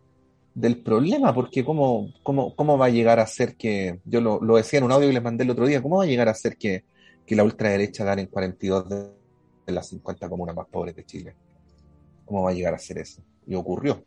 del 0.56 0.82
problema, 0.82 1.34
porque 1.34 1.66
cómo, 1.66 2.14
cómo, 2.24 2.56
cómo 2.56 2.78
va 2.78 2.88
a 2.88 2.89
llegar 2.89 3.20
a 3.20 3.28
ser 3.28 3.56
que, 3.56 3.99
yo 4.06 4.22
lo, 4.22 4.39
lo 4.41 4.56
decía 4.56 4.80
en 4.80 4.86
un 4.86 4.91
audio 4.93 5.10
que 5.10 5.14
les 5.14 5.24
mandé 5.24 5.43
el 5.43 5.49
otro 5.51 5.68
día, 5.68 5.82
cómo 5.82 5.97
va 5.97 6.06
a 6.06 6.08
llegar 6.08 6.30
a 6.30 6.34
ser 6.34 6.58
que, 6.58 6.86
que 7.26 7.36
la 7.36 7.43
ultraderecha 7.43 8.06
gane 8.06 8.24
en 8.24 8.28
42 8.30 8.89
de, 8.89 8.95
de 9.68 9.74
las 9.74 9.89
50 9.89 10.30
comunas 10.30 10.56
más 10.56 10.68
pobres 10.68 10.95
de 10.95 11.06
Chile? 11.06 11.36
¿Cómo 12.24 12.43
va 12.43 12.51
a 12.51 12.53
llegar 12.53 12.74
a 12.74 12.80
ser 12.80 12.99
eso? 12.99 13.22
Y 13.45 13.53
ocurrió. 13.53 14.03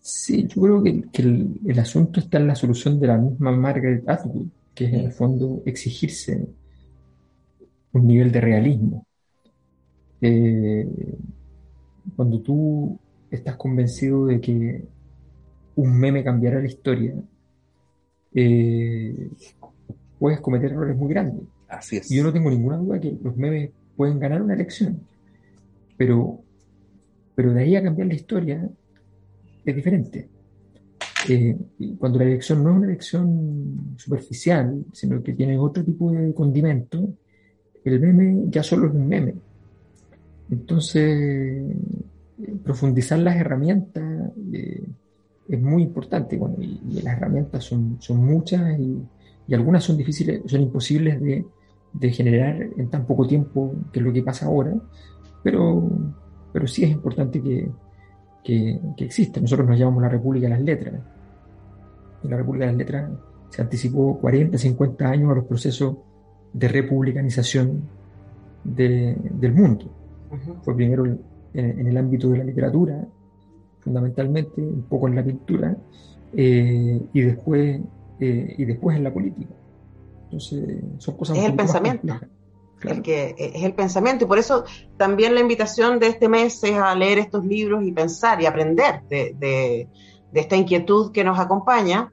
Sí, 0.00 0.46
yo 0.46 0.62
creo 0.62 0.82
que, 0.82 1.22
el, 1.22 1.60
el 1.66 1.78
asunto 1.78 2.20
está 2.20 2.38
en 2.38 2.46
la 2.46 2.54
solución 2.54 3.00
de 3.00 3.06
la 3.06 3.16
misma 3.16 3.52
Margaret 3.52 4.08
Atwood, 4.08 4.48
que 4.74 4.84
es 4.84 4.92
en 4.92 5.00
el 5.00 5.12
fondo 5.12 5.62
exigirse 5.64 6.46
un 7.92 8.06
nivel 8.06 8.30
de 8.30 8.40
realismo. 8.40 9.06
Eh, 10.20 10.86
cuando 12.16 12.40
tú 12.40 12.98
estás 13.30 13.56
convencido 13.56 14.26
de 14.26 14.40
que 14.40 14.84
un 15.76 15.98
meme 15.98 16.24
cambiará 16.24 16.60
la 16.60 16.66
historia, 16.66 17.14
eh, 18.34 19.30
puedes 20.18 20.40
cometer 20.40 20.72
errores 20.72 20.96
muy 20.96 21.08
grandes. 21.08 21.44
Así 21.68 21.96
es. 21.96 22.10
Y 22.10 22.16
yo 22.16 22.24
no 22.24 22.32
tengo 22.32 22.50
ninguna 22.50 22.76
duda 22.76 23.00
que 23.00 23.16
los 23.22 23.36
memes 23.36 23.70
pueden 23.96 24.18
ganar 24.18 24.42
una 24.42 24.54
elección, 24.54 25.00
pero, 25.96 26.40
pero 27.34 27.52
de 27.52 27.62
ahí 27.62 27.76
a 27.76 27.82
cambiar 27.82 28.08
la 28.08 28.14
historia 28.14 28.68
es 29.64 29.76
diferente. 29.76 30.28
Eh, 31.28 31.56
cuando 31.98 32.18
la 32.18 32.24
elección 32.24 32.64
no 32.64 32.70
es 32.70 32.76
una 32.76 32.86
elección 32.86 33.94
superficial, 33.96 34.84
sino 34.92 35.22
que 35.22 35.34
tiene 35.34 35.58
otro 35.58 35.84
tipo 35.84 36.10
de 36.10 36.32
condimento, 36.32 37.14
el 37.84 38.00
meme 38.00 38.44
ya 38.48 38.62
solo 38.62 38.88
es 38.88 38.94
un 38.94 39.06
meme. 39.06 39.34
Entonces, 40.50 41.62
profundizar 42.64 43.18
las 43.18 43.36
herramientas 43.36 44.30
eh, 44.52 44.82
es 45.48 45.60
muy 45.62 45.82
importante. 45.82 46.36
Bueno, 46.36 46.56
y, 46.60 46.80
y 46.88 47.02
las 47.02 47.16
herramientas 47.16 47.64
son, 47.64 47.96
son 48.00 48.24
muchas 48.24 48.78
y, 48.78 49.02
y 49.46 49.54
algunas 49.54 49.82
son 49.84 49.96
difíciles, 49.96 50.42
son 50.46 50.60
imposibles 50.62 51.20
de, 51.20 51.44
de 51.92 52.10
generar 52.12 52.60
en 52.76 52.88
tan 52.88 53.04
poco 53.06 53.26
tiempo, 53.26 53.72
que 53.92 53.98
es 54.00 54.04
lo 54.04 54.12
que 54.12 54.22
pasa 54.22 54.46
ahora, 54.46 54.74
pero, 55.42 55.88
pero 56.52 56.66
sí 56.66 56.84
es 56.84 56.90
importante 56.90 57.40
que, 57.42 57.68
que, 58.44 58.80
que 58.96 59.04
exista. 59.04 59.40
Nosotros 59.40 59.68
nos 59.68 59.78
llamamos 59.78 60.02
la 60.02 60.08
República 60.08 60.46
de 60.46 60.50
las 60.50 60.62
Letras. 60.62 61.00
Y 62.22 62.28
la 62.28 62.36
República 62.36 62.66
de 62.66 62.72
las 62.72 62.78
Letras 62.78 63.10
se 63.48 63.62
anticipó 63.62 64.18
40, 64.20 64.56
50 64.58 65.08
años 65.08 65.32
a 65.32 65.34
los 65.34 65.44
procesos 65.46 65.96
de 66.52 66.68
republicanización 66.68 67.82
de- 68.62 69.16
del 69.30 69.52
mundo. 69.54 69.86
Fue 70.62 70.76
primero 70.76 71.04
en, 71.54 71.80
en 71.80 71.86
el 71.86 71.96
ámbito 71.96 72.28
de 72.30 72.38
la 72.38 72.44
literatura, 72.44 73.06
fundamentalmente, 73.80 74.60
un 74.60 74.82
poco 74.82 75.08
en 75.08 75.16
la 75.16 75.24
pintura, 75.24 75.76
eh, 76.34 77.00
y, 77.12 77.20
después, 77.22 77.80
eh, 78.20 78.54
y 78.58 78.64
después 78.64 78.96
en 78.96 79.04
la 79.04 79.12
política. 79.12 79.54
Entonces, 80.24 80.78
son 80.98 81.16
cosas 81.16 81.36
Es 81.38 81.44
el 81.44 81.50
más 81.54 81.66
pensamiento. 81.66 82.00
complejas. 82.08 82.28
Claro. 82.78 82.96
el 82.96 83.02
que 83.02 83.34
es 83.36 83.62
el 83.62 83.74
pensamiento 83.74 84.24
y 84.24 84.26
por 84.28 84.38
eso 84.38 84.64
también 84.96 85.34
la 85.34 85.40
invitación 85.40 85.98
de 85.98 86.06
este 86.06 86.30
mes 86.30 86.64
es 86.64 86.76
a 86.76 86.94
leer 86.94 87.18
estos 87.18 87.44
libros 87.44 87.84
y 87.84 87.92
pensar 87.92 88.40
y 88.40 88.46
aprender 88.46 89.02
de, 89.10 89.34
de- 89.38 89.88
de 90.32 90.40
esta 90.40 90.56
inquietud 90.56 91.12
que 91.12 91.22
nos 91.22 91.38
acompaña 91.38 92.10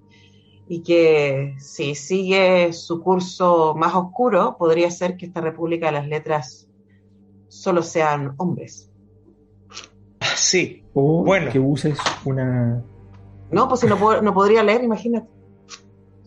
y 0.67 0.81
que 0.83 1.53
si 1.59 1.95
sigue 1.95 2.73
su 2.73 3.01
curso 3.01 3.75
más 3.77 3.95
oscuro 3.95 4.57
podría 4.57 4.91
ser 4.91 5.15
que 5.15 5.27
esta 5.27 5.39
República 5.39 5.85
de 5.85 5.91
las 5.93 6.07
Letras 6.09 6.67
solo 7.47 7.81
sean 7.81 8.33
hombres. 8.35 8.86
Sí, 10.37 10.83
O 10.93 11.23
Bueno. 11.23 11.51
que 11.51 11.59
uses 11.59 11.97
una... 12.25 12.83
No, 13.51 13.67
pues 13.67 13.81
si 13.81 13.87
no, 13.87 14.21
no 14.21 14.33
podría 14.33 14.61
leer, 14.63 14.83
imagínate. 14.83 15.27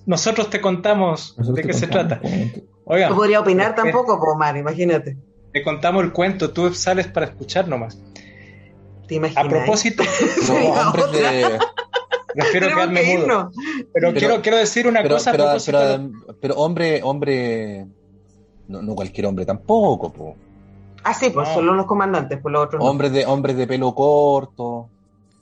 nosotros 0.06 0.48
te 0.50 0.60
contamos 0.60 1.34
nosotros 1.38 1.56
de 1.56 1.62
te 1.62 1.68
qué 1.68 1.74
se 1.74 1.86
trata. 1.86 2.18
obviamente. 2.22 2.64
Oiga, 2.84 3.08
No 3.10 3.16
podría 3.16 3.40
opinar 3.40 3.70
eh, 3.72 3.74
tampoco, 3.76 4.18
po, 4.18 4.32
Omar, 4.32 4.56
imagínate. 4.56 5.16
te 5.52 5.62
contamos 5.62 6.02
el 6.04 6.12
cuento, 6.12 6.50
tú 6.50 6.72
sales 6.74 7.06
para 7.08 7.26
escuchar 7.26 7.68
nomás. 7.68 8.00
¿Te 9.06 9.16
imaginas? 9.16 9.44
A 9.44 9.48
propósito, 9.48 10.02
No, 10.48 10.92
de, 11.12 11.58
prefiero 12.34 12.68
quedarme 12.68 13.02
que 13.02 13.18
mudo. 13.18 13.50
Pero, 13.52 13.86
Pero- 13.92 14.12
quiero, 14.14 14.42
quiero 14.42 14.58
decir 14.58 14.86
una 14.86 15.02
pero, 15.02 15.16
cosa 15.16 15.30
a 15.30 15.34
propósito 15.34 15.78
pero, 15.78 16.10
pero 16.40 16.54
hombre, 16.56 17.00
hombre, 17.02 17.86
no, 18.68 18.82
no 18.82 18.94
cualquier 18.94 19.26
hombre 19.26 19.44
tampoco, 19.44 20.12
po. 20.12 20.36
Ah, 21.02 21.14
sí, 21.14 21.30
pues 21.30 21.48
No. 21.48 21.54
solo 21.54 21.74
los 21.74 21.86
comandantes, 21.86 22.38
pues 22.40 22.52
los 22.52 22.64
otros 22.66 22.82
no. 22.82 22.90
Hombres 22.90 23.12
de, 23.12 23.26
hombres 23.26 23.56
de 23.56 23.66
pelo 23.66 23.94
corto. 23.94 24.88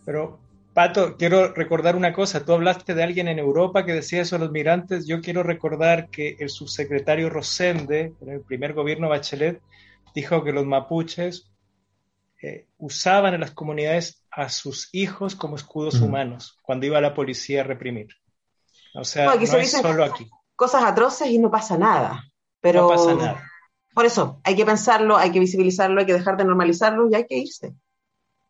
Pero, 0.04 0.38
Pato, 0.72 1.16
quiero 1.16 1.52
recordar 1.52 1.96
una 1.96 2.12
cosa. 2.12 2.44
Tú 2.44 2.52
hablaste 2.52 2.94
de 2.94 3.02
alguien 3.02 3.26
en 3.28 3.38
Europa 3.40 3.84
que 3.84 3.92
decía 3.92 4.22
eso 4.22 4.36
a 4.36 4.38
los 4.38 4.50
migrantes. 4.52 5.06
Yo 5.06 5.20
quiero 5.20 5.42
recordar 5.42 6.09
que 6.09 6.36
el 6.38 6.50
subsecretario 6.50 7.28
Rosende, 7.30 8.14
en 8.20 8.28
el 8.30 8.40
primer 8.42 8.74
gobierno 8.74 9.09
Bachelet, 9.09 9.61
dijo 10.14 10.44
que 10.44 10.52
los 10.52 10.64
mapuches 10.66 11.50
eh, 12.40 12.66
usaban 12.78 13.34
en 13.34 13.40
las 13.40 13.50
comunidades 13.50 14.22
a 14.30 14.48
sus 14.48 14.88
hijos 14.92 15.34
como 15.34 15.56
escudos 15.56 15.96
Ujú. 15.96 16.04
humanos 16.06 16.56
cuando 16.62 16.86
iba 16.86 17.00
la 17.00 17.12
policía 17.14 17.62
a 17.62 17.64
reprimir. 17.64 18.09
O 18.94 19.02
sea, 19.04 19.24
No, 19.24 19.30
aquí 19.32 19.46
no 19.46 19.50
se 19.50 19.56
es 19.61 19.62
dicen- 19.72 19.82
solo 19.82 20.04
aquí. 20.04 20.30
cosas 20.54 20.84
atroces 20.84 21.28
y 21.28 21.38
no 21.38 21.50
pasa 21.50 21.76
nada. 21.76 22.22
Pero 22.61 22.82
No 22.82 22.88
pasa 22.88 23.14
nada. 23.14 23.44
Por 23.95 24.07
eso 24.07 24.41
hay 24.45 24.55
que 24.55 24.64
pensarlo, 24.64 25.16
hay 25.16 25.30
que 25.32 25.41
visibilizarlo, 25.41 26.01
hay 26.01 26.07
que 26.07 26.12
dejar 26.14 26.36
de 26.36 26.45
normalizarlo 26.45 27.09
y 27.11 27.14
hay 27.14 27.26
que 27.26 27.36
irse. 27.39 27.74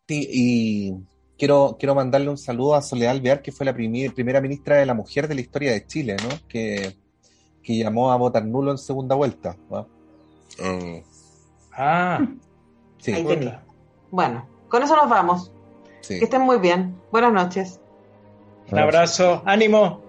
Sí, 0.07 0.27
y 0.31 0.93
quiero, 1.37 1.75
quiero 1.79 1.95
mandarle 1.95 2.29
un 2.29 2.37
saludo 2.37 2.75
a 2.75 2.81
Soledad 2.81 3.11
Alvear, 3.11 3.41
que 3.41 3.51
fue 3.51 3.65
la 3.65 3.73
primi- 3.75 4.13
primera 4.13 4.41
ministra 4.41 4.77
de 4.77 4.85
la 4.85 4.93
mujer 4.93 5.27
de 5.27 5.35
la 5.35 5.41
historia 5.41 5.71
de 5.71 5.85
Chile, 5.85 6.17
¿no? 6.23 6.29
Que, 6.47 6.95
que 7.63 7.77
llamó 7.77 8.11
a 8.11 8.15
votar 8.17 8.45
nulo 8.45 8.71
en 8.71 8.77
segunda 8.77 9.15
vuelta. 9.15 9.55
¿no? 9.69 9.87
Eh, 10.59 11.03
Ah, 11.81 12.19
sí, 12.97 13.13
Ahí. 13.13 13.23
Bueno, 14.11 14.47
con 14.67 14.83
eso 14.83 14.95
nos 14.95 15.09
vamos. 15.09 15.51
sí. 16.01 16.17
Que 16.19 16.25
estén 16.25 16.41
muy 16.41 16.57
bien. 16.57 16.95
Buenas 17.11 17.31
noches. 17.31 17.79
un 18.71 18.79
abrazo. 18.79 19.41
¡Ánimo! 19.45 20.01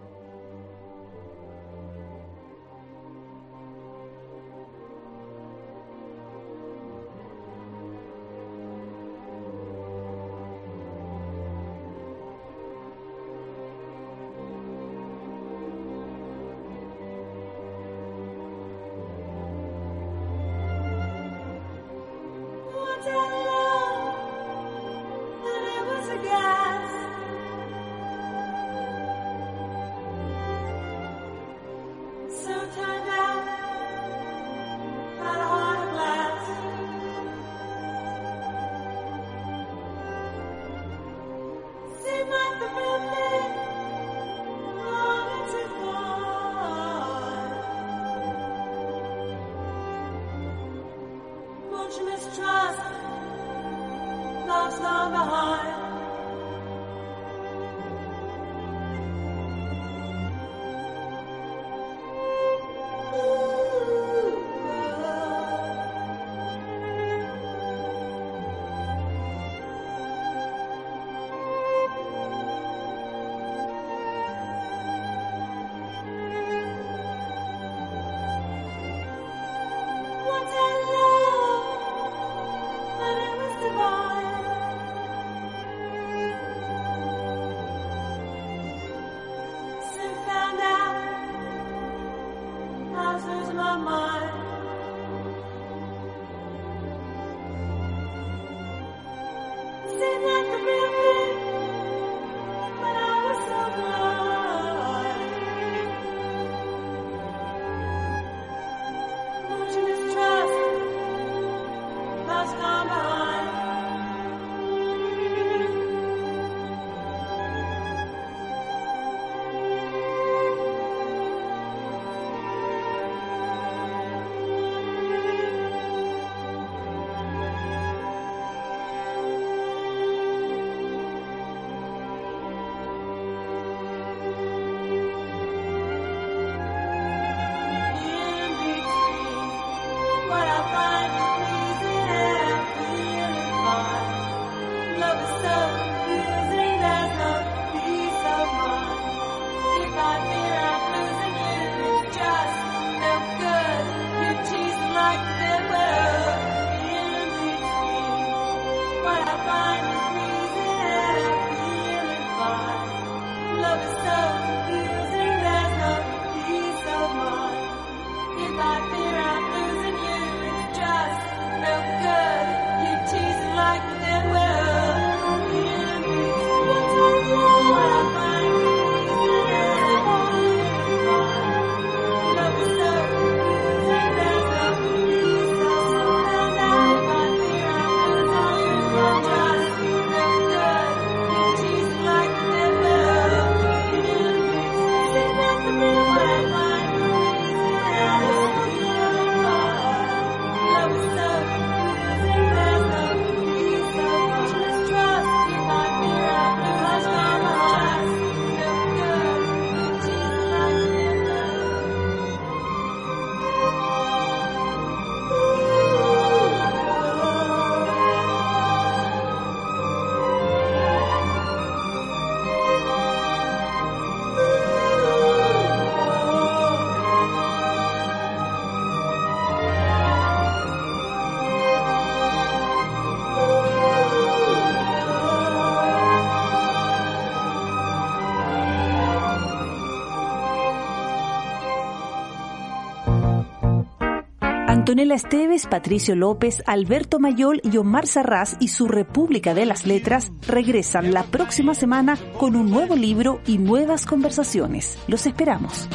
Antonella 244.80 245.14
Esteves, 245.14 245.66
Patricio 245.66 246.16
López, 246.16 246.62
Alberto 246.64 247.18
Mayol 247.18 247.60
y 247.62 247.76
Omar 247.76 248.06
Sarraz 248.06 248.56
y 248.60 248.68
su 248.68 248.88
República 248.88 249.52
de 249.52 249.66
las 249.66 249.86
Letras 249.86 250.32
regresan 250.48 251.12
la 251.12 251.24
próxima 251.24 251.74
semana 251.74 252.18
con 252.38 252.56
un 252.56 252.70
nuevo 252.70 252.96
libro 252.96 253.42
y 253.46 253.58
nuevas 253.58 254.06
conversaciones. 254.06 254.98
Los 255.06 255.26
esperamos. 255.26 255.86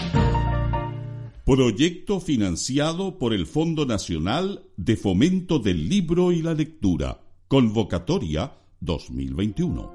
Proyecto 1.46 2.20
financiado 2.20 3.18
por 3.18 3.34
el 3.34 3.48
Fondo 3.48 3.88
Nacional 3.88 4.68
de 4.78 4.98
Fomento 4.98 5.58
del 5.58 5.90
Libro 5.90 6.32
y 6.32 6.44
la 6.44 6.54
Lectura. 6.54 7.22
Convocatoria 7.48 8.54
2021. 8.82 9.95